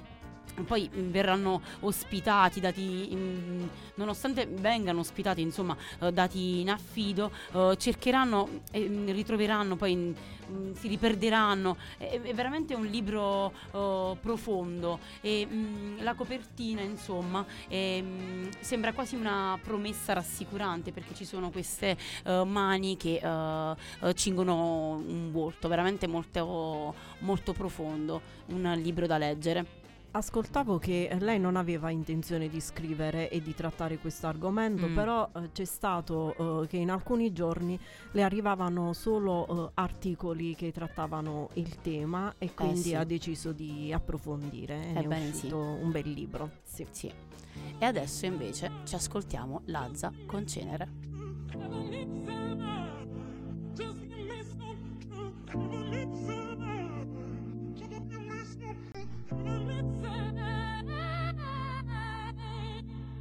poi 0.62 0.88
mh, 0.92 1.10
verranno 1.10 1.60
ospitati, 1.80 2.60
dati 2.60 3.12
in- 3.12 3.68
nonostante 3.94 4.46
vengano 4.46 5.00
ospitati, 5.00 5.40
insomma, 5.40 5.76
eh, 6.00 6.12
dati 6.12 6.60
in 6.60 6.70
affido, 6.70 7.30
eh, 7.52 7.74
cercheranno 7.78 8.60
e 8.70 8.88
mh, 8.88 9.12
ritroveranno, 9.12 9.76
poi 9.76 9.94
mh, 9.96 10.74
si 10.74 10.88
riperderanno. 10.88 11.76
È, 11.96 12.20
veramente 12.34 12.74
un 12.74 12.86
libro 12.86 13.52
eh, 13.72 14.16
profondo 14.20 14.98
e 15.20 15.46
mh, 15.46 16.02
la 16.02 16.14
copertina, 16.14 16.82
insomma, 16.82 17.44
è, 17.68 18.00
mh, 18.00 18.50
sembra 18.60 18.92
quasi 18.92 19.16
una 19.16 19.58
promessa 19.62 20.12
rassicurante 20.12 20.92
perché 20.92 21.14
ci 21.14 21.24
sono 21.24 21.50
queste 21.50 21.96
eh, 22.24 22.44
mani 22.44 22.96
che 22.96 23.20
eh, 23.22 24.08
eh, 24.08 24.14
cingono 24.14 25.02
un 25.06 25.30
volto, 25.32 25.68
veramente 25.68 26.06
molto, 26.06 26.94
molto 27.20 27.52
profondo, 27.52 28.20
un 28.46 28.72
libro 28.82 29.06
da 29.06 29.18
leggere. 29.18 29.82
Ascoltavo 30.16 30.78
che 30.78 31.10
lei 31.18 31.40
non 31.40 31.56
aveva 31.56 31.90
intenzione 31.90 32.48
di 32.48 32.60
scrivere 32.60 33.28
e 33.30 33.42
di 33.42 33.52
trattare 33.52 33.98
questo 33.98 34.28
argomento, 34.28 34.86
Mm. 34.86 34.94
però 34.94 35.28
eh, 35.34 35.50
c'è 35.50 35.64
stato 35.64 36.62
eh, 36.62 36.68
che 36.68 36.76
in 36.76 36.90
alcuni 36.90 37.32
giorni 37.32 37.76
le 38.12 38.22
arrivavano 38.22 38.92
solo 38.92 39.66
eh, 39.66 39.70
articoli 39.74 40.54
che 40.54 40.70
trattavano 40.70 41.48
il 41.54 41.80
tema 41.80 42.32
e 42.38 42.54
quindi 42.54 42.80
sì. 42.80 42.94
ha 42.94 43.02
deciso 43.02 43.50
di 43.50 43.92
approfondire. 43.92 44.94
e 44.94 45.04
ne 45.04 45.16
è 45.16 45.22
sì. 45.24 45.30
uscito 45.30 45.58
un 45.58 45.90
bel 45.90 46.08
libro. 46.08 46.50
Sì. 46.62 46.86
Sì. 46.92 47.10
E 47.78 47.84
adesso 47.84 48.24
invece 48.24 48.70
ci 48.84 48.94
ascoltiamo 48.94 49.62
Lazza 49.64 50.12
con 50.26 50.46
Cenere. 50.46 50.88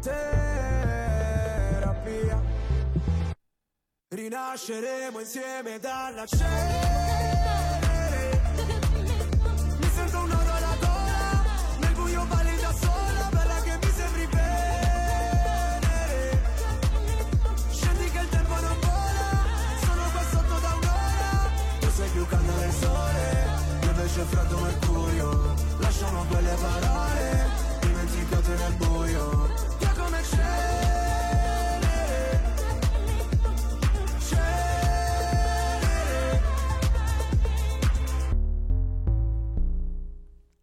terapia. 0.00 1.74
Rinasceremo 4.08 5.20
insieme 5.20 5.78
dalla 5.78 6.24
cenere. 6.26 7.24
Mi 9.78 9.90
sento 9.94 10.18
un 10.18 10.28
nodo 10.28 10.52
alla 10.52 10.76
gola, 10.80 11.44
nel 11.80 11.92
buio 11.94 12.24
balli 12.24 12.56
da 12.60 12.72
sola, 12.72 13.28
bella 13.30 13.60
che 13.62 13.78
mi 13.82 13.90
sembri 13.92 14.26
venere. 14.26 15.74
Scendi 17.70 18.10
che 18.10 18.18
il 18.18 18.28
tempo 18.28 18.54
non 18.54 18.78
vola, 18.80 19.44
sono 19.84 20.10
qua 20.12 20.22
sotto 20.30 20.58
da 20.60 20.74
un'ora. 20.80 21.50
Tu 21.80 21.90
sei 21.90 22.08
più 22.10 22.26
calda 22.26 22.52
del 22.52 22.72
sole, 22.72 23.46
io 23.82 23.90
invece 23.90 24.22
freddo 24.22 24.58
mercurio. 24.60 25.54
Lasciamo 25.78 26.24
quelle 26.24 26.54
parole, 26.54 27.50
dimenticate 27.80 28.54
nel 28.54 28.72
buio. 28.74 29.45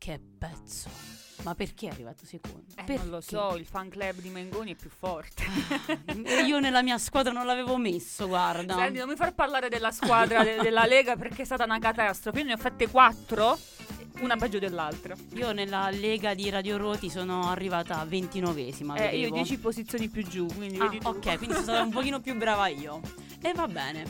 Che 0.04 0.20
pezzo. 0.38 0.90
Ma 1.44 1.56
perché 1.56 1.88
è 1.88 1.92
arrivato 1.92 2.26
secondo? 2.26 2.66
Eh, 2.76 2.98
non 2.98 3.08
lo 3.10 3.22
so, 3.22 3.56
il 3.56 3.66
fan 3.66 3.88
club 3.88 4.16
di 4.20 4.28
Mengoni 4.28 4.74
è 4.74 4.76
più 4.76 4.90
forte. 4.90 5.46
E 6.24 6.42
Io 6.44 6.60
nella 6.60 6.82
mia 6.82 6.98
squadra 6.98 7.32
non 7.32 7.46
l'avevo 7.46 7.78
messo, 7.78 8.28
guarda. 8.28 8.76
Senti, 8.76 9.00
non 9.00 9.08
mi 9.08 9.16
far 9.16 9.34
parlare 9.34 9.70
della 9.70 9.92
squadra 9.92 10.44
de- 10.44 10.58
della 10.62 10.86
Lega 10.86 11.16
perché 11.16 11.44
è 11.44 11.46
stata 11.46 11.64
una 11.64 11.80
catastrofe. 11.80 12.40
Io 12.40 12.46
ne 12.46 12.54
ho 12.54 12.58
fatte 12.58 12.90
quattro, 12.90 13.58
una 14.20 14.36
peggio 14.36 14.60
dell'altra. 14.60 15.16
Io 15.36 15.54
nella 15.54 15.90
lega 15.90 16.34
di 16.34 16.50
Radio 16.50 16.76
Roti 16.76 17.10
sono 17.10 17.50
arrivata 17.50 18.00
a 18.00 18.06
29esima. 18.06 18.98
Eh, 18.98 19.06
io 19.16 19.30
vedevo. 19.30 19.36
10 19.36 19.58
posizioni 19.60 20.10
più 20.10 20.28
giù, 20.28 20.46
quindi 20.48 20.80
Ah, 20.80 20.92
ok, 21.04 21.38
quindi 21.38 21.52
sono 21.54 21.62
stata 21.62 21.82
un 21.82 21.92
pochino 21.92 22.20
più 22.20 22.36
brava 22.36 22.68
io. 22.68 23.00
E 23.42 23.54
va 23.54 23.68
bene. 23.70 24.04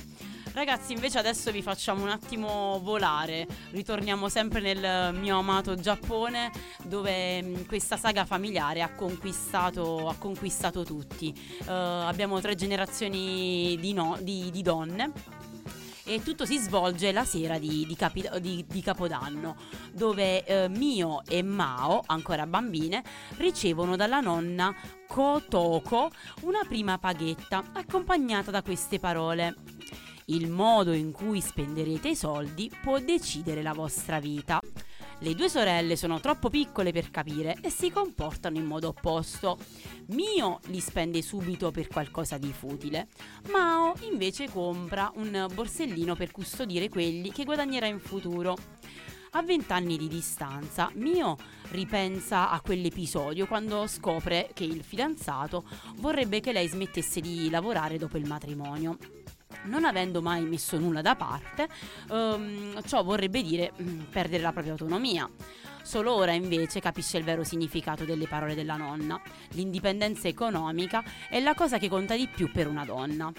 Ragazzi, 0.53 0.93
invece 0.93 1.17
adesso 1.17 1.51
vi 1.51 1.63
facciamo 1.63 2.03
un 2.03 2.09
attimo 2.09 2.79
volare. 2.83 3.47
Ritorniamo 3.71 4.29
sempre 4.29 4.61
nel 4.61 5.11
mio 5.15 5.39
amato 5.39 5.73
Giappone, 5.75 6.51
dove 6.83 7.41
mh, 7.41 7.65
questa 7.65 7.97
saga 7.97 8.23
familiare 8.23 8.83
ha 8.83 8.93
conquistato, 8.93 10.07
ha 10.07 10.15
conquistato 10.15 10.83
tutti. 10.83 11.33
Eh, 11.67 11.71
abbiamo 11.71 12.39
tre 12.39 12.53
generazioni 12.53 13.77
di, 13.79 13.93
no- 13.93 14.17
di- 14.21 14.51
di 14.51 14.61
donne. 14.61 15.11
E 16.05 16.21
tutto 16.21 16.45
si 16.45 16.57
svolge 16.57 17.11
la 17.11 17.23
sera 17.25 17.57
di, 17.57 17.85
di 17.87 17.95
capi- 17.95 18.29
di- 18.39 18.63
di 18.67 18.81
Capodanno, 18.81 19.55
dove 19.91 20.43
eh, 20.45 20.67
Mio 20.69 21.23
e 21.25 21.41
Mao, 21.41 22.03
ancora 22.05 22.45
bambine, 22.45 23.01
ricevono 23.37 23.95
dalla 23.95 24.19
nonna 24.19 24.75
Kotoko 25.07 26.11
una 26.41 26.59
prima 26.67 26.99
paghetta, 26.99 27.63
accompagnata 27.73 28.51
da 28.51 28.61
queste 28.61 28.99
parole. 28.99 29.55
Il 30.27 30.49
modo 30.49 30.93
in 30.93 31.11
cui 31.11 31.41
spenderete 31.41 32.09
i 32.09 32.15
soldi 32.15 32.71
può 32.81 32.97
decidere 32.99 33.61
la 33.61 33.73
vostra 33.73 34.19
vita. 34.19 34.61
Le 35.19 35.35
due 35.35 35.49
sorelle 35.49 35.97
sono 35.97 36.19
troppo 36.21 36.49
piccole 36.49 36.91
per 36.91 37.11
capire 37.11 37.57
e 37.61 37.69
si 37.69 37.89
comportano 37.91 38.57
in 38.57 38.65
modo 38.65 38.89
opposto. 38.89 39.57
Mio 40.07 40.59
li 40.67 40.79
spende 40.79 41.21
subito 41.21 41.71
per 41.71 41.87
qualcosa 41.87 42.37
di 42.37 42.53
futile. 42.53 43.09
Mao 43.51 43.95
invece 44.09 44.49
compra 44.49 45.11
un 45.15 45.47
borsellino 45.53 46.15
per 46.15 46.31
custodire 46.31 46.87
quelli 46.87 47.31
che 47.31 47.43
guadagnerà 47.43 47.87
in 47.87 47.99
futuro. 47.99 48.55
A 49.31 49.41
vent'anni 49.41 49.97
di 49.97 50.07
distanza, 50.07 50.89
Mio 50.93 51.35
ripensa 51.71 52.49
a 52.49 52.61
quell'episodio 52.61 53.47
quando 53.47 53.87
scopre 53.87 54.51
che 54.53 54.63
il 54.63 54.83
fidanzato 54.83 55.67
vorrebbe 55.95 56.39
che 56.39 56.53
lei 56.53 56.67
smettesse 56.67 57.19
di 57.19 57.49
lavorare 57.49 57.97
dopo 57.97 58.17
il 58.17 58.27
matrimonio. 58.27 58.97
Non 59.63 59.85
avendo 59.85 60.21
mai 60.21 60.43
messo 60.43 60.77
nulla 60.77 61.01
da 61.01 61.15
parte, 61.15 61.67
ehm, 62.09 62.81
ciò 62.85 63.03
vorrebbe 63.03 63.41
dire 63.41 63.73
mm, 63.81 64.01
perdere 64.11 64.43
la 64.43 64.51
propria 64.51 64.73
autonomia. 64.73 65.29
Solo 65.83 66.13
ora 66.13 66.31
invece 66.31 66.79
capisce 66.79 67.17
il 67.17 67.25
vero 67.25 67.43
significato 67.43 68.05
delle 68.05 68.27
parole 68.27 68.55
della 68.55 68.77
nonna. 68.77 69.21
L'indipendenza 69.51 70.29
economica 70.29 71.03
è 71.29 71.41
la 71.41 71.53
cosa 71.53 71.77
che 71.77 71.89
conta 71.89 72.15
di 72.15 72.27
più 72.27 72.51
per 72.51 72.67
una 72.67 72.85
donna. 72.85 73.31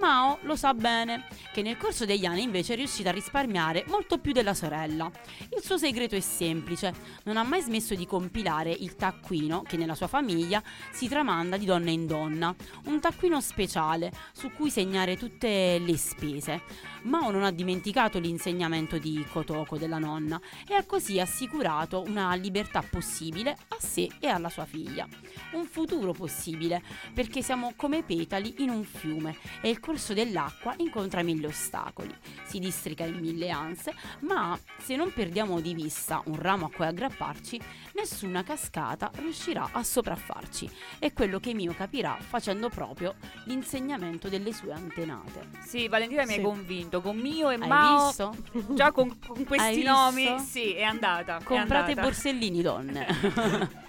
Mao 0.00 0.38
lo 0.42 0.54
sa 0.54 0.74
bene, 0.74 1.26
che 1.52 1.60
nel 1.60 1.76
corso 1.76 2.04
degli 2.04 2.24
anni 2.24 2.42
invece 2.42 2.74
è 2.74 2.76
riuscita 2.76 3.08
a 3.08 3.12
risparmiare 3.12 3.84
molto 3.88 4.18
più 4.18 4.30
della 4.30 4.54
sorella. 4.54 5.10
Il 5.52 5.60
suo 5.60 5.76
segreto 5.76 6.14
è 6.14 6.20
semplice, 6.20 6.94
non 7.24 7.36
ha 7.36 7.42
mai 7.42 7.62
smesso 7.62 7.96
di 7.96 8.06
compilare 8.06 8.70
il 8.70 8.94
taccuino 8.94 9.62
che 9.62 9.76
nella 9.76 9.96
sua 9.96 10.06
famiglia 10.06 10.62
si 10.92 11.08
tramanda 11.08 11.56
di 11.56 11.64
donna 11.64 11.90
in 11.90 12.06
donna, 12.06 12.54
un 12.84 13.00
taccuino 13.00 13.40
speciale 13.40 14.12
su 14.30 14.52
cui 14.52 14.70
segnare 14.70 15.16
tutte 15.16 15.80
le 15.80 15.96
spese. 15.96 16.62
Mao 17.02 17.32
non 17.32 17.42
ha 17.42 17.50
dimenticato 17.50 18.20
l'insegnamento 18.20 18.98
di 18.98 19.26
Kotoko 19.28 19.78
della 19.78 19.98
nonna 19.98 20.40
e 20.68 20.74
ha 20.74 20.84
così 20.84 21.18
assicurato 21.18 22.04
una 22.06 22.32
libertà 22.34 22.82
possibile 22.88 23.50
a 23.50 23.76
sé 23.80 24.08
e 24.20 24.28
alla 24.28 24.48
sua 24.48 24.64
figlia. 24.64 25.08
Un 25.54 25.64
futuro 25.64 26.12
possibile, 26.12 26.82
perché 27.12 27.42
siamo 27.42 27.72
come 27.74 28.04
petali 28.04 28.54
in 28.58 28.70
un 28.70 28.84
fiume 28.84 29.36
e 29.60 29.70
il 29.70 29.80
corso 29.88 30.12
dell'acqua 30.12 30.74
incontra 30.76 31.22
mille 31.22 31.46
ostacoli, 31.46 32.14
si 32.44 32.58
districa 32.58 33.04
in 33.04 33.14
mille 33.20 33.48
anse, 33.48 33.94
ma 34.20 34.58
se 34.76 34.96
non 34.96 35.14
perdiamo 35.14 35.60
di 35.60 35.72
vista 35.72 36.20
un 36.26 36.36
ramo 36.38 36.66
a 36.66 36.70
cui 36.70 36.84
aggrapparci, 36.84 37.58
nessuna 37.94 38.42
cascata 38.42 39.10
riuscirà 39.14 39.70
a 39.72 39.82
sopraffarci. 39.82 40.70
È 40.98 41.10
quello 41.14 41.40
che 41.40 41.54
Mio 41.54 41.72
capirà 41.72 42.18
facendo 42.20 42.68
proprio 42.68 43.14
l'insegnamento 43.44 44.28
delle 44.28 44.52
sue 44.52 44.72
antenate. 44.72 45.48
Sì, 45.66 45.88
Valentina 45.88 46.24
mi 46.26 46.32
Sì. 46.32 46.38
hai 46.40 46.44
convinto. 46.44 47.00
Con 47.00 47.16
Mio 47.16 47.48
e 47.48 47.54
Hai 47.58 47.66
Mao, 47.66 48.06
visto? 48.08 48.36
già 48.74 48.92
con, 48.92 49.18
con 49.26 49.42
questi 49.46 49.68
Hai 49.78 49.82
nomi, 49.84 50.22
visto? 50.34 50.38
sì, 50.50 50.74
è 50.74 50.82
andata. 50.82 51.38
è 51.38 51.42
Comprate 51.42 51.92
andata. 51.92 52.02
borsellini 52.02 52.60
donne. 52.60 53.06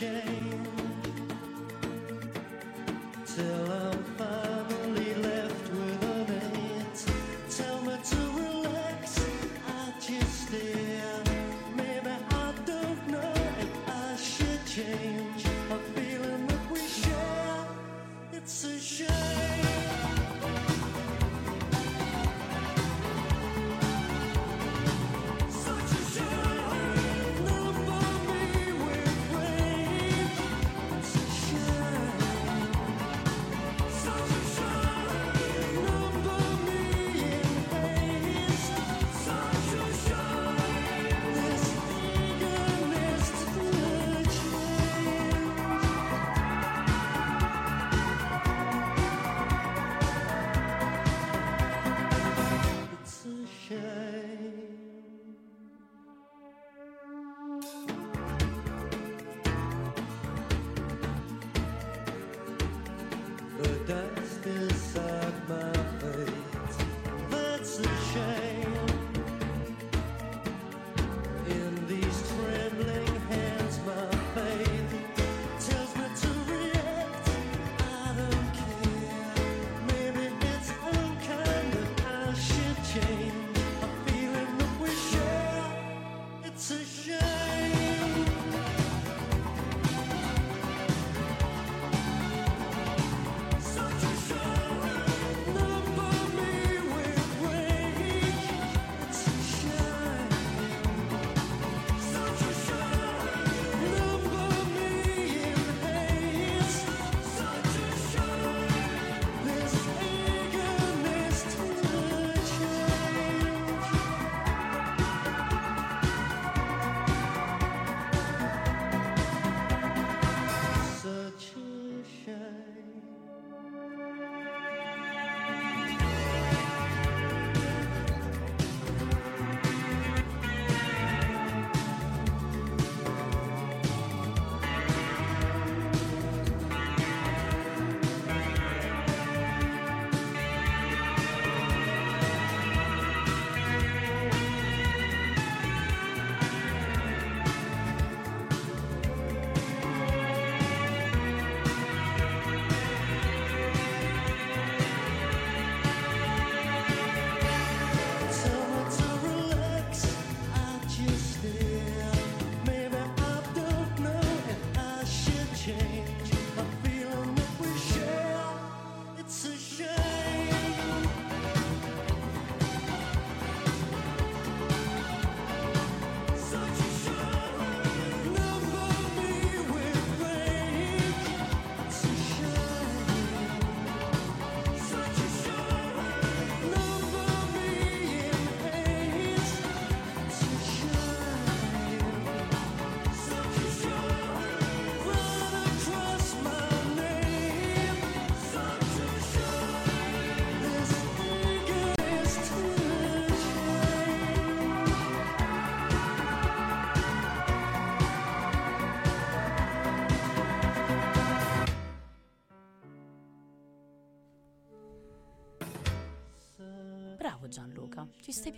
change. 0.00 0.39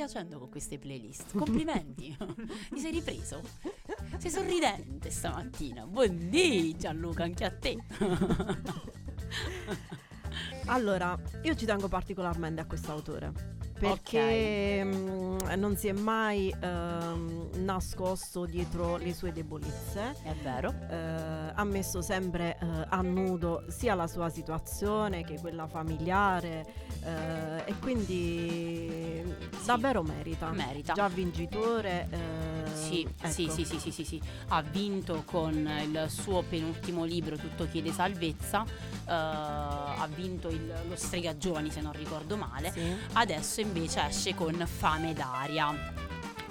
Piacendo 0.02 0.38
con 0.40 0.48
queste 0.48 0.78
playlist. 0.78 1.36
Complimenti. 1.36 2.16
Ti 2.70 2.80
sei 2.80 2.90
ripreso? 2.90 3.40
Sei 4.18 4.30
sorridente 4.30 5.10
stamattina. 5.10 5.86
Buondì 5.86 6.74
Gianluca, 6.76 7.22
anche 7.22 7.44
a 7.44 7.50
te. 7.52 7.76
Allora, 10.66 11.16
io 11.42 11.54
ci 11.54 11.66
tengo 11.66 11.86
particolarmente 11.86 12.60
a 12.60 12.66
quest'autore 12.66 13.32
perché 13.86 14.84
mm, 14.84 15.36
non 15.56 15.76
si 15.76 15.88
è 15.88 15.92
mai 15.92 16.54
ehm, 16.60 17.50
nascosto 17.56 18.44
dietro 18.44 18.96
le 18.96 19.12
sue 19.12 19.32
debolezze. 19.32 20.14
È 20.22 20.32
vero. 20.40 20.72
Eh, 20.88 21.52
ha 21.54 21.64
messo 21.64 22.00
sempre 22.00 22.56
eh, 22.60 22.66
a 22.88 23.00
nudo 23.02 23.64
sia 23.68 23.94
la 23.94 24.06
sua 24.06 24.28
situazione 24.28 25.24
che 25.24 25.38
quella 25.40 25.66
familiare 25.66 26.64
eh, 27.04 27.62
e 27.64 27.74
quindi 27.80 29.22
davvero 29.64 30.02
merita. 30.04 30.50
Merita. 30.50 30.92
Già 30.92 31.08
vincitore. 31.08 32.06
eh, 32.10 32.50
Sì, 32.72 33.06
sì, 33.28 33.44
ecco. 33.44 33.52
sì, 33.54 33.64
sì, 33.64 33.78
sì, 33.80 33.90
sì, 33.90 34.04
sì. 34.04 34.20
Ha 34.48 34.62
vinto 34.62 35.22
con 35.24 35.52
il 35.82 36.06
suo 36.08 36.42
penultimo 36.48 37.04
libro, 37.04 37.36
Tutto 37.36 37.66
chiede 37.68 37.90
salvezza. 37.92 38.64
eh, 38.64 39.12
ha 39.12 40.08
vinto 40.14 40.48
il- 40.48 40.72
lo 40.88 40.94
Strega 40.96 41.36
Giovani, 41.36 41.70
se 41.70 41.80
non 41.80 41.92
ricordo 41.92 42.36
male. 42.36 42.70
Sì. 42.72 42.80
Adesso 43.14 43.60
invece 43.60 43.70
esce 43.76 44.34
con 44.34 44.54
Fame 44.66 45.14
d'aria. 45.14 45.74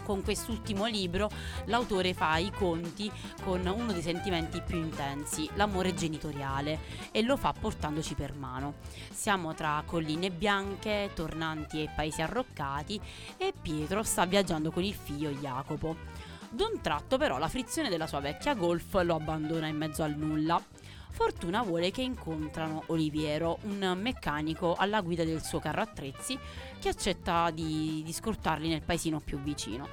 Con 0.04 0.24
quest'ultimo 0.24 0.88
libro 0.88 1.30
l'autore 1.66 2.14
fa 2.14 2.38
i 2.38 2.52
conti 2.52 3.12
con 3.44 3.66
uno 3.66 3.94
dei 3.94 4.02
sentimenti 4.02 4.62
più 4.62 4.78
intensi, 4.78 5.48
l'amore 5.54 5.94
genitoriale, 5.94 6.80
e 7.12 7.22
lo 7.22 7.38
fa 7.38 7.54
portandoci 7.54 8.16
per 8.16 8.34
mano. 8.34 8.74
Siamo 9.12 9.54
tra 9.54 9.84
colline 9.86 10.32
bianche, 10.32 11.12
tornanti 11.14 11.84
e 11.84 11.90
paesi 11.96 12.22
arroccati 12.22 13.00
e 13.38 13.54
Pietro 13.60 14.04
sta 14.04 14.26
viaggiando 14.26 14.72
con 14.72 14.84
il 14.84 14.96
figlio 14.96 15.30
Jacopo. 15.30 15.96
D'un 16.50 16.82
tratto 16.82 17.18
però 17.18 17.38
la 17.38 17.48
frizione 17.48 17.90
della 17.90 18.08
sua 18.08 18.20
vecchia 18.20 18.56
Golf 18.56 19.00
lo 19.04 19.16
abbandona 19.16 19.68
in 19.68 19.78
mezzo 19.78 20.04
al 20.04 20.18
nulla. 20.18 20.62
Fortuna 21.12 21.62
vuole 21.62 21.92
che 21.92 22.02
incontrano 22.02 22.84
Oliviero, 22.88 23.60
un 23.64 23.98
meccanico 24.02 24.74
alla 24.76 25.02
guida 25.02 25.24
del 25.24 25.44
suo 25.44 25.60
carro 25.60 25.82
attrezzi, 25.82 26.38
che 26.80 26.90
accetta 26.90 27.52
di, 27.52 28.02
di 28.04 28.12
scortarli 28.12 28.68
nel 28.68 28.82
paesino 28.82 29.20
più 29.20 29.40
vicino. 29.40 29.88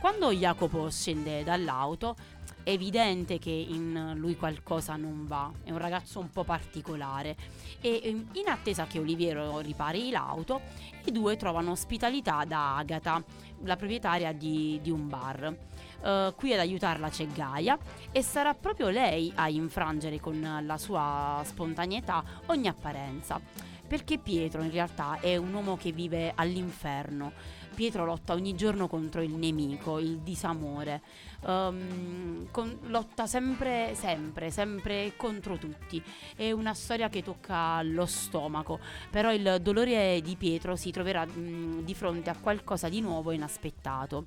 Quando 0.00 0.32
Jacopo 0.32 0.88
scende 0.88 1.44
dall'auto, 1.44 2.16
è 2.62 2.70
evidente 2.70 3.38
che 3.38 3.50
in 3.50 4.14
lui 4.16 4.36
qualcosa 4.36 4.96
non 4.96 5.26
va, 5.26 5.50
è 5.62 5.70
un 5.70 5.78
ragazzo 5.78 6.20
un 6.20 6.30
po' 6.30 6.44
particolare 6.44 7.36
e 7.80 8.00
ehm, 8.04 8.28
in 8.32 8.48
attesa 8.48 8.86
che 8.86 8.98
Oliviero 8.98 9.58
ripari 9.58 10.10
l'auto, 10.10 10.60
i 11.04 11.12
due 11.12 11.36
trovano 11.36 11.72
ospitalità 11.72 12.44
da 12.46 12.76
Agata, 12.76 13.22
la 13.64 13.76
proprietaria 13.76 14.32
di, 14.32 14.78
di 14.82 14.90
un 14.90 15.08
bar. 15.08 15.56
Eh, 16.02 16.32
qui 16.36 16.52
ad 16.52 16.60
aiutarla 16.60 17.08
c'è 17.08 17.26
Gaia 17.26 17.78
e 18.10 18.22
sarà 18.22 18.54
proprio 18.54 18.88
lei 18.88 19.32
a 19.34 19.48
infrangere 19.48 20.20
con 20.20 20.60
la 20.64 20.78
sua 20.78 21.42
spontaneità 21.44 22.22
ogni 22.46 22.68
apparenza. 22.68 23.40
Perché 23.86 24.18
Pietro 24.18 24.62
in 24.62 24.70
realtà 24.70 25.18
è 25.18 25.36
un 25.36 25.52
uomo 25.52 25.76
che 25.76 25.90
vive 25.90 26.32
all'inferno. 26.36 27.32
Pietro 27.74 28.04
lotta 28.04 28.34
ogni 28.34 28.54
giorno 28.54 28.86
contro 28.86 29.20
il 29.20 29.32
nemico, 29.32 29.98
il 29.98 30.18
disamore. 30.18 31.02
Ehm, 31.44 32.48
con- 32.52 32.78
lotta 32.82 33.26
sempre, 33.26 33.96
sempre, 33.96 34.52
sempre 34.52 35.14
contro 35.16 35.58
tutti. 35.58 36.00
È 36.36 36.52
una 36.52 36.72
storia 36.72 37.08
che 37.08 37.24
tocca 37.24 37.82
lo 37.82 38.06
stomaco. 38.06 38.78
Però 39.10 39.32
il 39.32 39.58
dolore 39.60 40.20
di 40.20 40.36
Pietro 40.36 40.76
si 40.76 40.92
troverà 40.92 41.26
mm, 41.26 41.80
di 41.80 41.94
fronte 41.94 42.30
a 42.30 42.36
qualcosa 42.38 42.88
di 42.88 43.00
nuovo 43.00 43.32
e 43.32 43.34
inaspettato. 43.34 44.26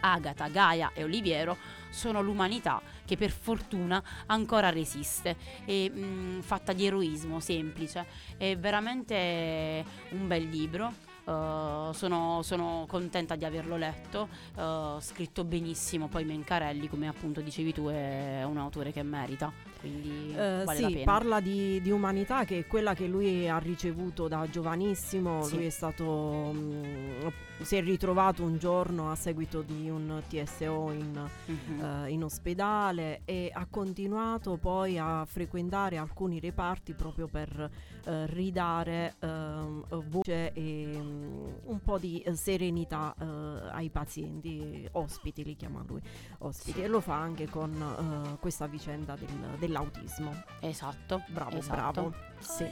Agata, 0.00 0.48
Gaia 0.48 0.90
e 0.94 1.04
Oliviero 1.04 1.56
sono 1.90 2.20
l'umanità 2.22 2.80
che 3.04 3.16
per 3.16 3.30
fortuna 3.30 4.02
ancora 4.26 4.70
resiste 4.70 5.36
e 5.64 5.90
mm, 5.92 6.40
fatta 6.40 6.72
di 6.72 6.86
eroismo 6.86 7.40
semplice. 7.40 8.06
È 8.36 8.56
veramente 8.56 9.84
un 10.10 10.26
bel 10.26 10.48
libro. 10.48 11.08
Uh, 11.22 11.92
sono, 11.92 12.40
sono 12.42 12.86
contenta 12.88 13.36
di 13.36 13.44
averlo 13.44 13.76
letto, 13.76 14.28
uh, 14.56 14.98
scritto 15.00 15.44
benissimo. 15.44 16.08
Poi 16.08 16.24
Mencarelli, 16.24 16.88
come 16.88 17.06
appunto 17.06 17.40
dicevi 17.40 17.72
tu, 17.72 17.86
è 17.86 18.42
un 18.44 18.56
autore 18.56 18.90
che 18.90 19.02
merita, 19.04 19.52
quindi 19.78 20.34
Eh, 20.34 20.64
vale 20.64 20.76
sì, 20.76 21.02
parla 21.04 21.38
di, 21.40 21.80
di 21.82 21.90
umanità 21.90 22.44
che 22.44 22.60
è 22.60 22.66
quella 22.66 22.94
che 22.94 23.06
lui 23.06 23.48
ha 23.48 23.58
ricevuto 23.58 24.26
da 24.26 24.48
giovanissimo. 24.50 25.44
Sì. 25.44 25.56
Lui 25.56 25.66
è 25.66 25.70
stato. 25.70 26.52
mm, 26.52 27.26
si 27.62 27.76
è 27.76 27.82
ritrovato 27.82 28.42
un 28.42 28.56
giorno 28.58 29.10
a 29.10 29.14
seguito 29.14 29.62
di 29.62 29.88
un 29.90 30.22
TSO 30.28 30.90
in, 30.92 31.28
Mhm. 31.46 31.80
eh, 31.84 32.10
in 32.10 32.24
ospedale 32.24 33.20
e 33.24 33.50
ha 33.52 33.66
continuato 33.68 34.56
poi 34.56 34.98
a 34.98 35.24
frequentare 35.26 35.96
alcuni 35.98 36.40
reparti 36.40 36.94
proprio 36.94 37.26
per 37.26 37.70
eh, 38.04 38.26
ridare 38.26 39.14
ehm, 39.20 39.84
voce 40.08 40.52
e 40.52 40.92
mm, 40.96 41.48
un 41.64 41.80
po' 41.82 41.98
di 41.98 42.24
serenità 42.32 43.14
eh, 43.20 43.24
ai 43.72 43.90
pazienti, 43.90 44.88
ospiti 44.92 45.44
li 45.44 45.54
chiama 45.54 45.84
lui, 45.86 46.00
ospiti, 46.38 46.82
e 46.82 46.88
lo 46.88 47.00
fa 47.00 47.16
anche 47.16 47.46
con 47.48 48.38
questa 48.40 48.66
vicenda 48.66 49.16
del- 49.16 49.56
dell'autismo. 49.58 50.32
Esatto, 50.60 51.22
Bravo, 51.28 51.56
esatto. 51.58 51.92
bravo. 51.92 52.14
Sì. 52.40 52.66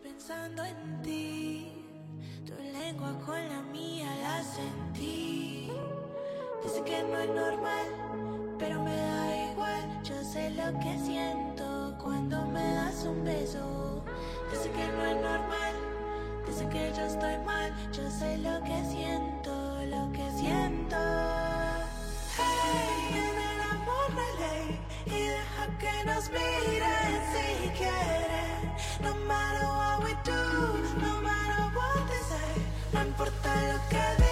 Pensando 0.00 0.62
en 0.62 1.00
ti. 1.02 1.91
Tu 2.46 2.54
lengua 2.72 3.12
con 3.24 3.48
la 3.48 3.62
mía 3.72 4.08
la 4.22 4.42
sentí. 4.42 5.70
Dice 6.62 6.82
que 6.84 7.02
no 7.02 7.18
es 7.18 7.28
normal, 7.28 7.86
pero 8.58 8.82
me 8.82 8.96
da 8.96 9.50
igual. 9.52 10.02
Yo 10.04 10.22
sé 10.22 10.50
lo 10.50 10.78
que 10.80 10.98
siento 10.98 11.96
cuando 12.02 12.44
me 12.46 12.74
das 12.74 13.04
un 13.04 13.24
beso. 13.24 14.04
Dice 14.50 14.70
que 14.70 14.86
no 14.96 15.04
es 15.06 15.16
normal, 15.16 15.74
dice 16.46 16.68
que 16.68 16.92
yo 16.96 17.02
estoy 17.02 17.36
mal. 17.44 17.72
Yo 17.92 18.08
sé 18.10 18.38
lo 18.38 18.62
que 18.62 18.84
siento, 18.84 19.52
lo 19.86 20.12
que 20.12 20.30
siento. 20.32 20.96
Hey, 22.36 23.24
en 23.26 23.36
el 23.50 23.60
amor 23.72 24.10
ley 24.40 24.80
y 25.06 25.26
deja 25.28 25.66
que 25.78 26.04
nos 26.04 26.30
miren 26.30 27.14
si 27.32 27.68
quieren. 27.70 28.72
No 29.00 29.14
matter 29.26 29.66
what 29.66 30.04
we 30.04 30.14
do, 30.24 31.00
no 31.00 31.21
no 32.92 33.02
importa 33.02 33.72
lo 33.72 33.88
que 33.88 33.96
digan, 33.96 34.31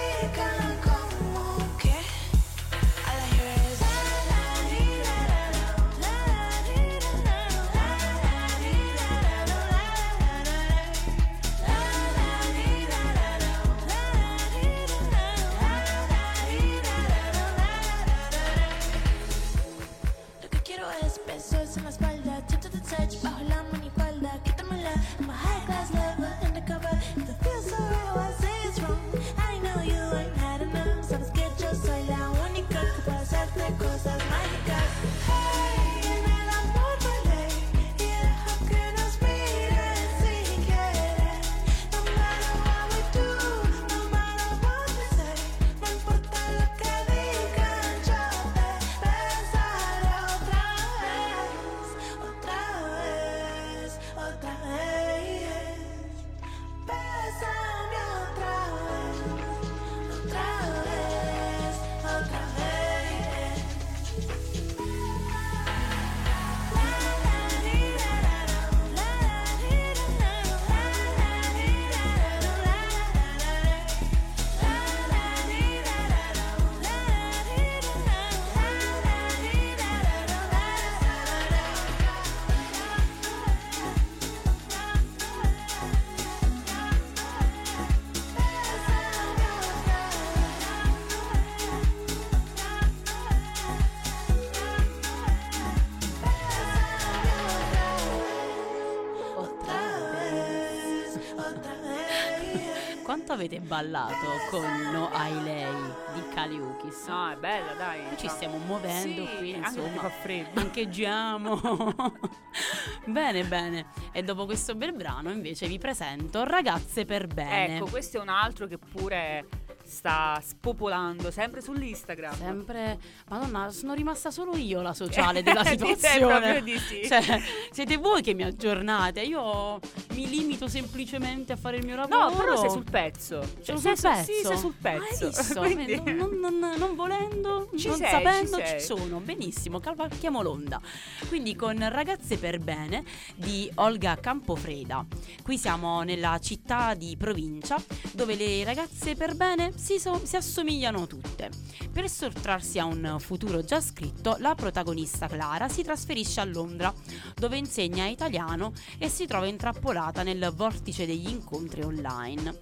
ballato 103.81 104.27
con 104.51 104.63
No 104.91 105.09
ai 105.11 105.41
lei 105.43 105.73
di 106.13 106.23
Kaliukis? 106.33 107.07
No, 107.07 107.31
è 107.31 107.35
bella, 107.35 107.73
dai. 107.73 108.01
Ci 108.15 108.27
stiamo 108.27 108.57
muovendo 108.57 109.25
Sì, 109.25 109.37
qui, 109.37 109.53
anche 109.55 109.67
insomma. 109.67 109.83
perché 109.87 109.99
fa 109.99 110.09
freddo. 110.09 110.59
Ancheggiamo. 110.59 111.93
bene, 113.05 113.43
bene. 113.43 113.85
E 114.11 114.21
dopo 114.23 114.45
questo 114.45 114.75
bel 114.75 114.93
brano 114.93 115.31
invece 115.31 115.67
vi 115.67 115.79
presento 115.79 116.43
Ragazze 116.43 117.05
per 117.05 117.25
bene. 117.27 117.77
Ecco, 117.77 117.87
questo 117.87 118.17
è 118.17 118.21
un 118.21 118.29
altro 118.29 118.67
che 118.67 118.77
pure 118.77 119.47
sta 119.85 120.41
spopolando 120.45 121.31
sempre 121.31 121.61
sull'Instagram. 121.61 122.35
Sempre, 122.35 122.99
madonna, 123.29 123.69
sono 123.71 123.93
rimasta 123.93 124.31
solo 124.31 124.55
io 124.55 124.81
la 124.81 124.93
sociale 124.93 125.41
della 125.43 125.63
situazione. 125.63 126.61
di 126.63 126.77
sì. 126.77 127.01
Cioè, 127.07 127.41
siete 127.71 127.97
voi 127.97 128.21
che 128.21 128.33
mi 128.33 128.43
aggiornate. 128.43 129.21
Io 129.21 129.79
mi 130.13 130.27
limito 130.29 130.67
semplicemente 130.67 131.53
a 131.53 131.55
fare 131.55 131.77
il 131.77 131.85
mio 131.85 131.95
lavoro. 131.95 132.29
No, 132.29 132.35
però 132.35 132.57
sei 132.57 132.69
sul 132.69 132.83
pezzo. 132.89 133.41
Sono 133.61 133.79
Cioè, 133.79 133.95
sul 133.95 133.97
sei- 133.97 134.11
pezzo. 134.15 134.31
Sì, 134.33 134.45
sei 134.45 134.57
sul 134.57 134.73
pezzo. 134.79 135.27
visto? 135.27 135.59
Quindi- 135.61 136.01
Non, 136.13 136.37
non- 136.39 136.73
non 136.77 136.95
volendo, 136.95 137.69
Ci 137.75 137.87
non 137.87 137.97
sei, 137.97 138.09
sapendo, 138.09 138.57
ci 138.57 138.63
ci, 138.63 138.67
sei. 138.69 138.79
sono. 138.81 139.19
Benissimo, 139.19 139.79
cavalchiamo 139.79 140.41
l'onda. 140.41 140.79
Quindi 141.27 141.55
con 141.55 141.77
Ragazze 141.89 142.37
per 142.37 142.59
bene 142.59 143.03
di 143.35 143.69
Olga 143.75 144.17
Campofreda. 144.19 145.05
Qui 145.43 145.57
siamo 145.57 146.01
nella 146.03 146.39
città 146.39 146.93
di 146.93 147.15
provincia 147.17 147.81
dove 148.13 148.35
le 148.35 148.63
ragazze 148.63 149.15
per 149.15 149.35
bene 149.35 149.70
si, 149.75 149.99
so- 149.99 150.21
si 150.23 150.35
assomigliano 150.35 151.07
tutte. 151.07 151.49
Per 151.91 152.09
sottrarsi 152.09 152.79
a 152.79 152.85
un 152.85 153.17
futuro 153.19 153.63
già 153.63 153.81
scritto, 153.81 154.35
la 154.39 154.55
protagonista 154.55 155.27
Clara 155.27 155.69
si 155.69 155.83
trasferisce 155.83 156.39
a 156.39 156.45
Londra, 156.45 156.93
dove 157.35 157.57
insegna 157.57 158.07
italiano 158.07 158.73
e 158.97 159.09
si 159.09 159.25
trova 159.25 159.47
intrappolata 159.47 160.23
nel 160.23 160.51
vortice 160.55 161.05
degli 161.05 161.29
incontri 161.29 161.83
online. 161.83 162.59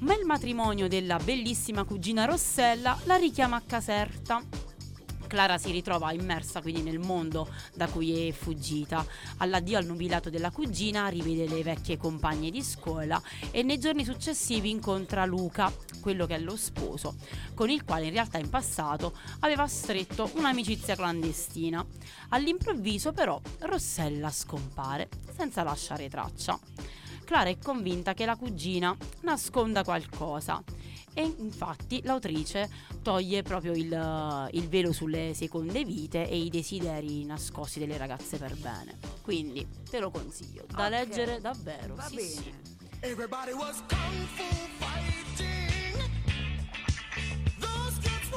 Ma 0.00 0.14
il 0.14 0.24
matrimonio 0.24 0.88
della 0.88 1.18
bellissima 1.18 1.84
cugina 1.84 2.24
Rossella 2.24 2.98
la 3.04 3.16
richiama 3.16 3.56
a 3.56 3.62
Caserta. 3.64 4.69
Clara 5.30 5.58
si 5.58 5.70
ritrova 5.70 6.10
immersa 6.10 6.60
quindi 6.60 6.82
nel 6.82 6.98
mondo 6.98 7.48
da 7.72 7.86
cui 7.86 8.26
è 8.26 8.32
fuggita. 8.32 9.06
All'addio 9.36 9.78
al 9.78 9.86
nubilato 9.86 10.28
della 10.28 10.50
cugina 10.50 11.06
rivede 11.06 11.46
le 11.46 11.62
vecchie 11.62 11.96
compagne 11.96 12.50
di 12.50 12.60
scuola 12.64 13.22
e 13.52 13.62
nei 13.62 13.78
giorni 13.78 14.04
successivi 14.04 14.70
incontra 14.70 15.24
Luca, 15.24 15.72
quello 16.00 16.26
che 16.26 16.34
è 16.34 16.40
lo 16.40 16.56
sposo, 16.56 17.14
con 17.54 17.70
il 17.70 17.84
quale 17.84 18.06
in 18.06 18.12
realtà 18.12 18.38
in 18.38 18.50
passato 18.50 19.16
aveva 19.38 19.68
stretto 19.68 20.28
un'amicizia 20.34 20.96
clandestina. 20.96 21.86
All'improvviso 22.30 23.12
però 23.12 23.40
Rossella 23.60 24.32
scompare 24.32 25.08
senza 25.32 25.62
lasciare 25.62 26.08
traccia. 26.08 26.58
Clara 27.24 27.50
è 27.50 27.56
convinta 27.56 28.14
che 28.14 28.24
la 28.24 28.34
cugina 28.34 28.96
nasconda 29.20 29.84
qualcosa 29.84 30.60
e 31.14 31.22
infatti 31.38 32.00
l'autrice 32.04 32.68
toglie 33.02 33.42
proprio 33.42 33.72
il, 33.72 34.48
il 34.52 34.68
velo 34.68 34.92
sulle 34.92 35.32
seconde 35.34 35.84
vite 35.84 36.28
e 36.28 36.36
i 36.38 36.48
desideri 36.50 37.24
nascosti 37.24 37.78
delle 37.78 37.96
ragazze 37.96 38.36
per 38.38 38.56
bene. 38.56 38.98
Quindi 39.22 39.66
te 39.88 39.98
lo 39.98 40.10
consiglio, 40.10 40.64
da 40.68 40.84
Ok. 40.84 40.90
leggere 40.90 41.40
davvero. 41.40 41.94
Va 41.94 42.04
sì, 42.04 42.14
bene. 42.14 42.28
sì. 42.28 42.52
Everybody 43.02 43.52
was 43.52 43.82
kung 43.88 44.26
fu 44.36 44.44
fighting. 44.78 45.96
Those 47.58 47.98
kids 48.02 48.28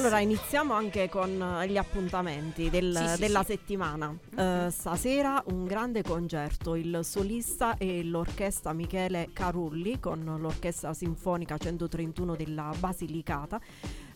Allora 0.00 0.20
iniziamo 0.20 0.72
anche 0.72 1.10
con 1.10 1.28
eh, 1.60 1.68
gli 1.68 1.76
appuntamenti 1.76 2.70
del- 2.70 2.96
Sì, 2.96 3.06
sì, 3.16 3.20
della 3.20 3.40
sì. 3.40 3.52
settimana. 3.52 4.16
Eh, 4.34 4.68
stasera 4.70 5.42
un 5.48 5.66
grande 5.66 6.02
concerto, 6.02 6.74
il 6.74 7.00
solista 7.02 7.76
e 7.76 8.02
l'orchestra 8.02 8.72
Michele 8.72 9.28
Carulli 9.34 10.00
con 10.00 10.24
l'orchestra 10.40 10.94
sinfonica 10.94 11.58
131 11.58 12.34
della 12.34 12.72
Basilicata. 12.78 13.60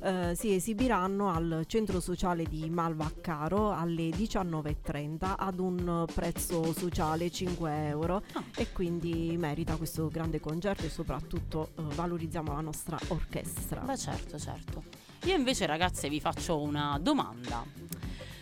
eh, 0.01 0.35
si 0.35 0.55
esibiranno 0.55 1.31
al 1.31 1.65
centro 1.67 1.99
sociale 2.01 2.45
di 2.45 2.69
Malvaccaro 2.69 3.71
alle 3.73 4.09
19.30 4.11 5.35
ad 5.37 5.59
un 5.59 6.05
prezzo 6.13 6.73
sociale 6.75 7.31
5 7.31 7.87
euro 7.89 8.23
e 8.57 8.71
quindi 8.73 9.35
merita 9.39 9.77
questo 9.77 10.09
grande 10.09 10.41
concerto 10.41 10.85
e 10.85 10.91
soprattutto 10.91 11.71
eh, 11.77 11.83
valorizziamo 11.95 12.53
la 12.55 12.61
nostra 12.61 12.99
orchestra. 13.09 13.81
Beh 13.81 13.97
certo, 13.97 14.39
certo. 14.39 15.04
Io 15.25 15.35
invece 15.35 15.65
ragazze 15.65 16.11
vi 16.11 16.21
faccio 16.21 16.61
una 16.61 16.99
domanda. 17.01 17.65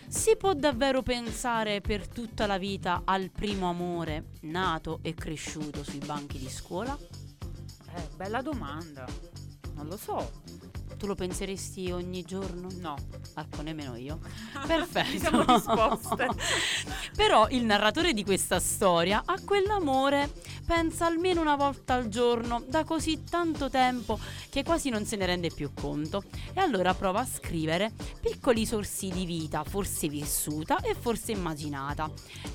Si 0.09 0.37
può 0.37 0.53
davvero 0.53 1.03
pensare 1.03 1.81
per 1.81 2.09
tutta 2.09 2.47
la 2.47 2.59
vita 2.59 3.03
al 3.05 3.31
primo 3.31 3.69
amore 3.69 4.31
nato 4.43 4.99
e 5.03 5.15
cresciuto 5.15 5.85
sui 5.85 6.01
banchi 6.05 6.39
di 6.39 6.51
scuola? 6.51 6.99
Eh, 6.99 8.09
bella 8.17 8.43
domanda. 8.43 9.07
Non 9.75 9.87
lo 9.87 9.97
so. 9.97 10.72
Tu 11.03 11.09
lo 11.09 11.17
penseresti 11.17 11.91
ogni 11.91 12.23
giorno? 12.23 12.69
No. 12.79 12.95
Ecco, 13.35 13.61
nemmeno 13.63 13.97
io. 13.97 14.21
Perfetto. 14.65 15.19
Siamo 15.19 15.43
risposte. 15.45 16.29
Però 17.17 17.49
il 17.49 17.65
narratore 17.65 18.13
di 18.13 18.23
questa 18.23 18.61
storia 18.61 19.25
a 19.27 19.35
quell'amore 19.45 20.31
pensa 20.65 21.07
almeno 21.07 21.41
una 21.41 21.57
volta 21.57 21.95
al 21.95 22.07
giorno 22.07 22.63
da 22.69 22.85
così 22.85 23.25
tanto 23.29 23.69
tempo 23.69 24.17
che 24.49 24.63
quasi 24.63 24.91
non 24.91 25.05
se 25.05 25.17
ne 25.17 25.27
rende 25.27 25.51
più 25.53 25.73
conto. 25.75 26.23
E 26.55 26.61
allora 26.61 26.95
prova 26.95 27.19
a 27.23 27.27
scrivere 27.27 27.91
piccoli 28.21 28.65
sorsi 28.65 29.09
di 29.09 29.27
vita, 29.27 29.65
forse 29.65 30.07
vissuta 30.07 30.79
e 30.83 30.95
forse 30.95 31.33
immaginata. 31.33 32.09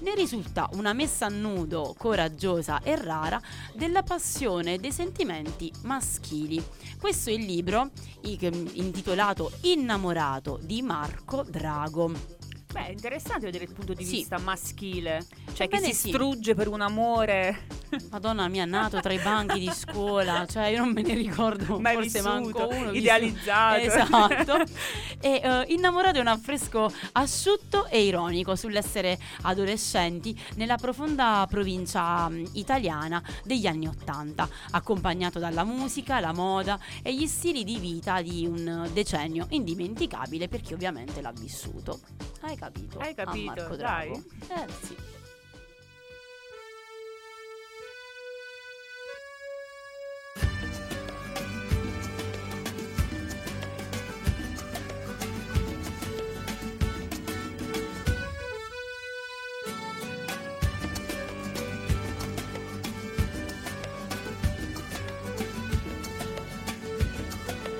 Ne 0.03 0.15
risulta 0.15 0.69
una 0.75 0.93
messa 0.93 1.25
a 1.25 1.29
nudo 1.29 1.93
coraggiosa 1.97 2.81
e 2.81 2.95
rara 2.95 3.41
della 3.73 4.03
passione 4.03 4.75
e 4.75 4.77
dei 4.77 4.93
sentimenti 4.93 5.69
maschili. 5.81 6.63
Questo 6.97 7.29
è 7.29 7.33
il 7.33 7.43
libro 7.43 7.89
i- 8.21 8.35
intitolato 8.45 9.51
Innamorato 9.61 10.59
di 10.61 10.81
Marco 10.83 11.43
Drago. 11.43 12.36
Beh, 12.77 12.85
è 12.85 12.91
interessante 12.91 13.45
vedere 13.45 13.63
il 13.63 13.73
punto 13.73 13.93
di 13.95 14.05
Sì. 14.05 14.17
vista 14.17 14.37
maschile. 14.37 15.25
Cioè, 15.53 15.67
che 15.67 15.77
Ebbene 15.77 15.93
si 15.93 15.99
sì. 15.99 16.09
strugge 16.09 16.53
per 16.53 16.67
un 16.67 16.81
amore. 16.81 17.65
Madonna 18.11 18.47
mia, 18.49 18.65
nato 18.65 18.99
tra 18.99 19.13
i 19.13 19.17
banchi 19.17 19.59
di 19.59 19.71
scuola, 19.73 20.45
cioè 20.51 20.65
io 20.67 20.79
non 20.79 20.89
me 20.91 21.01
ne 21.01 21.15
ricordo 21.15 21.79
Mai 21.79 21.95
forse 21.95 22.19
vissuto, 22.21 22.29
manco 22.29 22.67
uno. 22.67 22.91
idealizzato. 22.91 23.79
Esatto. 23.79 24.63
e 25.21 25.41
eh, 25.43 25.65
innamorato 25.69 26.17
è 26.17 26.21
un 26.21 26.27
affresco 26.27 26.91
asciutto 27.13 27.87
e 27.87 28.03
ironico 28.03 28.55
sull'essere 28.55 29.17
adolescenti 29.43 30.39
nella 30.57 30.75
profonda 30.75 31.47
provincia 31.49 32.27
mh, 32.29 32.49
italiana 32.53 33.23
degli 33.43 33.65
anni 33.65 33.87
Ottanta, 33.87 34.47
accompagnato 34.71 35.39
dalla 35.39 35.63
musica, 35.63 36.19
la 36.19 36.33
moda 36.33 36.77
e 37.01 37.15
gli 37.15 37.25
stili 37.25 37.63
di 37.63 37.79
vita 37.79 38.21
di 38.21 38.45
un 38.45 38.87
decennio 38.93 39.47
indimenticabile 39.49 40.47
per 40.47 40.61
chi 40.61 40.73
ovviamente 40.73 41.21
l'ha 41.21 41.31
vissuto. 41.31 42.01
Hai 42.41 42.55
capito? 42.55 42.66
Hai 42.99 43.11
A 43.11 43.13
capito, 43.13 43.53
Marco 43.55 43.75
dai. 43.77 44.09
Drago? 44.09 44.23
Eh 44.49 44.73
sì. 44.81 44.95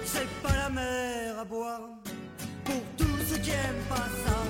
C'est 0.06 0.28
pas 0.42 0.56
la 0.56 0.70
mer 0.70 1.40
à 1.40 1.44
boire 1.44 1.82
pour 2.64 2.82
tous 2.98 3.18
ceux 3.28 3.38
qui 3.40 3.52
aiment 3.52 3.84
pas 3.90 4.08
ça. 4.26 4.47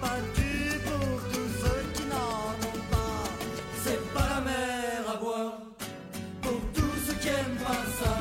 Pas 0.00 0.18
du 0.34 0.78
pour 0.86 1.20
tous 1.32 1.50
ceux 1.62 1.82
qui 1.94 2.04
n'en 2.08 2.54
ont 2.68 2.80
pas. 2.90 3.22
C'est 3.84 4.02
pas 4.14 4.28
la 4.34 4.40
mer 4.40 5.00
à 5.12 5.16
boire 5.16 5.58
pour 6.42 6.60
tous 6.74 6.96
ceux 7.06 7.14
qui 7.14 7.28
aiment 7.28 7.58
pas 7.62 7.84
ça. 8.00 8.14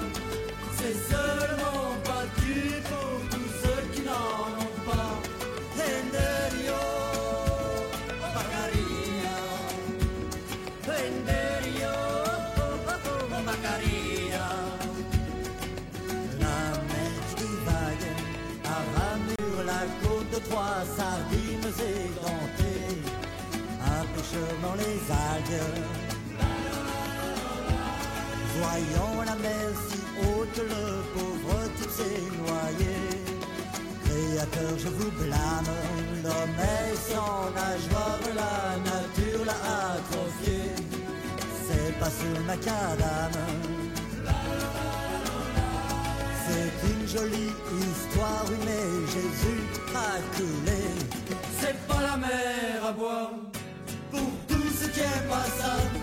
C'est 0.78 0.98
seulement 1.12 1.96
pas 2.04 2.26
du 2.42 2.56
pour 2.90 3.20
tous 3.32 3.50
ceux 3.62 3.82
qui 3.94 4.02
n'en 4.02 4.40
ont 4.66 4.78
pas. 4.90 5.12
Enderio, 5.78 6.82
Baccaria. 8.36 9.38
Enderio, 10.86 11.96
Baccaria. 13.46 14.48
La 16.42 16.60
neige 16.90 17.32
qui 17.38 17.50
vague 17.66 18.10
à 18.66 18.78
ramure 18.96 19.64
la 19.66 19.82
côte 20.04 20.30
de 20.34 20.40
trois 20.50 20.80
sardines 20.98 21.49
dans 24.62 24.76
les 24.76 25.00
algues. 25.10 25.62
Voyant 28.58 29.24
la 29.26 29.36
mer 29.36 29.70
si 29.88 30.00
haute, 30.22 30.58
le 30.58 30.84
pauvre 31.14 31.60
type 31.78 31.90
s'est 31.90 32.24
noyé. 32.38 32.96
Créateur, 34.06 34.78
je 34.78 34.90
vous 34.90 35.12
blâme, 35.12 35.74
l'homme 36.24 36.60
est 36.60 36.96
sans 37.12 37.50
nageoire, 37.56 38.20
la 38.36 38.78
nature 38.92 39.46
l'a 39.46 39.94
atrophié. 39.94 40.62
C'est 41.68 42.00
pas 42.00 42.10
sur 42.10 42.40
macadam. 42.46 43.32
C'est 46.46 46.88
une 46.92 47.08
jolie 47.08 47.54
histoire, 47.80 48.46
mais 48.66 49.08
Jésus 49.08 49.64
a 49.96 50.20
coulé. 50.36 50.82
C'est 51.60 51.88
pas 51.88 52.02
la 52.02 52.18
mer 52.18 52.86
à 52.88 52.92
boire 52.92 53.49
tous 55.00 55.06
ceux 55.06 55.94
qui 55.94 55.99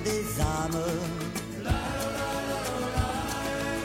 des 0.00 0.40
âmes, 0.40 0.82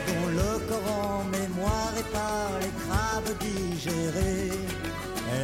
dont 0.06 0.28
le 0.30 0.58
corps 0.68 0.92
en 1.04 1.24
mémoire 1.24 1.92
est 1.98 2.10
par 2.12 2.50
les 2.62 2.72
crabes 2.82 3.38
digérés. 3.40 4.52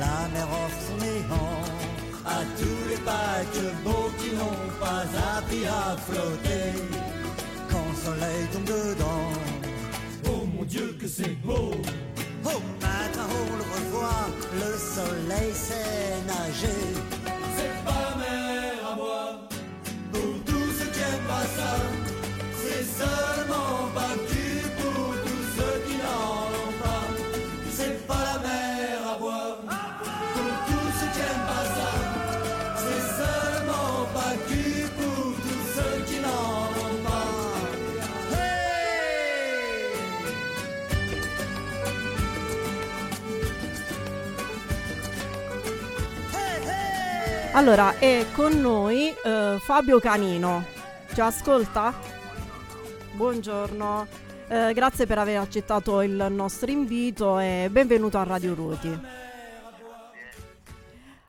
La 0.01 0.28
mer 0.32 0.49
offre 0.65 0.93
néant 1.01 1.61
à 2.24 2.41
tous 2.59 2.89
les 2.89 3.01
paquebots 3.11 4.11
qui 4.19 4.31
n'ont 4.35 4.70
pas 4.81 5.05
appris 5.36 5.66
à 5.66 5.97
flotter 5.99 6.73
quand 7.70 7.86
le 7.91 7.97
soleil 8.05 8.47
tombe 8.53 8.65
dedans. 8.65 9.32
Oh 10.27 10.47
mon 10.57 10.65
Dieu 10.65 10.97
que 10.99 11.07
c'est 11.07 11.36
beau 11.43 11.73
Au 12.45 12.61
matin 12.81 13.27
on 13.28 13.57
le 13.59 13.65
revoit, 13.74 14.27
le 14.55 14.73
soleil 14.78 15.53
sait 15.53 16.16
nager 16.27 16.82
C'est 17.57 17.85
pas 17.85 18.16
mer 18.16 18.91
à 18.91 18.97
boire 18.97 19.49
Allora, 47.56 48.01
è 48.01 48.26
con 48.35 48.60
noi 48.60 49.10
eh, 49.10 49.59
Fabio 49.60 50.01
Canino. 50.01 50.64
Ci 51.12 51.20
ascolta? 51.20 51.94
Buongiorno. 53.12 54.09
Eh, 54.48 54.72
grazie 54.74 55.06
per 55.06 55.18
aver 55.18 55.39
accettato 55.39 56.02
il 56.02 56.26
nostro 56.31 56.68
invito 56.68 57.39
e 57.39 57.68
benvenuto 57.70 58.18
a 58.18 58.24
Radio 58.24 58.55
Ruoti. 58.55 59.01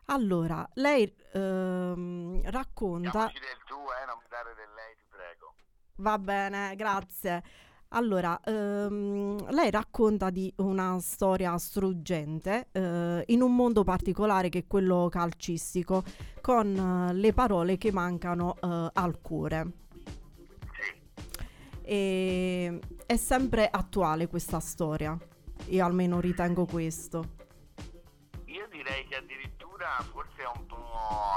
Allora, 0.05 0.67
lei 0.73 1.15
ehm, 1.31 2.41
racconta... 2.49 3.25
del 3.25 3.63
tu, 3.67 3.75
eh, 3.75 4.05
non 4.07 4.17
mi 4.19 4.27
dare 4.27 4.55
del 4.55 4.73
lei, 4.73 4.95
ti 4.95 5.05
prego. 5.07 5.53
Va 5.97 6.17
bene, 6.17 6.75
grazie. 6.75 7.43
Allora, 7.95 8.37
ehm, 8.43 9.51
lei 9.51 9.71
racconta 9.71 10.29
di 10.29 10.53
una 10.57 10.99
storia 10.99 11.57
struggente 11.57 12.67
eh, 12.73 13.23
in 13.27 13.41
un 13.41 13.55
mondo 13.55 13.85
particolare 13.85 14.49
che 14.49 14.59
è 14.59 14.67
quello 14.67 15.07
calcistico, 15.09 16.03
con 16.41 16.75
eh, 16.75 17.13
le 17.13 17.31
parole 17.31 17.77
che 17.77 17.93
mancano 17.93 18.55
eh, 18.55 18.89
al 18.91 19.21
cuore. 19.21 19.71
E 21.83 22.79
è 23.05 23.15
sempre 23.15 23.69
attuale 23.69 24.27
questa 24.27 24.59
storia. 24.59 25.17
Io 25.67 25.85
almeno 25.85 26.19
ritengo 26.19 26.65
questo. 26.65 27.23
Io 28.47 28.67
direi 28.71 29.07
che 29.07 29.15
addirittura 29.15 29.87
forse 30.11 30.41
è 30.41 30.57
un 30.57 30.65
po' 30.65 30.91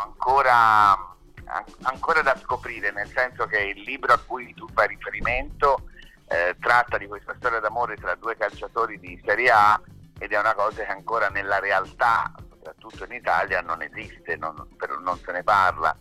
ancora, 0.05 0.91
an- 0.91 1.65
ancora 1.83 2.21
da 2.23 2.37
scoprire, 2.37 2.91
nel 2.91 3.09
senso 3.15 3.47
che 3.47 3.61
il 3.77 3.83
libro 3.83 4.13
a 4.13 4.19
cui 4.19 4.53
tu 4.55 4.67
fai 4.73 4.89
riferimento 4.89 5.85
eh, 6.29 6.57
tratta 6.61 6.99
di 6.99 7.07
questa 7.07 7.35
storia 7.37 7.61
d'amore 7.61 7.97
tra 7.97 8.15
due 8.15 8.37
calciatori 8.37 8.99
di 8.99 9.21
Serie 9.25 9.51
A 9.51 9.81
ed 10.19 10.33
è 10.33 10.39
una 10.39 10.55
cosa 10.55 10.85
che 10.85 10.91
ancora 10.91 11.29
nella 11.29 11.59
realtà, 11.59 12.33
soprattutto 12.51 13.05
in 13.05 13.13
Italia, 13.13 13.61
non 13.61 13.83
esiste, 13.83 14.37
non, 14.37 14.69
per- 14.77 14.99
non 14.99 15.19
se 15.19 15.33
ne 15.33 15.43
parla. 15.43 15.97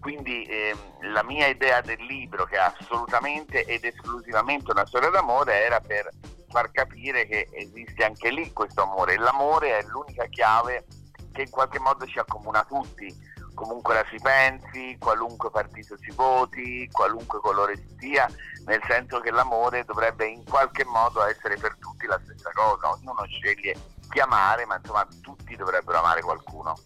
Quindi 0.00 0.44
ehm, 0.44 1.12
la 1.12 1.24
mia 1.24 1.48
idea 1.48 1.80
del 1.80 2.00
libro, 2.04 2.44
che 2.44 2.54
è 2.54 2.60
assolutamente 2.60 3.64
ed 3.64 3.84
esclusivamente 3.84 4.70
una 4.70 4.86
storia 4.86 5.10
d'amore, 5.10 5.64
era 5.64 5.80
per 5.80 6.08
far 6.48 6.70
capire 6.70 7.26
che 7.26 7.48
esiste 7.52 8.04
anche 8.04 8.30
lì 8.30 8.52
questo 8.52 8.82
amore. 8.82 9.18
L'amore 9.18 9.78
è 9.78 9.82
l'unica 9.86 10.24
chiave 10.26 10.86
che 11.32 11.42
in 11.42 11.50
qualche 11.50 11.78
modo 11.78 12.06
ci 12.06 12.18
accomuna 12.18 12.64
tutti, 12.64 13.12
comunque 13.58 13.94
la 13.94 14.04
si 14.08 14.18
pensi, 14.22 14.96
qualunque 15.00 15.50
partito 15.50 15.96
si 16.00 16.12
voti, 16.12 16.88
qualunque 16.92 17.40
colore 17.40 17.76
si 17.76 17.96
sia, 17.98 18.30
nel 18.66 18.80
senso 18.86 19.18
che 19.18 19.32
l'amore 19.32 19.84
dovrebbe 19.84 20.26
in 20.26 20.44
qualche 20.44 20.84
modo 20.84 21.24
essere 21.24 21.56
per 21.56 21.76
tutti 21.80 22.06
la 22.06 22.20
stessa 22.22 22.50
cosa, 22.54 22.92
ognuno 22.92 23.24
sceglie 23.26 23.74
chi 24.08 24.20
amare, 24.20 24.64
ma 24.64 24.76
insomma 24.76 25.04
tutti 25.20 25.56
dovrebbero 25.56 25.98
amare 25.98 26.22
qualcuno. 26.22 26.76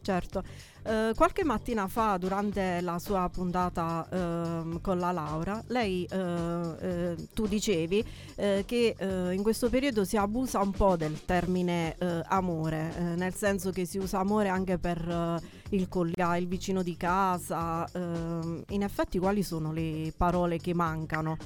Certo. 0.00 0.42
Eh, 0.84 1.12
qualche 1.14 1.44
mattina 1.44 1.86
fa, 1.86 2.16
durante 2.16 2.80
la 2.80 2.98
sua 2.98 3.28
puntata 3.32 4.04
ehm, 4.10 4.80
con 4.80 4.98
la 4.98 5.12
Laura, 5.12 5.62
lei, 5.68 6.04
eh, 6.10 6.76
eh, 6.80 7.28
tu 7.32 7.46
dicevi 7.46 8.04
eh, 8.34 8.64
che 8.66 8.96
eh, 8.98 9.32
in 9.32 9.42
questo 9.42 9.68
periodo 9.68 10.04
si 10.04 10.16
abusa 10.16 10.58
un 10.60 10.72
po' 10.72 10.96
del 10.96 11.24
termine 11.24 11.94
eh, 11.98 12.22
amore, 12.26 12.92
eh, 12.96 13.02
nel 13.14 13.32
senso 13.32 13.70
che 13.70 13.84
si 13.84 13.98
usa 13.98 14.18
amore 14.18 14.48
anche 14.48 14.78
per 14.78 14.98
eh, 15.08 15.40
il 15.76 15.88
collega, 15.88 16.36
il 16.36 16.48
vicino 16.48 16.82
di 16.82 16.96
casa. 16.96 17.88
ehm, 17.92 18.64
in 18.70 18.82
effetti, 18.82 19.18
quali 19.20 19.44
sono 19.44 19.72
le 19.72 20.12
parole 20.16 20.58
che 20.58 20.74
mancano? 20.74 21.36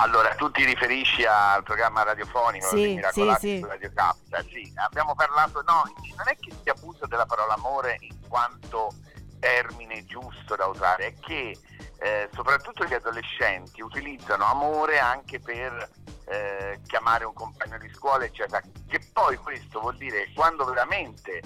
Allora, 0.00 0.32
tu 0.36 0.48
ti 0.52 0.64
riferisci 0.64 1.24
al 1.24 1.64
programma 1.64 2.04
radiofonico 2.04 2.68
Sì, 2.68 2.94
Miracolati 2.94 3.48
sì, 3.48 3.54
sì. 3.54 3.60
su 3.60 3.66
Radio 3.66 3.92
Capita? 3.92 4.42
Sì, 4.42 4.72
abbiamo 4.76 5.16
parlato, 5.16 5.62
no, 5.66 5.82
non 6.16 6.28
è 6.28 6.36
che 6.38 6.52
si 6.62 6.68
abusa 6.68 7.06
della 7.06 7.26
parola 7.26 7.54
amore 7.54 7.96
in 8.00 8.16
quanto 8.28 8.94
termine 9.40 10.04
giusto 10.04 10.54
da 10.54 10.66
usare, 10.66 11.06
è 11.06 11.14
che 11.18 11.58
eh, 11.98 12.28
soprattutto 12.32 12.84
gli 12.84 12.94
adolescenti 12.94 13.82
utilizzano 13.82 14.44
amore 14.44 15.00
anche 15.00 15.40
per 15.40 15.90
eh, 16.26 16.80
chiamare 16.86 17.24
un 17.24 17.32
compagno 17.32 17.76
di 17.78 17.90
scuola, 17.92 18.24
eccetera, 18.24 18.62
che 18.86 19.00
poi 19.12 19.36
questo 19.36 19.80
vuol 19.80 19.96
dire 19.96 20.26
che 20.26 20.32
quando 20.32 20.64
veramente 20.64 21.42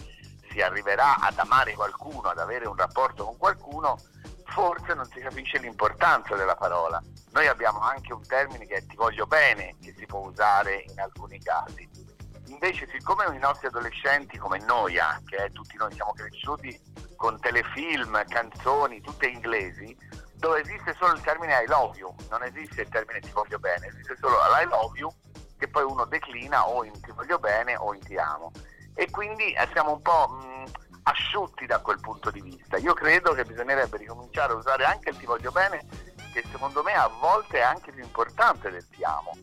si 0.51 0.61
arriverà 0.61 1.16
ad 1.20 1.39
amare 1.39 1.73
qualcuno, 1.73 2.29
ad 2.29 2.39
avere 2.39 2.69
un 2.69 2.77
rapporto 2.77 3.24
con 3.24 3.39
qualcuno, 3.39 3.99
forse 4.47 4.94
non 4.94 5.06
si 5.06 5.20
capisce 5.20 5.59
l'importanza 5.59 6.35
della 6.35 6.55
parola. 6.55 7.02
Noi 7.32 7.47
abbiamo 7.47 7.81
anche 7.81 8.12
un 8.12 8.27
termine 8.27 8.66
che 8.66 8.74
è 8.77 8.86
ti 8.86 8.97
voglio 8.97 9.27
bene, 9.27 9.74
che 9.81 9.94
si 9.97 10.06
può 10.06 10.20
usare 10.20 10.85
in 10.89 11.01
alcuni 11.01 11.39
casi. 11.40 11.89
Invece, 12.47 12.86
siccome 12.90 13.24
i 13.35 13.39
nostri 13.39 13.69
adolescenti, 13.69 14.36
come 14.36 14.59
noi 14.59 14.98
anche, 14.98 15.36
eh, 15.36 15.51
tutti 15.51 15.77
noi 15.77 15.93
siamo 15.94 16.12
cresciuti 16.12 16.78
con 17.16 17.39
telefilm, 17.40 18.24
canzoni, 18.27 19.01
tutte 19.01 19.27
inglesi, 19.27 19.97
dove 20.35 20.60
esiste 20.60 20.94
solo 20.98 21.14
il 21.14 21.20
termine 21.23 21.62
I 21.62 21.66
love 21.66 21.97
you, 21.98 22.14
non 22.28 22.43
esiste 22.43 22.82
il 22.82 22.89
termine 22.89 23.20
ti 23.20 23.31
voglio 23.31 23.59
bene, 23.59 23.86
esiste 23.86 24.16
solo 24.20 24.36
I 24.60 24.66
love 24.66 24.98
you, 24.98 25.09
che 25.56 25.69
poi 25.69 25.85
uno 25.85 26.05
declina 26.05 26.66
o 26.69 26.85
in 26.85 27.01
ti 27.01 27.12
voglio 27.12 27.39
bene 27.39 27.77
o 27.77 27.94
in 27.94 28.01
ti 28.01 28.16
amo. 28.16 28.51
E 28.94 29.09
quindi 29.10 29.52
eh, 29.52 29.69
siamo 29.73 29.93
un 29.93 30.02
po' 30.02 30.28
mh, 30.28 30.91
asciutti 31.05 31.66
da 31.66 31.81
quel 31.81 32.01
punto 32.01 32.31
di 32.31 32.41
vista. 32.41 32.77
Io 32.79 32.95
credo 32.95 33.33
che 33.33 33.45
bisognerebbe 33.45 33.97
ricominciare 33.97 34.53
a 34.53 34.57
usare 34.57 34.85
anche 34.85 35.11
il 35.11 35.16
ti 35.19 35.27
voglio 35.27 35.51
bene, 35.51 35.85
che 36.33 36.45
secondo 36.51 36.83
me 36.83 36.95
a 36.95 37.09
volte 37.20 37.59
è 37.59 37.62
anche 37.62 37.93
più 37.93 38.03
importante 38.03 38.70
del 38.70 38.87
ti 38.89 39.03
amo. 39.05 39.37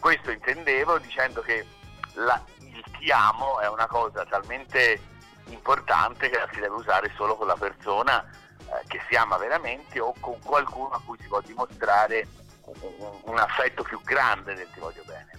Questo 0.00 0.30
intendevo 0.30 0.98
dicendo 0.98 1.40
che 1.40 1.66
la- 2.14 2.42
il 2.58 2.84
ti 2.98 3.10
amo 3.10 3.60
è 3.60 3.68
una 3.68 3.86
cosa 3.86 4.24
talmente 4.26 5.00
importante 5.46 6.28
che 6.30 6.38
la 6.38 6.48
si 6.52 6.60
deve 6.60 6.74
usare 6.74 7.12
solo 7.16 7.36
con 7.36 7.46
la 7.46 7.56
persona 7.56 8.24
eh, 8.66 8.82
che 8.86 9.00
si 9.08 9.14
ama 9.14 9.36
veramente 9.36 10.00
o 10.00 10.14
con 10.20 10.38
qualcuno 10.40 10.94
a 10.94 11.00
cui 11.04 11.18
si 11.20 11.28
può 11.28 11.40
dimostrare 11.42 12.26
un, 12.64 12.74
un- 12.98 13.20
un 13.24 13.38
affetto 13.38 13.82
più 13.82 14.00
grande 14.02 14.54
del 14.54 14.68
ti 14.72 14.80
voglio 14.80 15.02
bene. 15.04 15.30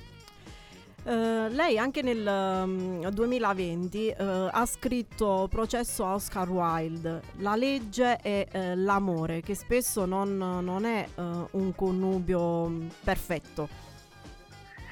Eh, 1.07 1.49
lei 1.49 1.77
anche 1.77 2.01
nel 2.01 2.25
um, 2.25 3.07
2020 3.07 4.07
eh, 4.09 4.49
ha 4.51 4.65
scritto 4.65 5.47
Processo 5.51 6.03
Oscar 6.03 6.49
Wilde, 6.49 7.21
la 7.37 7.55
legge 7.55 8.17
e 8.23 8.47
eh, 8.51 8.75
l'amore, 8.75 9.41
che 9.41 9.53
spesso 9.53 10.05
non, 10.05 10.35
non 10.35 10.83
è 10.83 11.07
eh, 11.07 11.21
un 11.51 11.75
connubio 11.75 12.67
mm, 12.67 12.87
perfetto. 13.03 13.69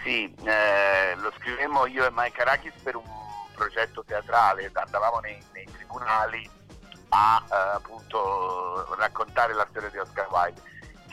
Sì, 0.04 0.32
eh, 0.44 1.16
lo 1.16 1.34
scrivemmo 1.40 1.88
io 1.88 2.06
e 2.06 2.12
Mike 2.14 2.42
Arakis 2.42 2.74
per 2.84 2.96
un 2.96 3.06
progetto 3.56 4.04
teatrale, 4.06 4.70
andavamo 4.72 5.18
nei, 5.18 5.42
nei 5.54 5.66
tribunali 5.66 6.48
a 7.10 7.44
appunto 7.74 8.94
raccontare 8.98 9.54
la 9.54 9.66
storia 9.68 9.90
di 9.90 9.98
Oscar 9.98 10.28
Wilde, 10.32 10.62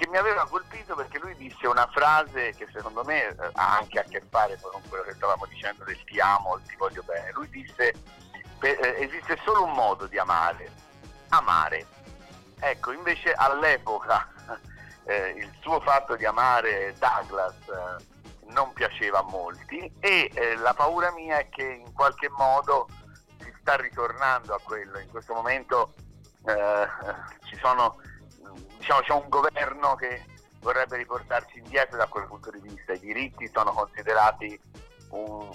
che 0.00 0.08
mi 0.08 0.16
aveva 0.16 0.46
colpito 0.48 0.94
perché 0.94 1.18
lui 1.18 1.36
disse 1.36 1.66
una 1.66 1.86
frase 1.92 2.54
che 2.54 2.66
secondo 2.72 3.04
me 3.04 3.28
eh, 3.28 3.36
ha 3.52 3.76
anche 3.76 3.98
a 3.98 4.02
che 4.04 4.22
fare 4.30 4.58
con 4.58 4.80
quello 4.88 5.04
che 5.04 5.12
stavamo 5.12 5.44
dicendo 5.44 5.84
del 5.84 6.02
ti 6.04 6.18
amo, 6.18 6.58
ti 6.66 6.74
voglio 6.76 7.02
bene. 7.02 7.30
Lui 7.32 7.50
disse 7.50 7.92
"Pe- 8.58 8.78
eh, 8.78 9.04
esiste 9.04 9.38
solo 9.44 9.64
un 9.64 9.72
modo 9.72 10.06
di 10.06 10.16
amare, 10.16 10.70
amare. 11.28 11.86
Ecco, 12.60 12.92
invece 12.92 13.34
all'epoca 13.34 14.26
eh, 15.04 15.34
il 15.36 15.52
suo 15.60 15.80
fatto 15.80 16.16
di 16.16 16.24
amare 16.24 16.94
Douglas 16.98 17.56
eh, 17.68 18.04
non 18.52 18.72
piaceva 18.72 19.18
a 19.18 19.24
molti 19.24 19.92
e 20.00 20.30
eh, 20.32 20.56
la 20.56 20.72
paura 20.72 21.12
mia 21.12 21.40
è 21.40 21.50
che 21.50 21.62
in 21.62 21.92
qualche 21.92 22.30
modo 22.30 22.88
si 23.38 23.52
sta 23.60 23.76
ritornando 23.76 24.54
a 24.54 24.60
quello. 24.62 24.98
In 24.98 25.10
questo 25.10 25.34
momento 25.34 25.92
eh, 26.46 26.88
ci 27.44 27.56
sono, 27.56 28.00
diciamo, 28.80 29.00
c'è 29.02 29.12
un 29.12 29.28
governo 29.28 29.94
che 29.94 30.24
vorrebbe 30.60 30.96
riportarci 30.96 31.58
indietro 31.58 31.96
da 31.98 32.06
quel 32.06 32.26
punto 32.26 32.50
di 32.50 32.60
vista. 32.60 32.92
I 32.94 32.98
diritti 32.98 33.48
sono 33.52 33.72
considerati 33.72 34.58
un- 35.10 35.48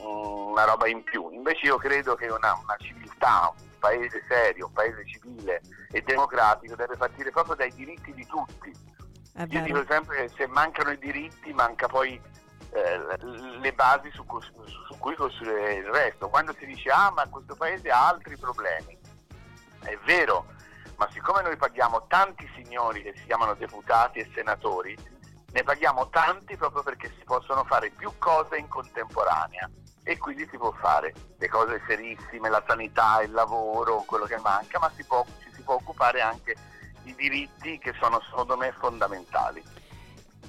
una 0.51 0.63
roba 0.63 0.87
in 0.87 1.03
più. 1.03 1.29
Invece 1.31 1.65
io 1.65 1.77
credo 1.77 2.15
che 2.15 2.27
una, 2.27 2.53
una 2.53 2.75
civiltà, 2.77 3.51
un 3.57 3.79
paese 3.79 4.23
serio, 4.27 4.67
un 4.67 4.73
paese 4.73 5.05
civile 5.07 5.61
e 5.91 6.01
democratico 6.01 6.75
deve 6.75 6.95
partire 6.97 7.31
proprio 7.31 7.55
dai 7.55 7.73
diritti 7.73 8.13
di 8.13 8.25
tutti. 8.27 8.71
Io 9.37 9.45
dico 9.63 9.83
sempre 9.89 10.15
che 10.27 10.29
se 10.37 10.47
mancano 10.47 10.91
i 10.91 10.97
diritti 10.97 11.51
manca 11.51 11.87
poi 11.87 12.19
eh, 12.71 13.17
le 13.59 13.73
basi 13.73 14.09
su, 14.11 14.25
cui- 14.25 14.41
su 14.41 14.97
cui 14.97 15.15
costruire 15.15 15.73
il 15.73 15.85
resto. 15.87 16.29
Quando 16.29 16.53
si 16.57 16.65
dice 16.65 16.89
ah 16.89 17.11
ma 17.11 17.27
questo 17.27 17.55
paese 17.55 17.89
ha 17.89 18.07
altri 18.07 18.37
problemi, 18.37 18.97
è 19.81 19.97
vero, 20.05 20.45
ma 20.97 21.09
siccome 21.11 21.41
noi 21.41 21.57
paghiamo 21.57 22.05
tanti 22.07 22.49
signori 22.55 23.01
che 23.01 23.13
si 23.15 23.25
chiamano 23.25 23.53
deputati 23.55 24.19
e 24.19 24.29
senatori, 24.33 24.97
ne 25.51 25.63
paghiamo 25.63 26.09
tanti 26.09 26.57
proprio 26.57 26.83
perché 26.83 27.13
si 27.17 27.23
possono 27.23 27.63
fare 27.63 27.89
più 27.91 28.11
cose 28.17 28.57
in 28.57 28.67
contemporanea 28.67 29.69
e 30.03 30.17
quindi 30.17 30.47
si 30.49 30.57
può 30.57 30.71
fare 30.73 31.13
le 31.37 31.47
cose 31.47 31.81
serissime, 31.87 32.49
la 32.49 32.63
sanità, 32.67 33.21
il 33.21 33.31
lavoro, 33.31 34.03
quello 34.05 34.25
che 34.25 34.37
manca, 34.37 34.79
ma 34.79 34.91
si 34.95 35.03
può, 35.05 35.25
ci 35.41 35.51
si 35.53 35.61
può 35.61 35.75
occupare 35.75 36.21
anche 36.21 36.55
di 37.01 37.15
diritti 37.15 37.79
che 37.79 37.93
sono 37.99 38.21
secondo 38.21 38.57
me 38.57 38.73
fondamentali. 38.77 39.63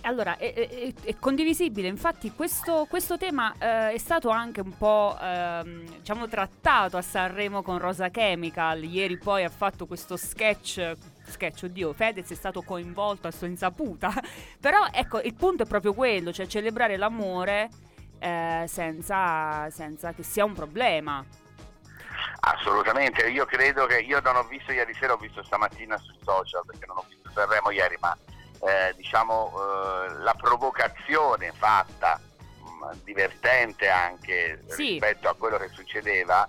Allora, 0.02 0.36
è, 0.36 0.52
è- 0.54 0.92
è 1.02 1.16
condivisibile, 1.18 1.88
infatti 1.88 2.32
questo, 2.32 2.86
questo 2.88 3.16
tema 3.16 3.52
eh, 3.58 3.92
è 3.92 3.98
stato 3.98 4.28
anche 4.28 4.60
un 4.60 4.76
po' 4.76 5.16
ehm, 5.20 5.84
diciamo, 5.98 6.28
trattato 6.28 6.96
a 6.96 7.02
Sanremo 7.02 7.62
con 7.62 7.78
Rosa 7.78 8.08
Chemical, 8.10 8.84
ieri 8.84 9.18
poi 9.18 9.42
ha 9.42 9.48
fatto 9.48 9.86
questo 9.86 10.16
sketch, 10.16 10.92
sketch, 11.26 11.64
oddio, 11.64 11.92
Fedez 11.92 12.30
è 12.30 12.34
stato 12.34 12.62
coinvolto 12.62 13.26
a 13.26 13.32
sua 13.32 13.48
insaputa, 13.48 14.12
però 14.60 14.86
ecco, 14.92 15.20
il 15.20 15.34
punto 15.34 15.64
è 15.64 15.66
proprio 15.66 15.92
quello, 15.92 16.32
cioè 16.32 16.46
celebrare 16.46 16.96
l'amore 16.96 17.68
eh, 18.20 18.64
senza, 18.68 19.68
senza 19.70 20.12
che 20.12 20.22
sia 20.22 20.44
un 20.44 20.52
problema. 20.52 21.24
Assolutamente, 22.40 23.28
io 23.28 23.44
credo 23.44 23.86
che 23.86 23.98
io 23.98 24.20
non 24.20 24.36
ho 24.36 24.44
visto 24.44 24.70
ieri 24.70 24.94
sera, 24.94 25.14
ho 25.14 25.16
visto 25.16 25.42
stamattina 25.42 25.96
sui 25.98 26.16
social 26.22 26.62
perché 26.64 26.86
non 26.86 26.98
ho 26.98 27.04
visto 27.08 27.28
Sanremo 27.34 27.70
ieri, 27.70 27.96
ma 27.98 28.16
eh, 28.66 28.94
diciamo 28.96 29.52
eh, 29.54 30.14
la 30.18 30.34
provocazione 30.34 31.52
fatta, 31.52 32.20
mh, 32.20 33.02
divertente 33.04 33.88
anche 33.88 34.62
Sì. 34.66 34.88
rispetto 34.92 35.28
a 35.28 35.34
quello 35.36 35.56
che 35.56 35.68
succedeva, 35.68 36.48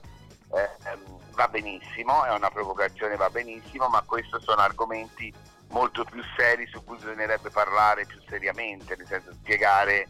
eh, 0.54 0.70
ehm, 0.90 1.20
va 1.34 1.48
benissimo, 1.48 2.24
è 2.26 2.32
una 2.32 2.50
provocazione, 2.50 3.16
va 3.16 3.30
benissimo, 3.30 3.88
ma 3.88 4.02
questi 4.02 4.32
sono 4.42 4.62
argomenti 4.62 5.32
molto 5.70 6.04
più 6.06 6.24
seri 6.36 6.66
su 6.68 6.84
cui 6.84 6.98
bisognerebbe 6.98 7.50
parlare 7.52 8.06
più 8.06 8.20
seriamente, 8.28 8.96
nel 8.96 9.06
senso 9.06 9.34
spiegare 9.34 10.08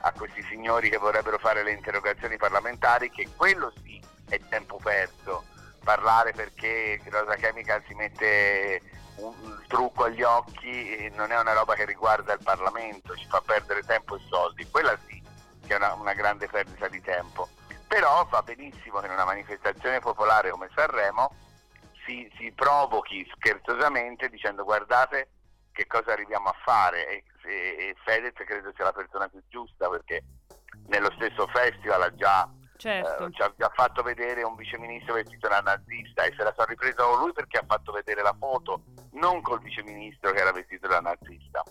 a 0.00 0.12
questi 0.12 0.42
signori 0.50 0.88
che 0.90 0.96
vorrebbero 0.98 1.38
fare 1.38 1.62
le 1.62 1.72
interrogazioni 1.72 2.36
parlamentari 2.36 3.10
che 3.10 3.28
quello 3.36 3.72
sì 3.82 4.00
è 4.28 4.40
tempo 4.48 4.78
perso, 4.82 5.44
parlare 5.84 6.32
perché 6.32 7.00
Rosa 7.04 7.36
Chemical 7.36 7.82
si 7.86 7.94
mette 7.94 8.80
un, 9.16 9.64
trucco 9.66 10.04
agli 10.04 10.22
occhi 10.22 11.10
non 11.14 11.32
è 11.32 11.40
una 11.40 11.52
roba 11.52 11.74
che 11.74 11.84
riguarda 11.84 12.32
il 12.32 12.42
Parlamento, 12.42 13.16
ci 13.16 13.26
fa 13.26 13.42
perdere 13.44 13.82
tempo 13.82 14.16
e 14.16 14.20
soldi, 14.28 14.68
quella 14.70 14.96
sì 15.06 15.22
che 15.66 15.74
è 15.74 15.76
una, 15.76 15.94
una 15.94 16.14
grande 16.14 16.46
perdita 16.46 16.88
di 16.88 17.00
tempo, 17.00 17.48
però 17.88 18.24
va 18.30 18.42
benissimo 18.42 19.00
che 19.00 19.06
in 19.06 19.12
una 19.12 19.24
manifestazione 19.24 19.98
popolare 19.98 20.50
come 20.50 20.70
Sanremo 20.74 21.34
si, 22.04 22.30
si 22.38 22.52
provochi 22.52 23.28
scherzosamente 23.34 24.28
dicendo 24.28 24.64
guardate 24.64 25.30
che 25.72 25.86
cosa 25.86 26.12
arriviamo 26.12 26.48
a 26.48 26.56
fare. 26.64 27.06
E, 27.08 27.24
e, 27.44 27.50
e 27.50 27.96
Fedez 28.04 28.34
credo 28.34 28.72
sia 28.74 28.84
la 28.84 28.92
persona 28.92 29.28
più 29.28 29.42
giusta 29.48 29.88
perché 29.88 30.22
nello 30.86 31.10
stesso 31.16 31.46
festival 31.48 32.02
ha 32.02 32.14
già, 32.14 32.48
Certo. 32.76 33.26
eh, 33.26 33.32
ci 33.32 33.42
ha 33.42 33.52
già 33.56 33.70
fatto 33.74 34.02
vedere 34.02 34.42
un 34.42 34.54
viceministro 34.54 35.14
vestito 35.14 35.48
da 35.48 35.60
nazista 35.60 36.24
e 36.24 36.34
se 36.36 36.42
la 36.42 36.52
sono 36.54 36.66
ripresa 36.68 37.04
con 37.04 37.18
lui 37.18 37.32
perché 37.32 37.58
ha 37.58 37.64
fatto 37.66 37.92
vedere 37.92 38.22
la 38.22 38.34
foto 38.38 38.82
non 39.16 39.40
col 39.42 39.60
viceministro 39.60 40.32
che 40.32 40.38
era 40.40 40.52
vestito 40.52 40.86
da 40.86 41.00
nazista. 41.00 41.62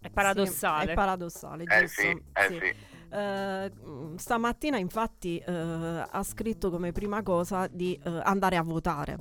È 0.00 0.10
paradossale. 0.10 0.84
Sì, 0.84 0.90
è 0.90 0.94
paradossale, 0.94 1.64
Eh 1.64 1.80
giusto? 1.80 2.00
sì, 2.00 2.08
eh 2.08 2.46
Sì. 2.48 2.58
sì. 2.58 2.74
Mh, 3.16 4.16
stamattina 4.16 4.76
infatti 4.76 5.38
eh, 5.38 5.50
ha 5.50 6.22
scritto 6.22 6.70
come 6.70 6.92
prima 6.92 7.22
cosa 7.22 7.66
di 7.66 7.98
eh, 8.04 8.20
andare 8.22 8.56
a 8.56 8.62
votare 8.62 9.16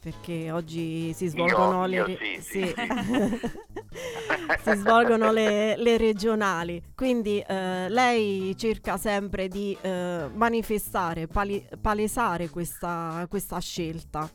perché 0.00 0.50
oggi 0.50 1.12
si 1.14 1.28
svolgono 1.28 1.86
io 1.86 2.04
le 2.06 2.18
sì, 2.18 2.40
sì. 2.40 2.66
sì, 2.66 2.74
si 4.64 4.74
svolgono 4.74 5.32
le, 5.32 5.76
le 5.76 5.96
regionali 5.96 6.82
quindi 6.94 7.42
lei 7.46 8.54
cerca 8.56 8.96
sempre 8.96 9.48
di 9.48 9.76
manifestare 9.82 11.26
pali- 11.26 11.66
palesare 11.80 12.48
questa, 12.48 13.26
questa 13.28 13.58
scelta 13.60 14.28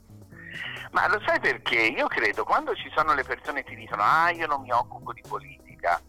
Ma 0.91 1.07
lo 1.07 1.21
sai 1.25 1.39
perché? 1.39 1.81
Io 1.81 2.07
credo 2.07 2.43
quando 2.43 2.73
ci 2.75 2.89
sono 2.95 3.13
le 3.13 3.23
persone 3.23 3.63
che 3.63 3.71
ti 3.71 3.75
dicono 3.75 4.03
ah 4.03 4.29
io 4.31 4.47
non 4.47 4.61
mi 4.61 4.71
occupo 4.71 5.13
di 5.13 5.23
politica, 5.27 6.01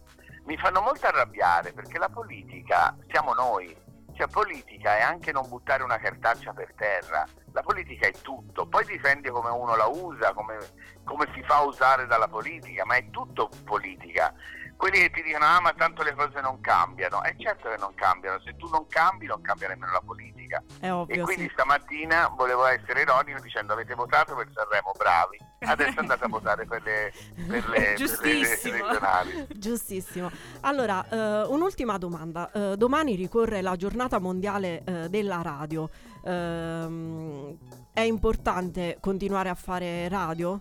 mi 0.45 0.57
fanno 0.57 0.81
molto 0.81 1.07
arrabbiare 1.07 1.73
perché 1.73 1.97
la 1.97 2.09
politica 2.09 2.95
siamo 3.09 3.33
noi, 3.33 3.75
cioè 4.13 4.27
politica 4.27 4.97
è 4.97 5.01
anche 5.01 5.31
non 5.31 5.47
buttare 5.47 5.83
una 5.83 5.97
cartaccia 5.97 6.53
per 6.53 6.73
terra, 6.75 7.25
la 7.51 7.61
politica 7.61 8.07
è 8.07 8.11
tutto, 8.21 8.67
poi 8.67 8.85
dipende 8.85 9.29
come 9.29 9.49
uno 9.49 9.75
la 9.75 9.87
usa, 9.87 10.33
come, 10.33 10.57
come 11.03 11.27
si 11.33 11.41
fa 11.43 11.61
usare 11.61 12.05
dalla 12.05 12.27
politica, 12.27 12.85
ma 12.85 12.95
è 12.95 13.09
tutto 13.09 13.49
politica. 13.63 14.33
Quelli 14.79 14.97
che 14.99 15.09
ti 15.09 15.21
dicono 15.23 15.43
ah 15.43 15.59
ma 15.59 15.73
tanto 15.73 16.03
le 16.03 16.15
cose 16.15 16.39
non 16.39 16.61
cambiano, 16.61 17.21
è 17.21 17.35
certo 17.37 17.67
che 17.67 17.75
non 17.77 17.93
cambiano, 17.95 18.39
se 18.39 18.55
tu 18.55 18.69
non 18.69 18.87
cambi 18.87 19.25
non 19.25 19.41
cambia 19.41 19.67
nemmeno 19.67 19.91
la 19.91 19.99
politica. 19.99 20.63
ovvio 20.83 21.15
E 21.15 21.19
quindi 21.19 21.43
sì. 21.43 21.49
stamattina 21.51 22.29
volevo 22.29 22.65
essere 22.65 23.01
ironico 23.01 23.41
dicendo 23.41 23.73
avete 23.73 23.93
votato 23.93 24.35
per 24.35 24.47
Sanremo, 24.53 24.93
bravi, 24.97 25.37
adesso 25.67 25.99
andate 25.99 26.23
a 26.23 26.27
votare 26.29 26.65
per 26.65 26.81
le, 26.83 27.11
per 27.35 27.45
le, 27.47 27.61
per 27.61 27.69
le 27.69 27.93
Giustissimo. 27.95 28.87
regionali. 28.87 29.47
Giustissimo. 29.59 30.31
Allora, 30.61 31.05
eh, 31.09 31.41
un'ultima 31.49 31.97
domanda. 31.97 32.49
Eh, 32.49 32.77
domani 32.77 33.15
ricorre 33.15 33.61
la 33.61 33.75
giornata 33.75 34.17
mondiale 34.19 34.83
eh, 34.85 35.09
della 35.09 35.41
radio. 35.41 35.89
Ehm, 36.23 37.57
è 37.91 37.99
importante 37.99 38.95
continuare 39.01 39.49
a 39.49 39.55
fare 39.55 40.07
radio? 40.07 40.57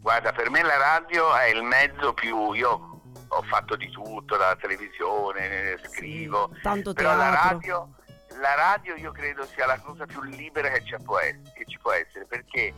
Guarda, 0.00 0.32
per 0.32 0.50
me 0.50 0.62
la 0.62 0.76
radio 0.76 1.32
è 1.36 1.46
il 1.50 1.62
mezzo 1.62 2.12
più... 2.12 2.52
Io 2.52 2.94
ho 3.28 3.42
fatto 3.42 3.76
di 3.76 3.90
tutto, 3.90 4.36
dalla 4.36 4.56
televisione, 4.56 5.78
scrivo, 5.90 6.50
Tanto 6.62 6.92
però 6.92 7.16
la 7.16 7.30
radio, 7.30 7.94
la 8.40 8.54
radio 8.54 8.94
io 8.94 9.12
credo 9.12 9.44
sia 9.46 9.66
la 9.66 9.78
cosa 9.80 10.06
più 10.06 10.22
libera 10.22 10.68
che 10.70 10.84
ci 10.84 10.96
può 11.02 11.18
essere, 11.18 11.52
che 11.54 11.64
ci 11.66 11.78
può 11.80 11.92
essere 11.92 12.26
perché 12.26 12.72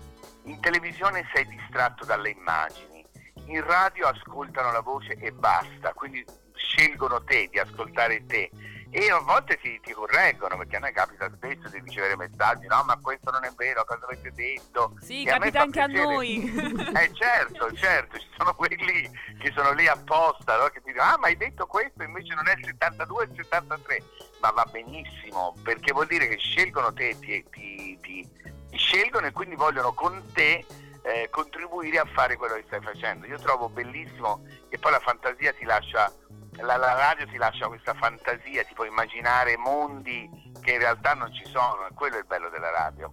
in 0.44 0.60
televisione 0.60 1.28
sei 1.34 1.46
distratto 1.46 2.04
dalle 2.04 2.30
immagini, 2.30 3.04
in 3.46 3.64
radio 3.64 4.08
ascoltano 4.08 4.72
la 4.72 4.80
voce 4.80 5.16
e 5.18 5.32
basta, 5.32 5.92
quindi 5.92 6.24
scelgono 6.54 7.22
te 7.22 7.48
di 7.50 7.58
ascoltare 7.58 8.24
te 8.26 8.50
e 8.90 9.10
a 9.10 9.18
volte 9.20 9.58
ti, 9.58 9.78
ti 9.82 9.92
correggono 9.92 10.56
perché 10.56 10.76
a 10.76 10.78
noi 10.80 10.92
capita 10.92 11.30
spesso 11.34 11.68
di 11.68 11.80
ricevere 11.84 12.16
messaggi 12.16 12.66
no 12.66 12.82
ma 12.84 12.96
questo 13.00 13.30
non 13.30 13.44
è 13.44 13.50
vero 13.56 13.84
cosa 13.84 14.04
avete 14.04 14.32
detto 14.32 14.94
Sì, 15.00 15.24
E 15.24 15.30
a 15.30 15.38
capita 15.38 15.58
fa 15.58 15.64
anche 15.64 15.80
a 15.80 15.86
piacere. 15.86 16.14
noi. 16.14 16.92
eh 16.96 17.10
certo 17.14 17.72
certo 17.74 18.18
ci 18.18 18.26
sono 18.36 18.54
quelli 18.54 18.76
che 18.76 19.52
sono 19.54 19.72
lì 19.72 19.86
apposta 19.86 20.56
no? 20.56 20.64
che 20.68 20.80
ti 20.80 20.90
dicono 20.92 21.10
ah 21.10 21.18
ma 21.18 21.26
hai 21.26 21.36
detto 21.36 21.66
questo 21.66 22.02
invece 22.02 22.34
non 22.34 22.48
è 22.48 22.54
il 22.56 22.64
72 22.64 23.24
è 23.24 23.26
il 23.28 23.34
73 23.36 24.02
ma 24.40 24.50
va 24.50 24.64
benissimo 24.70 25.54
perché 25.62 25.92
vuol 25.92 26.06
dire 26.06 26.26
che 26.28 26.36
scelgono 26.38 26.92
te 26.92 27.16
ti, 27.18 27.44
ti- 27.50 27.98
ti- 28.00 28.28
ti 28.70 28.76
scelgono 28.76 29.26
e 29.26 29.32
quindi 29.32 29.54
vogliono 29.56 29.92
con 29.92 30.22
te 30.32 30.64
eh, 31.02 31.28
contribuire 31.30 31.98
a 31.98 32.04
fare 32.12 32.36
quello 32.36 32.54
che 32.54 32.64
stai 32.66 32.80
facendo 32.82 33.26
io 33.26 33.38
trovo 33.38 33.68
bellissimo 33.68 34.42
che 34.68 34.78
poi 34.78 34.92
la 34.92 34.98
fantasia 35.00 35.52
ti 35.54 35.64
lascia 35.64 36.12
la, 36.60 36.76
la 36.76 36.94
radio 36.94 37.26
ti 37.26 37.36
lascia 37.36 37.66
questa 37.68 37.94
fantasia, 37.94 38.64
ti 38.64 38.74
puoi 38.74 38.88
immaginare 38.88 39.56
mondi 39.56 40.52
che 40.60 40.72
in 40.72 40.78
realtà 40.78 41.14
non 41.14 41.32
ci 41.32 41.44
sono, 41.46 41.86
e 41.88 41.94
quello 41.94 42.16
è 42.16 42.18
il 42.18 42.26
bello 42.26 42.48
della 42.50 42.70
radio. 42.70 43.12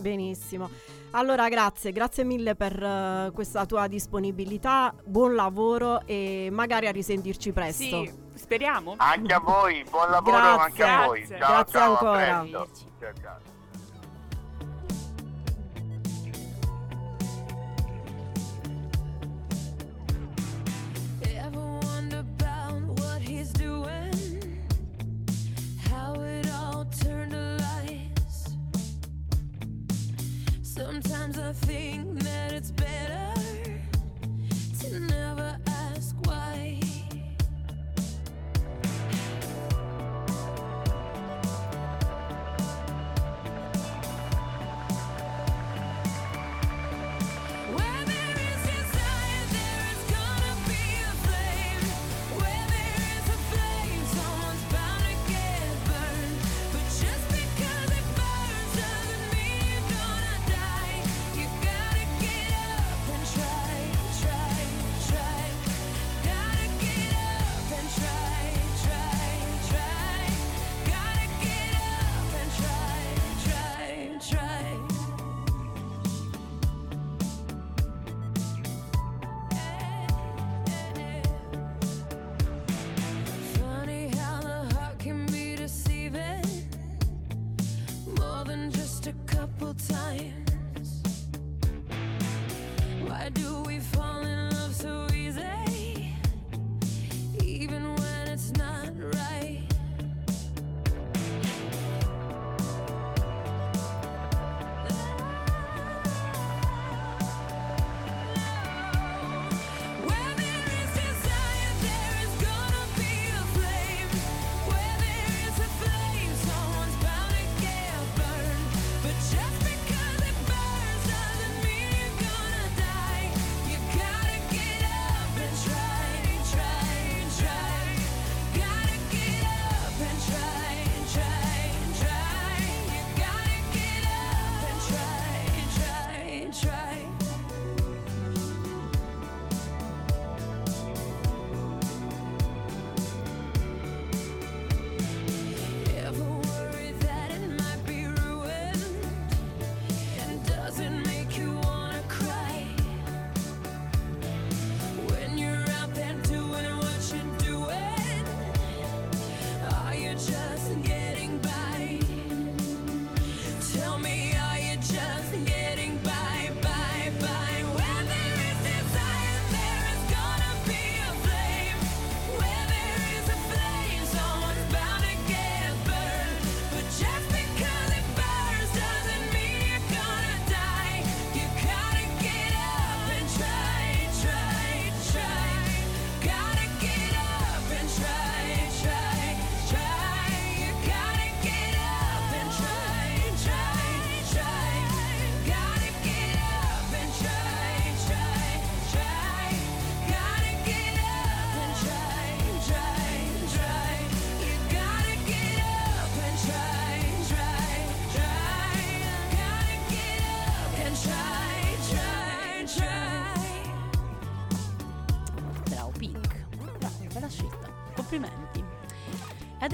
Benissimo. 0.00 0.70
Allora, 1.12 1.48
grazie, 1.48 1.92
grazie 1.92 2.24
mille 2.24 2.54
per 2.54 2.82
eh, 2.82 3.30
questa 3.34 3.66
tua 3.66 3.86
disponibilità. 3.86 4.94
Buon 5.04 5.34
lavoro 5.34 6.06
e 6.06 6.48
magari 6.50 6.86
a 6.86 6.90
risentirci 6.90 7.52
presto. 7.52 7.82
Sì, 7.82 8.12
speriamo. 8.34 8.94
Anche 8.96 9.34
a 9.34 9.40
voi, 9.40 9.84
buon 9.88 10.10
lavoro 10.10 10.36
Grazie. 10.38 10.62
anche 10.62 10.82
a 10.82 11.06
voi. 11.06 11.26
Ciao, 11.26 11.36
Grazie 11.38 11.72
ciao, 11.72 11.82
a 11.82 11.90
ancora. 11.90 12.46
Ciao, 12.50 13.12
ciao. 13.20 13.51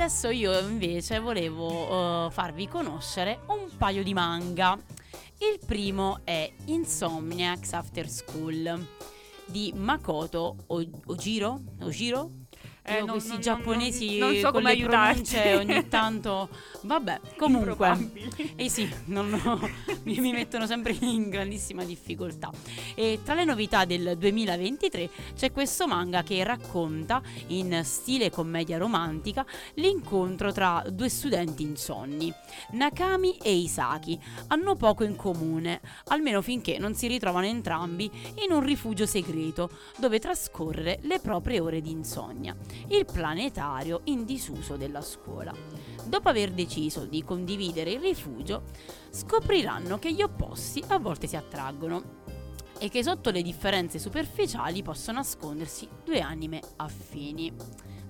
Adesso 0.00 0.28
io 0.30 0.56
invece 0.60 1.18
volevo 1.18 2.26
eh, 2.28 2.30
farvi 2.30 2.68
conoscere 2.68 3.40
un 3.48 3.66
paio 3.76 4.04
di 4.04 4.14
manga. 4.14 4.78
Il 5.38 5.58
primo 5.66 6.20
è 6.24 6.48
Insomniacs 6.66 7.72
After 7.72 8.08
School 8.08 8.86
di 9.46 9.72
Makoto 9.74 10.56
O- 10.68 10.84
Ojiro? 11.06 11.60
Ojiro? 11.82 12.30
Eh, 12.84 13.00
non- 13.00 13.10
questi 13.10 13.32
non- 13.32 13.40
giapponesi 13.40 14.18
non- 14.18 14.30
non 14.30 14.38
so 14.40 14.50
come 14.50 14.70
aiutarti. 14.70 15.36
ogni 15.36 15.88
tanto 15.88 16.48
vabbè 16.84 17.20
comunque 17.36 18.12
eh 18.56 18.70
sì 18.70 18.88
non- 19.06 19.28
mi, 20.04 20.18
mi 20.20 20.32
mettono 20.32 20.66
sempre 20.66 20.96
in 20.98 21.28
grandissima 21.28 21.84
difficoltà 21.84 22.50
e 22.98 23.20
tra 23.22 23.34
le 23.34 23.44
novità 23.44 23.84
del 23.84 24.16
2023 24.18 25.10
c'è 25.36 25.52
questo 25.52 25.86
manga 25.86 26.24
che 26.24 26.42
racconta 26.42 27.22
in 27.46 27.82
stile 27.84 28.28
commedia 28.28 28.76
romantica 28.76 29.46
l'incontro 29.74 30.50
tra 30.50 30.82
due 30.90 31.08
studenti 31.08 31.62
insonni 31.62 32.34
Nakami 32.72 33.36
e 33.36 33.54
Isaki 33.54 34.18
hanno 34.48 34.74
poco 34.74 35.04
in 35.04 35.14
comune 35.14 35.80
almeno 36.06 36.42
finché 36.42 36.78
non 36.78 36.96
si 36.96 37.06
ritrovano 37.06 37.46
entrambi 37.46 38.10
in 38.44 38.50
un 38.50 38.64
rifugio 38.64 39.06
segreto 39.06 39.70
dove 39.98 40.18
trascorrere 40.18 40.98
le 41.02 41.20
proprie 41.20 41.60
ore 41.60 41.80
di 41.80 41.92
insonnia 41.92 42.56
il 42.88 43.04
planetario 43.04 44.00
in 44.04 44.24
disuso 44.24 44.76
della 44.76 45.02
scuola. 45.02 45.54
Dopo 46.04 46.28
aver 46.28 46.50
deciso 46.50 47.04
di 47.04 47.22
condividere 47.22 47.92
il 47.92 48.00
rifugio, 48.00 48.62
scopriranno 49.10 49.98
che 49.98 50.12
gli 50.12 50.22
opposti 50.22 50.82
a 50.88 50.98
volte 50.98 51.26
si 51.26 51.36
attraggono 51.36 52.17
e 52.78 52.88
che 52.88 53.02
sotto 53.02 53.30
le 53.30 53.42
differenze 53.42 53.98
superficiali 53.98 54.82
possono 54.82 55.18
nascondersi 55.18 55.88
due 56.04 56.20
anime 56.20 56.60
affini. 56.76 57.52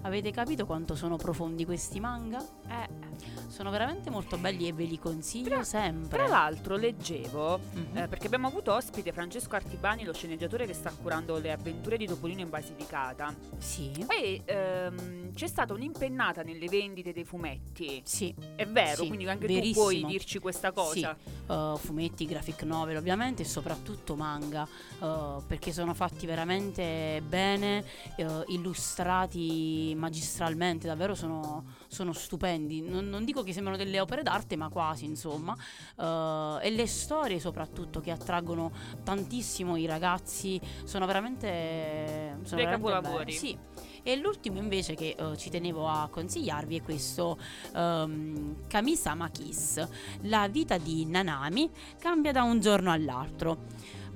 Avete 0.02 0.30
capito 0.30 0.66
quanto 0.66 0.94
sono 0.94 1.16
profondi 1.16 1.64
questi 1.64 2.00
manga? 2.00 2.38
Eh. 2.68 3.07
Sono 3.48 3.70
veramente 3.70 4.10
molto 4.10 4.36
belli 4.36 4.68
e 4.68 4.72
ve 4.72 4.84
li 4.84 4.98
consiglio 4.98 5.62
sempre. 5.64 6.18
Tra 6.18 6.26
l'altro 6.28 6.76
leggevo, 6.76 7.58
Mhm. 7.58 7.96
eh, 7.96 8.08
perché 8.08 8.26
abbiamo 8.26 8.46
avuto 8.46 8.72
ospite 8.72 9.12
Francesco 9.12 9.56
Artibani, 9.56 10.04
lo 10.04 10.12
sceneggiatore 10.12 10.66
che 10.66 10.74
sta 10.74 10.90
curando 10.90 11.38
le 11.38 11.52
avventure 11.52 11.96
di 11.96 12.06
Topolino 12.06 12.40
in 12.40 12.50
Basilicata. 12.50 13.34
Sì. 13.58 13.90
E 14.08 14.42
ehm, 14.44 15.32
c'è 15.34 15.46
stata 15.46 15.72
un'impennata 15.72 16.42
nelle 16.42 16.66
vendite 16.68 17.12
dei 17.12 17.24
fumetti. 17.24 18.00
Sì. 18.04 18.34
È 18.54 18.66
vero, 18.66 19.02
Sì, 19.02 19.06
quindi 19.08 19.28
anche 19.28 19.46
verissimo. 19.46 19.72
tu 19.72 19.80
puoi 19.80 20.04
dirci 20.04 20.38
questa 20.38 20.70
cosa. 20.72 21.16
Sì, 21.22 21.52
uh, 21.52 21.76
fumetti, 21.76 22.26
graphic 22.26 22.62
novel 22.62 22.96
ovviamente 22.96 23.42
e 23.42 23.44
soprattutto 23.44 24.14
manga 24.16 24.66
uh, 25.00 25.42
perché 25.46 25.72
sono 25.72 25.94
fatti 25.94 26.26
veramente 26.26 27.22
bene, 27.26 27.84
uh, 28.18 28.42
illustrati 28.48 29.94
magistralmente, 29.96 30.86
davvero 30.86 31.14
sono, 31.14 31.64
sono 31.88 32.12
stupendi. 32.12 32.82
Non, 32.82 33.08
non 33.08 33.24
dico 33.24 33.42
che 33.42 33.52
sembrano 33.52 33.76
delle 33.76 33.98
opere 33.98 34.22
d'arte, 34.22 34.56
ma 34.56 34.68
quasi 34.68 35.04
insomma. 35.04 35.56
Uh, 35.96 36.58
e 36.62 36.70
le 36.70 36.86
storie 36.86 37.40
soprattutto 37.40 38.00
che 38.00 38.10
attraggono 38.10 38.70
tantissimo 39.02 39.76
i 39.76 39.86
ragazzi 39.86 40.60
sono 40.84 41.06
veramente... 41.06 42.38
Sono 42.44 42.60
Dei 42.60 42.70
capolavori. 42.70 43.32
Sì. 43.32 43.58
E 44.02 44.16
l'ultimo 44.16 44.58
invece 44.58 44.94
che 44.94 45.16
eh, 45.18 45.36
ci 45.36 45.50
tenevo 45.50 45.86
a 45.86 46.08
consigliarvi 46.10 46.76
è 46.76 46.82
questo 46.82 47.36
ehm, 47.74 48.66
Kamisama 48.66 49.28
Kiss. 49.28 49.86
La 50.22 50.48
vita 50.48 50.78
di 50.78 51.04
Nanami 51.04 51.70
cambia 51.98 52.32
da 52.32 52.42
un 52.42 52.60
giorno 52.60 52.90
all'altro. 52.90 53.66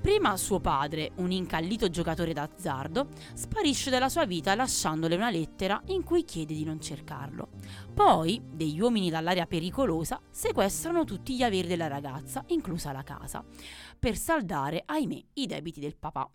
Prima 0.03 0.35
suo 0.35 0.59
padre, 0.59 1.13
un 1.15 1.31
incallito 1.31 1.89
giocatore 1.89 2.33
d'azzardo, 2.33 3.07
sparisce 3.35 3.89
dalla 3.89 4.09
sua 4.09 4.25
vita 4.25 4.53
lasciandole 4.53 5.15
una 5.15 5.29
lettera 5.29 5.81
in 5.85 6.03
cui 6.03 6.25
chiede 6.25 6.53
di 6.53 6.65
non 6.65 6.81
cercarlo. 6.81 7.51
Poi, 7.93 8.41
degli 8.43 8.81
uomini 8.81 9.09
dall'area 9.09 9.45
pericolosa 9.45 10.19
sequestrano 10.29 11.05
tutti 11.05 11.37
gli 11.37 11.41
averi 11.41 11.69
della 11.69 11.87
ragazza, 11.87 12.43
inclusa 12.47 12.91
la 12.91 13.03
casa, 13.03 13.45
per 13.97 14.17
saldare, 14.17 14.83
ahimè, 14.85 15.23
i 15.35 15.45
debiti 15.45 15.79
del 15.79 15.95
papà. 15.95 16.29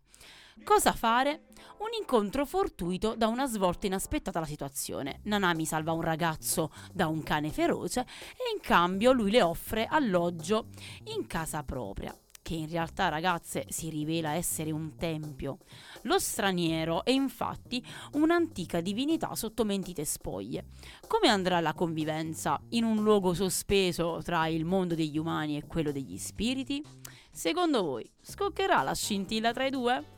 Cosa 0.65 0.93
fare? 0.93 1.49
Un 1.81 1.89
incontro 2.01 2.47
fortuito 2.47 3.16
da 3.16 3.27
una 3.27 3.47
svolta 3.47 3.86
inaspettata 3.86 4.39
alla 4.39 4.47
situazione. 4.47 5.20
Nanami 5.24 5.66
salva 5.66 5.93
un 5.93 6.01
ragazzo 6.01 6.73
da 6.90 7.07
un 7.07 7.23
cane 7.23 7.51
feroce 7.51 8.01
e 8.01 8.55
in 8.55 8.62
cambio 8.62 9.12
lui 9.12 9.31
le 9.31 9.43
offre 9.43 9.85
alloggio 9.85 10.69
in 11.15 11.27
casa 11.27 11.62
propria, 11.62 12.16
che 12.49 12.55
in 12.55 12.70
realtà 12.70 13.11
ragazze 13.11 13.66
si 13.69 13.91
rivela 13.91 14.33
essere 14.33 14.70
un 14.70 14.97
tempio. 14.97 15.59
Lo 16.05 16.19
straniero 16.19 17.05
è 17.05 17.11
infatti 17.11 17.85
un'antica 18.12 18.81
divinità 18.81 19.35
sotto 19.35 19.66
mentite 19.66 20.07
spoglie. 20.07 20.69
Come 21.07 21.29
andrà 21.29 21.61
la 21.61 21.75
convivenza 21.75 22.59
in 22.70 22.85
un 22.85 23.03
luogo 23.03 23.35
sospeso 23.35 24.20
tra 24.25 24.47
il 24.47 24.65
mondo 24.65 24.95
degli 24.95 25.19
umani 25.19 25.59
e 25.59 25.66
quello 25.66 25.93
degli 25.93 26.16
spiriti? 26.16 26.83
Secondo 27.31 27.83
voi 27.83 28.11
scoccherà 28.19 28.81
la 28.81 28.95
scintilla 28.95 29.53
tra 29.53 29.66
i 29.66 29.70
due? 29.70 30.18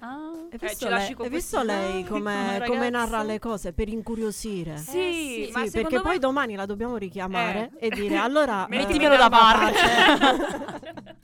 Ah, 0.00 0.30
Hai 0.30 0.48
Eh, 0.50 0.58
visto, 0.60 0.88
lei, 0.88 1.14
hai 1.18 1.28
visto 1.28 1.62
lei 1.62 2.04
come, 2.04 2.62
come 2.66 2.88
narra 2.88 3.22
le 3.24 3.38
cose 3.40 3.72
per 3.72 3.88
incuriosire? 3.88 4.76
Sì, 4.76 5.46
Sì, 5.46 5.50
ma 5.52 5.60
perché 5.62 5.70
secondo 5.70 6.02
poi 6.02 6.12
me- 6.12 6.18
domani 6.20 6.54
la 6.54 6.66
dobbiamo 6.66 6.96
richiamare 6.96 7.70
Eh. 7.78 7.86
e 7.86 7.90
dire 7.90 8.16
allora 8.16 8.66
eh, 8.70 8.76
Mettimelo 8.76 9.16
da 9.16 9.28
parte. 9.28 9.78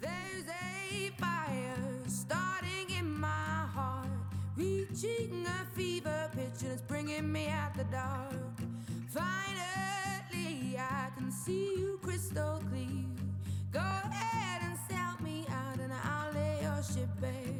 There's 0.00 0.46
a 0.48 1.10
fire 1.18 1.76
starting 2.06 2.88
in 2.98 3.06
my 3.18 3.66
heart, 3.74 4.08
reaching 4.56 5.44
a 5.46 5.66
fever 5.74 6.30
pitch, 6.34 6.62
and 6.62 6.72
it's 6.72 6.82
bringing 6.82 7.30
me 7.30 7.48
out 7.48 7.74
the 7.76 7.84
dark. 7.90 8.32
Finally, 9.10 10.76
I 10.78 11.10
can 11.16 11.30
see 11.30 11.74
you 11.78 11.98
crystal 12.02 12.60
clear. 12.70 13.04
Go 13.72 13.80
ahead 13.80 14.62
and 14.62 14.75
worship, 16.86 17.08
babe. 17.20 17.55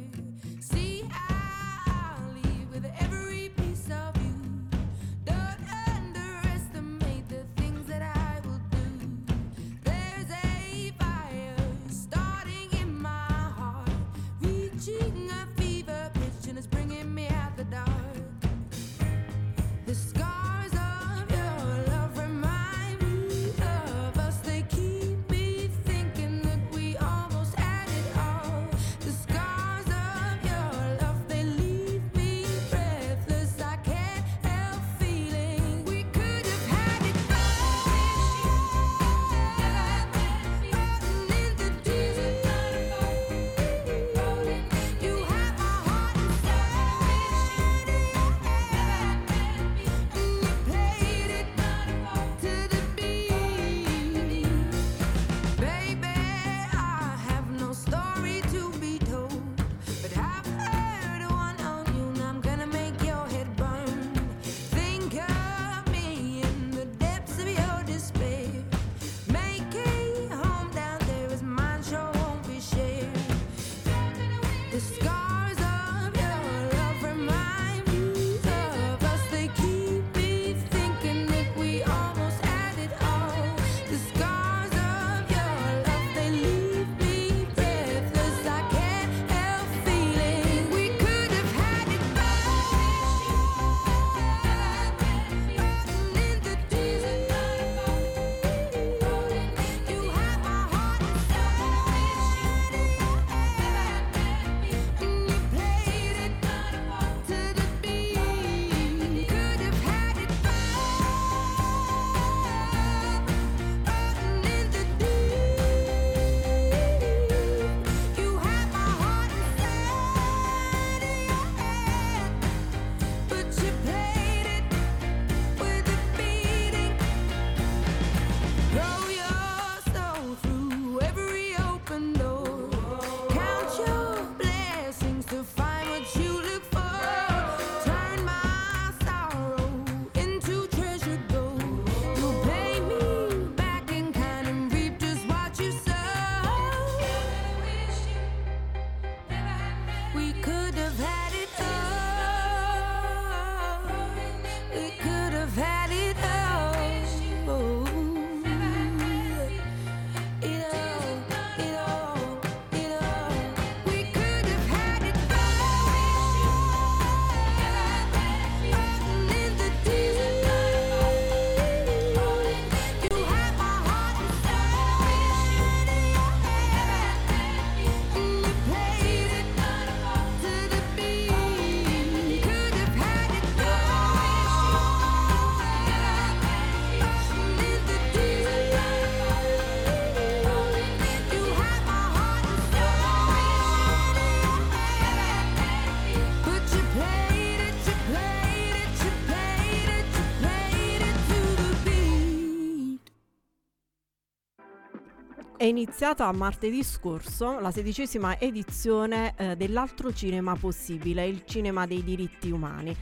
Iniziata 205.67 206.31
martedì 206.31 206.83
scorso 206.83 207.59
la 207.59 207.71
sedicesima 207.71 208.39
edizione 208.39 209.33
eh, 209.37 209.55
dell'altro 209.55 210.13
cinema 210.13 210.55
possibile, 210.55 211.25
il 211.27 211.43
cinema 211.45 211.85
dei 211.85 212.03
diritti 212.03 212.49
umani. 212.51 212.95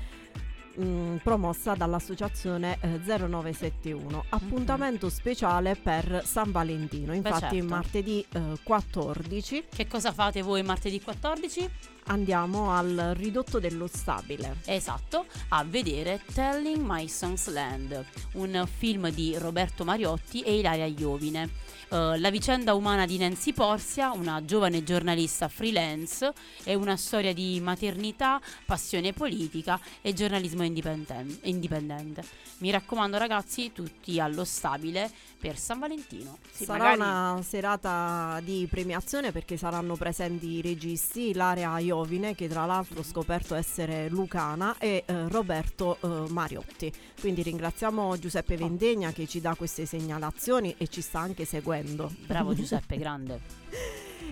mm, 0.79 1.15
promossa 1.17 1.73
dall'associazione 1.75 2.77
eh, 2.81 2.99
0971 3.05 4.25
appuntamento 4.29 5.09
speciale 5.09 5.75
per 5.75 6.21
San 6.25 6.51
Valentino 6.51 7.13
infatti 7.13 7.55
certo. 7.55 7.65
martedì 7.65 8.25
eh, 8.33 8.57
14 8.61 9.65
Che 9.73 9.87
cosa 9.87 10.11
fate 10.11 10.41
voi 10.41 10.63
martedì 10.63 11.01
14? 11.01 11.69
andiamo 12.07 12.71
al 12.71 13.13
ridotto 13.15 13.59
dello 13.59 13.87
stabile 13.87 14.57
Esatto, 14.65 15.25
a 15.49 15.63
vedere 15.63 16.21
Telling 16.33 16.83
My 16.85 17.07
Songs 17.07 17.47
Land, 17.51 18.05
un 18.33 18.67
film 18.77 19.09
di 19.11 19.35
Roberto 19.37 19.83
Mariotti 19.83 20.41
e 20.41 20.57
Ilaria 20.59 20.85
Iovine. 20.85 21.49
Eh, 21.89 22.17
la 22.17 22.29
vicenda 22.29 22.73
umana 22.73 23.05
di 23.05 23.17
Nancy 23.17 23.53
Porsia, 23.53 24.11
una 24.11 24.43
giovane 24.43 24.83
giornalista 24.83 25.47
freelance, 25.47 26.33
è 26.63 26.73
una 26.73 26.97
storia 26.97 27.33
di 27.33 27.59
maternità, 27.61 28.41
passione 28.65 29.13
politica 29.13 29.79
e 30.01 30.13
giornalismo 30.13 30.63
indipenden- 30.63 31.39
indipendente. 31.43 32.23
Mi 32.59 32.71
raccomando 32.71 33.17
ragazzi, 33.17 33.71
tutti 33.71 34.19
allo 34.19 34.43
stabile 34.43 35.11
per 35.39 35.57
San 35.57 35.79
Valentino. 35.79 36.37
Sarà 36.51 36.93
una 36.93 37.39
serata 37.43 38.39
di 38.43 38.67
premiazione 38.69 39.31
perché 39.31 39.57
saranno 39.57 39.95
presenti 39.95 40.47
i 40.47 40.61
registi 40.61 41.29
Ilaria 41.29 41.77
Iovine, 41.79 42.35
che 42.35 42.47
tra 42.47 42.65
l'altro 42.65 42.99
ho 42.99 43.03
scoperto 43.03 43.55
essere 43.55 44.09
lucana, 44.09 44.75
e 44.77 45.03
eh, 45.05 45.27
Roberto 45.29 45.97
eh, 46.01 46.31
Mariotti. 46.31 46.91
Quindi 47.19 47.43
ringraziamo 47.43 48.17
Giuseppe 48.17 48.57
Vendegna 48.57 49.11
che 49.11 49.27
ci 49.27 49.41
dà 49.41 49.55
queste 49.55 49.85
segnalazioni 49.85 50.75
e 50.77 50.87
ci 50.87 51.01
sta 51.01 51.19
anche 51.19 51.45
seguendo. 51.45 52.11
Bravo 52.25 52.53
Giuseppe, 52.55 52.97
grande. 52.97 53.41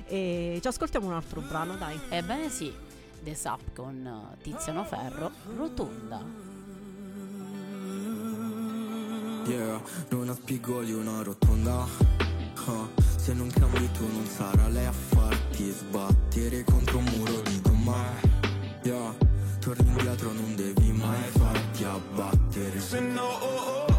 e 0.07 0.59
ci 0.61 0.67
ascoltiamo 0.67 1.07
un 1.07 1.13
altro 1.13 1.41
brano, 1.41 1.75
dai. 1.75 1.99
Ebbene 2.09 2.49
sì, 2.49 2.73
The 3.21 3.35
Sap 3.35 3.73
con 3.73 4.35
Tiziano 4.41 4.83
Ferro, 4.83 5.31
Rotonda. 5.55 6.52
Yeah, 9.45 9.81
non 10.09 10.29
ha 10.29 10.33
spigoli 10.33 10.93
una 10.93 11.21
rotonda. 11.21 11.85
Ah, 12.65 12.87
Se 13.17 13.33
non 13.33 13.49
cambi 13.51 13.89
tu 13.91 14.05
non 14.11 14.25
sarà 14.25 14.67
lei 14.69 14.85
a 14.85 14.91
farti 14.91 15.69
sbattere 15.71 16.63
contro 16.63 16.97
un 16.97 17.03
muro 17.15 17.41
di 17.41 17.61
gomma 17.61 18.05
Yeah, 18.83 19.13
torni 19.59 19.89
indietro 19.89 20.31
non 20.31 20.55
devi 20.55 20.91
mai 20.91 21.21
farti 21.29 21.83
abbattere. 21.83 22.79
Se 22.79 22.99
no, 22.99 23.21
oh, 23.21 23.85
oh, 23.89 23.92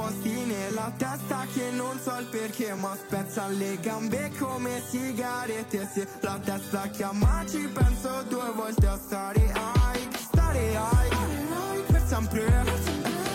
posti 0.00 0.44
nella 0.46 0.90
testa 0.96 1.46
che 1.52 1.70
non 1.72 1.98
so 2.00 2.16
il 2.18 2.26
perché, 2.26 2.72
ma 2.74 2.96
spezza 2.96 3.48
le 3.48 3.78
gambe 3.80 4.30
come 4.38 4.82
sigarette. 4.88 5.86
Se 5.92 6.08
la 6.20 6.38
testa 6.42 6.88
chiama, 6.88 7.44
ci 7.46 7.68
penso 7.68 8.22
due 8.28 8.50
volte 8.54 8.86
a 8.86 8.96
stare 8.96 9.40
high. 9.40 10.14
Stare 10.16 10.70
high 10.70 11.82
per 11.86 12.02
sempre. 12.06 12.64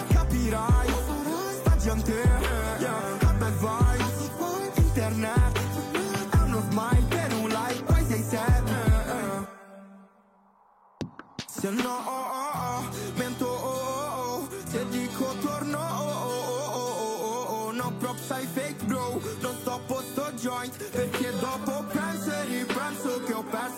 Capirai, 0.09 0.89
sta 1.59 1.77
gente, 1.77 2.13
yeah, 2.79 3.33
bel 3.37 3.53
vibes. 3.63 4.31
Internet 4.77 5.59
è 6.31 6.37
uno 6.45 6.61
smile 6.69 7.05
per 7.09 7.33
un 7.33 7.49
like, 7.49 7.83
poi 7.83 8.05
sei 8.07 8.23
sad. 8.23 8.73
Se 11.45 11.69
no, 11.69 12.14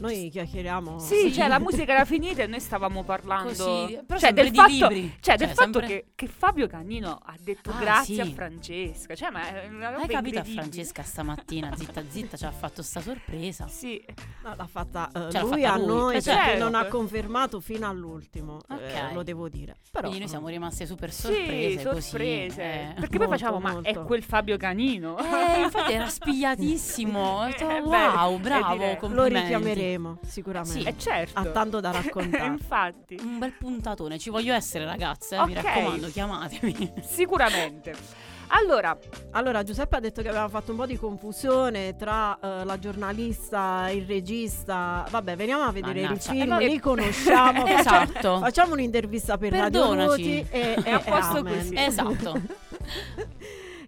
Noi 0.00 0.28
chiacchieriamo. 0.30 0.98
Sì, 0.98 1.32
cioè 1.32 1.48
la 1.48 1.58
musica 1.60 1.92
era 1.92 2.04
finita 2.04 2.42
e 2.42 2.46
noi 2.46 2.60
stavamo 2.60 3.02
parlando 3.04 3.48
Così, 3.48 3.98
però 4.06 4.18
cioè, 4.18 4.32
del 4.32 4.50
di 4.50 4.56
fatto, 4.56 4.70
libri. 4.88 5.16
cioè, 5.20 5.36
del 5.36 5.46
Cioè, 5.48 5.56
fatto 5.56 5.78
sempre- 5.80 5.86
che, 5.88 6.06
che 6.14 6.26
Fabio 6.28 6.66
Canino 6.68 7.18
ha 7.20 7.34
detto 7.40 7.70
Ah, 7.70 7.78
grazie 7.80 8.14
sì. 8.14 8.20
a 8.20 8.24
Francesca. 8.26 9.14
Cioè, 9.16 9.30
ma 9.30 9.48
è 9.48 9.66
una 9.68 9.88
roba 9.90 10.02
Hai 10.02 10.08
capito 10.08 10.38
a. 10.38 10.44
Francesca 10.44 11.02
stamattina, 11.02 11.74
zitta 11.74 12.02
zitta, 12.06 12.36
ci 12.36 12.44
ha 12.44 12.50
fatto 12.52 12.82
sta 12.82 13.00
sorpresa. 13.00 13.66
Sì. 13.66 14.04
No, 14.44 14.54
l'ha 14.54 14.66
fatta 14.66 15.08
eh, 15.08 15.30
Ce 15.32 15.38
l'ha 15.38 15.40
lui 15.42 15.62
fatta 15.62 15.72
a 15.72 15.78
lui, 15.78 15.86
noi 15.86 16.16
eh, 16.16 16.22
certo. 16.22 16.58
non 16.62 16.74
ha 16.74 16.84
confermato 16.84 17.58
fino 17.60 17.88
all'ultimo, 17.88 18.60
eh, 18.70 18.74
Ok. 18.74 19.12
lo 19.14 19.22
devo 19.24 19.48
dire. 19.48 19.76
Però, 19.90 20.02
Quindi 20.02 20.18
noi 20.20 20.28
siamo 20.28 20.48
rimaste 20.48 20.86
super 20.86 21.10
Sì, 21.10 21.22
sorprese. 21.22 21.80
sorprese. 21.82 22.46
Così, 22.56 22.60
eh. 22.60 22.92
Perché 22.94 23.16
poi 23.18 23.26
Molto, 23.26 23.32
facciamo, 23.42 23.58
ma 23.58 23.70
è 23.70 23.72
molto. 23.72 24.02
quel 24.04 24.22
Fabio 24.22 24.56
Canino. 24.58 25.16
Eh, 25.18 25.62
infatti 25.62 25.92
era 25.94 26.06
spigliatissimo. 26.08 27.36
Eh, 27.58 27.80
wow, 27.80 28.38
bravo, 28.38 28.72
direi- 28.74 28.94
lo 28.94 28.96
complimenti. 29.00 29.48
Richiameremo 29.88 30.18
sicuramente. 30.26 30.80
Sì. 30.80 30.86
Eh, 30.86 30.94
certo. 30.98 31.38
Ha 31.38 31.44
tanto 31.46 31.80
da 31.80 31.90
raccontare. 31.92 32.46
Infatti. 32.46 33.18
Un 33.22 33.38
bel 33.38 33.52
puntatone, 33.52 34.18
ci 34.18 34.30
voglio 34.30 34.54
essere 34.54 34.84
ragazze, 34.84 35.36
eh, 35.36 35.46
mi 35.46 35.56
Ok. 35.56 35.62
raccomando, 35.64 36.08
chiamatemi. 36.08 36.92
Sicuramente. 37.02 38.26
Allora, 38.50 38.96
Allora, 39.32 39.62
Giuseppe 39.62 39.96
ha 39.96 40.00
detto 40.00 40.22
che 40.22 40.28
aveva 40.30 40.48
fatto 40.48 40.70
un 40.70 40.78
po' 40.78 40.86
di 40.86 40.96
confusione 40.96 41.96
tra 41.96 42.38
eh, 42.40 42.64
la 42.64 42.78
giornalista, 42.78 43.90
il 43.90 44.06
regista. 44.06 45.04
Vabbè, 45.10 45.36
veniamo 45.36 45.64
a 45.64 45.70
vedere 45.70 46.00
Mannaggia. 46.00 46.32
il 46.32 46.38
film, 46.40 46.52
Eh, 46.54 46.66
li 46.68 46.78
conosciamo. 46.80 47.66
Esatto. 47.68 48.06
facciamo, 48.12 48.38
facciamo 48.38 48.72
un'intervista 48.72 49.36
per 49.36 49.52
Radio 49.52 49.80
Perdonaci. 49.88 50.38
Ruti 50.38 50.46
e, 50.50 50.74
È 50.74 50.82
e- 50.82 50.90
a 50.92 50.98
posto 51.00 51.36
amen. 51.38 51.56
così. 51.58 51.74
Esatto. 51.76 52.40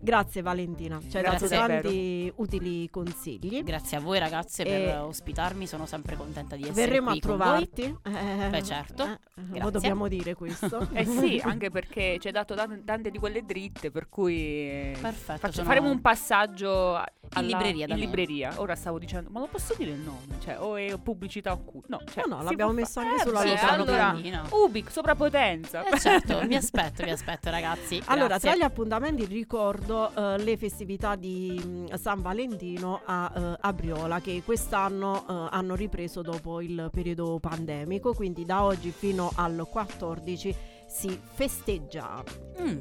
Grazie 0.02 0.40
Valentina, 0.40 0.98
ci 1.10 1.18
hai 1.18 1.22
dato 1.22 1.46
tanti 1.46 2.32
utili 2.36 2.88
consigli. 2.88 3.62
Grazie 3.62 3.98
a 3.98 4.00
voi 4.00 4.18
ragazze 4.18 4.62
per 4.64 4.72
E- 4.88 4.96
ospitarmi, 4.96 5.66
sono 5.66 5.84
sempre 5.84 6.16
contenta 6.16 6.56
di 6.56 6.62
essere 6.62 6.86
Verremo 6.86 7.08
a 7.08 7.10
qui 7.12 7.20
con 7.20 7.30
trovarti. 7.36 7.82
voi. 8.02 8.14
Eh, 8.14 8.48
Beh 8.48 8.62
certo, 8.62 9.02
eh, 9.04 9.18
Grazie. 9.34 9.62
lo 9.62 9.70
dobbiamo 9.70 10.08
dire 10.08 10.34
questo. 10.34 10.88
Eh 10.94 11.04
sì, 11.04 11.38
anche 11.44 11.70
perché 11.70 12.16
ci 12.18 12.28
hai 12.28 12.32
dato 12.32 12.54
tan- 12.54 12.82
tante 12.84 13.10
di 13.10 13.18
quelle 13.18 13.44
dritte, 13.44 13.90
per 13.90 14.08
cui 14.08 14.90
Perfetto, 14.98 15.38
faccio- 15.38 15.52
sono- 15.52 15.66
faremo 15.66 15.90
un 15.90 16.00
passaggio 16.00 16.96
a- 16.96 17.06
alla- 17.34 17.46
libreria 17.46 17.86
da 17.86 17.92
in 17.92 18.00
me. 18.00 18.06
libreria. 18.06 18.54
Ora 18.56 18.74
stavo 18.76 18.98
dicendo, 18.98 19.28
ma 19.30 19.40
lo 19.40 19.48
posso 19.48 19.74
dire 19.76 19.90
il 19.90 19.98
nome? 20.00 20.40
Cioè, 20.42 20.58
o 20.60 20.76
è 20.76 20.96
pubblicità 20.98 21.52
occulta? 21.52 21.88
No, 21.96 22.02
cioè, 22.10 22.24
No, 22.26 22.36
no, 22.36 22.42
l'abbiamo 22.42 22.72
messo 22.72 23.00
fa- 23.02 23.06
anche 23.06 23.22
Eh, 23.22 23.26
sulla 23.26 23.40
sì, 23.40 23.48
locale 23.50 23.72
allora, 23.82 24.10
pianina. 24.12 24.46
Ubic, 24.50 24.90
sopravpotenza. 24.90 25.84
Eh, 25.84 25.98
certo, 26.00 26.40
vi 26.48 26.54
aspetto, 26.56 27.04
vi 27.04 27.10
aspetto 27.10 27.50
ragazzi. 27.50 28.00
Allora, 28.06 28.28
Grazie. 28.28 28.48
tra 28.48 28.58
gli 28.58 28.62
appuntamenti 28.62 29.24
ricordo 29.26 29.88
eh, 29.94 30.38
le 30.38 30.56
festività 30.56 31.16
di 31.16 31.60
mh, 31.62 31.94
San 31.96 32.20
Valentino 32.22 33.00
a, 33.04 33.32
eh, 33.34 33.56
a 33.60 33.72
Briola 33.72 34.20
che 34.20 34.42
quest'anno 34.44 35.24
eh, 35.28 35.48
hanno 35.50 35.74
ripreso 35.74 36.22
dopo 36.22 36.60
il 36.60 36.88
periodo 36.92 37.38
pandemico, 37.40 38.14
quindi 38.14 38.44
da 38.44 38.62
oggi 38.64 38.90
fino 38.90 39.30
al 39.34 39.66
14 39.68 40.54
si 40.86 41.20
festeggia. 41.22 42.22
Mm, 42.60 42.78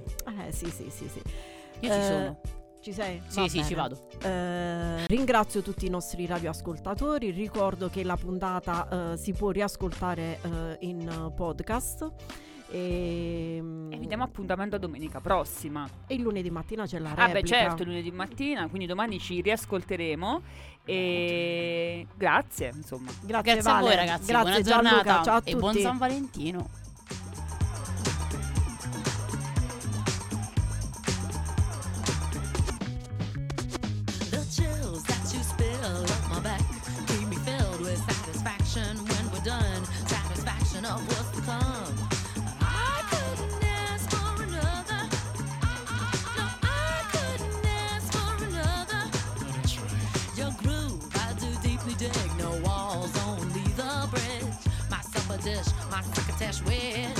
Eh 0.47 0.51
sì, 0.51 0.65
sì, 0.69 0.89
sì, 0.89 1.07
sì. 1.09 1.21
io 1.81 1.91
ci 1.91 1.99
Eh, 1.99 2.03
sono. 2.03 2.39
Ci 2.81 2.93
sei? 2.93 3.21
Sì, 3.27 3.39
Va 3.41 3.47
sì, 3.49 3.55
bene. 3.57 3.67
ci 3.67 3.73
vado. 3.75 3.97
Eh, 4.23 5.05
ringrazio 5.07 5.61
tutti 5.61 5.85
i 5.85 5.89
nostri 5.89 6.25
radioascoltatori, 6.25 7.29
ricordo 7.31 7.89
che 7.89 8.03
la 8.05 8.15
puntata 8.15 9.11
eh, 9.13 9.17
si 9.17 9.33
può 9.33 9.49
riascoltare 9.49 10.39
eh, 10.41 10.77
in 10.87 11.31
podcast 11.35 12.09
e, 12.71 13.61
E 13.89 13.97
vi 13.97 14.07
diamo 14.07 14.23
appuntamento 14.23 14.75
a 14.75 14.79
domenica 14.79 15.19
prossima. 15.19 15.87
e 16.07 16.15
il 16.15 16.21
lunedì 16.21 16.49
mattina 16.49 16.85
c'è 16.85 16.99
la 16.99 17.09
Ah 17.15 17.25
replica. 17.25 17.39
beh 17.39 17.45
certo, 17.45 17.83
lunedì 17.83 18.11
mattina, 18.11 18.67
quindi 18.67 18.85
domani 18.87 19.19
ci 19.19 19.41
riascolteremo 19.41 20.41
e 20.85 22.07
grazie, 22.15 22.71
insomma. 22.75 23.11
Grazie, 23.21 23.53
Grazie 23.53 23.59
a 23.69 23.73
Vale. 23.73 23.85
voi 23.87 23.95
ragazzi, 23.95 24.25
Grazie 24.27 24.49
buona 24.49 24.61
Gianluca, 24.61 24.95
giornata 24.95 25.23
ciao 25.23 25.35
a 25.37 25.41
e 25.43 25.55
buon 25.55 25.71
tutti. 25.71 25.83
San 25.83 25.97
Valentino. 25.97 26.69
Wish. 56.63 57.18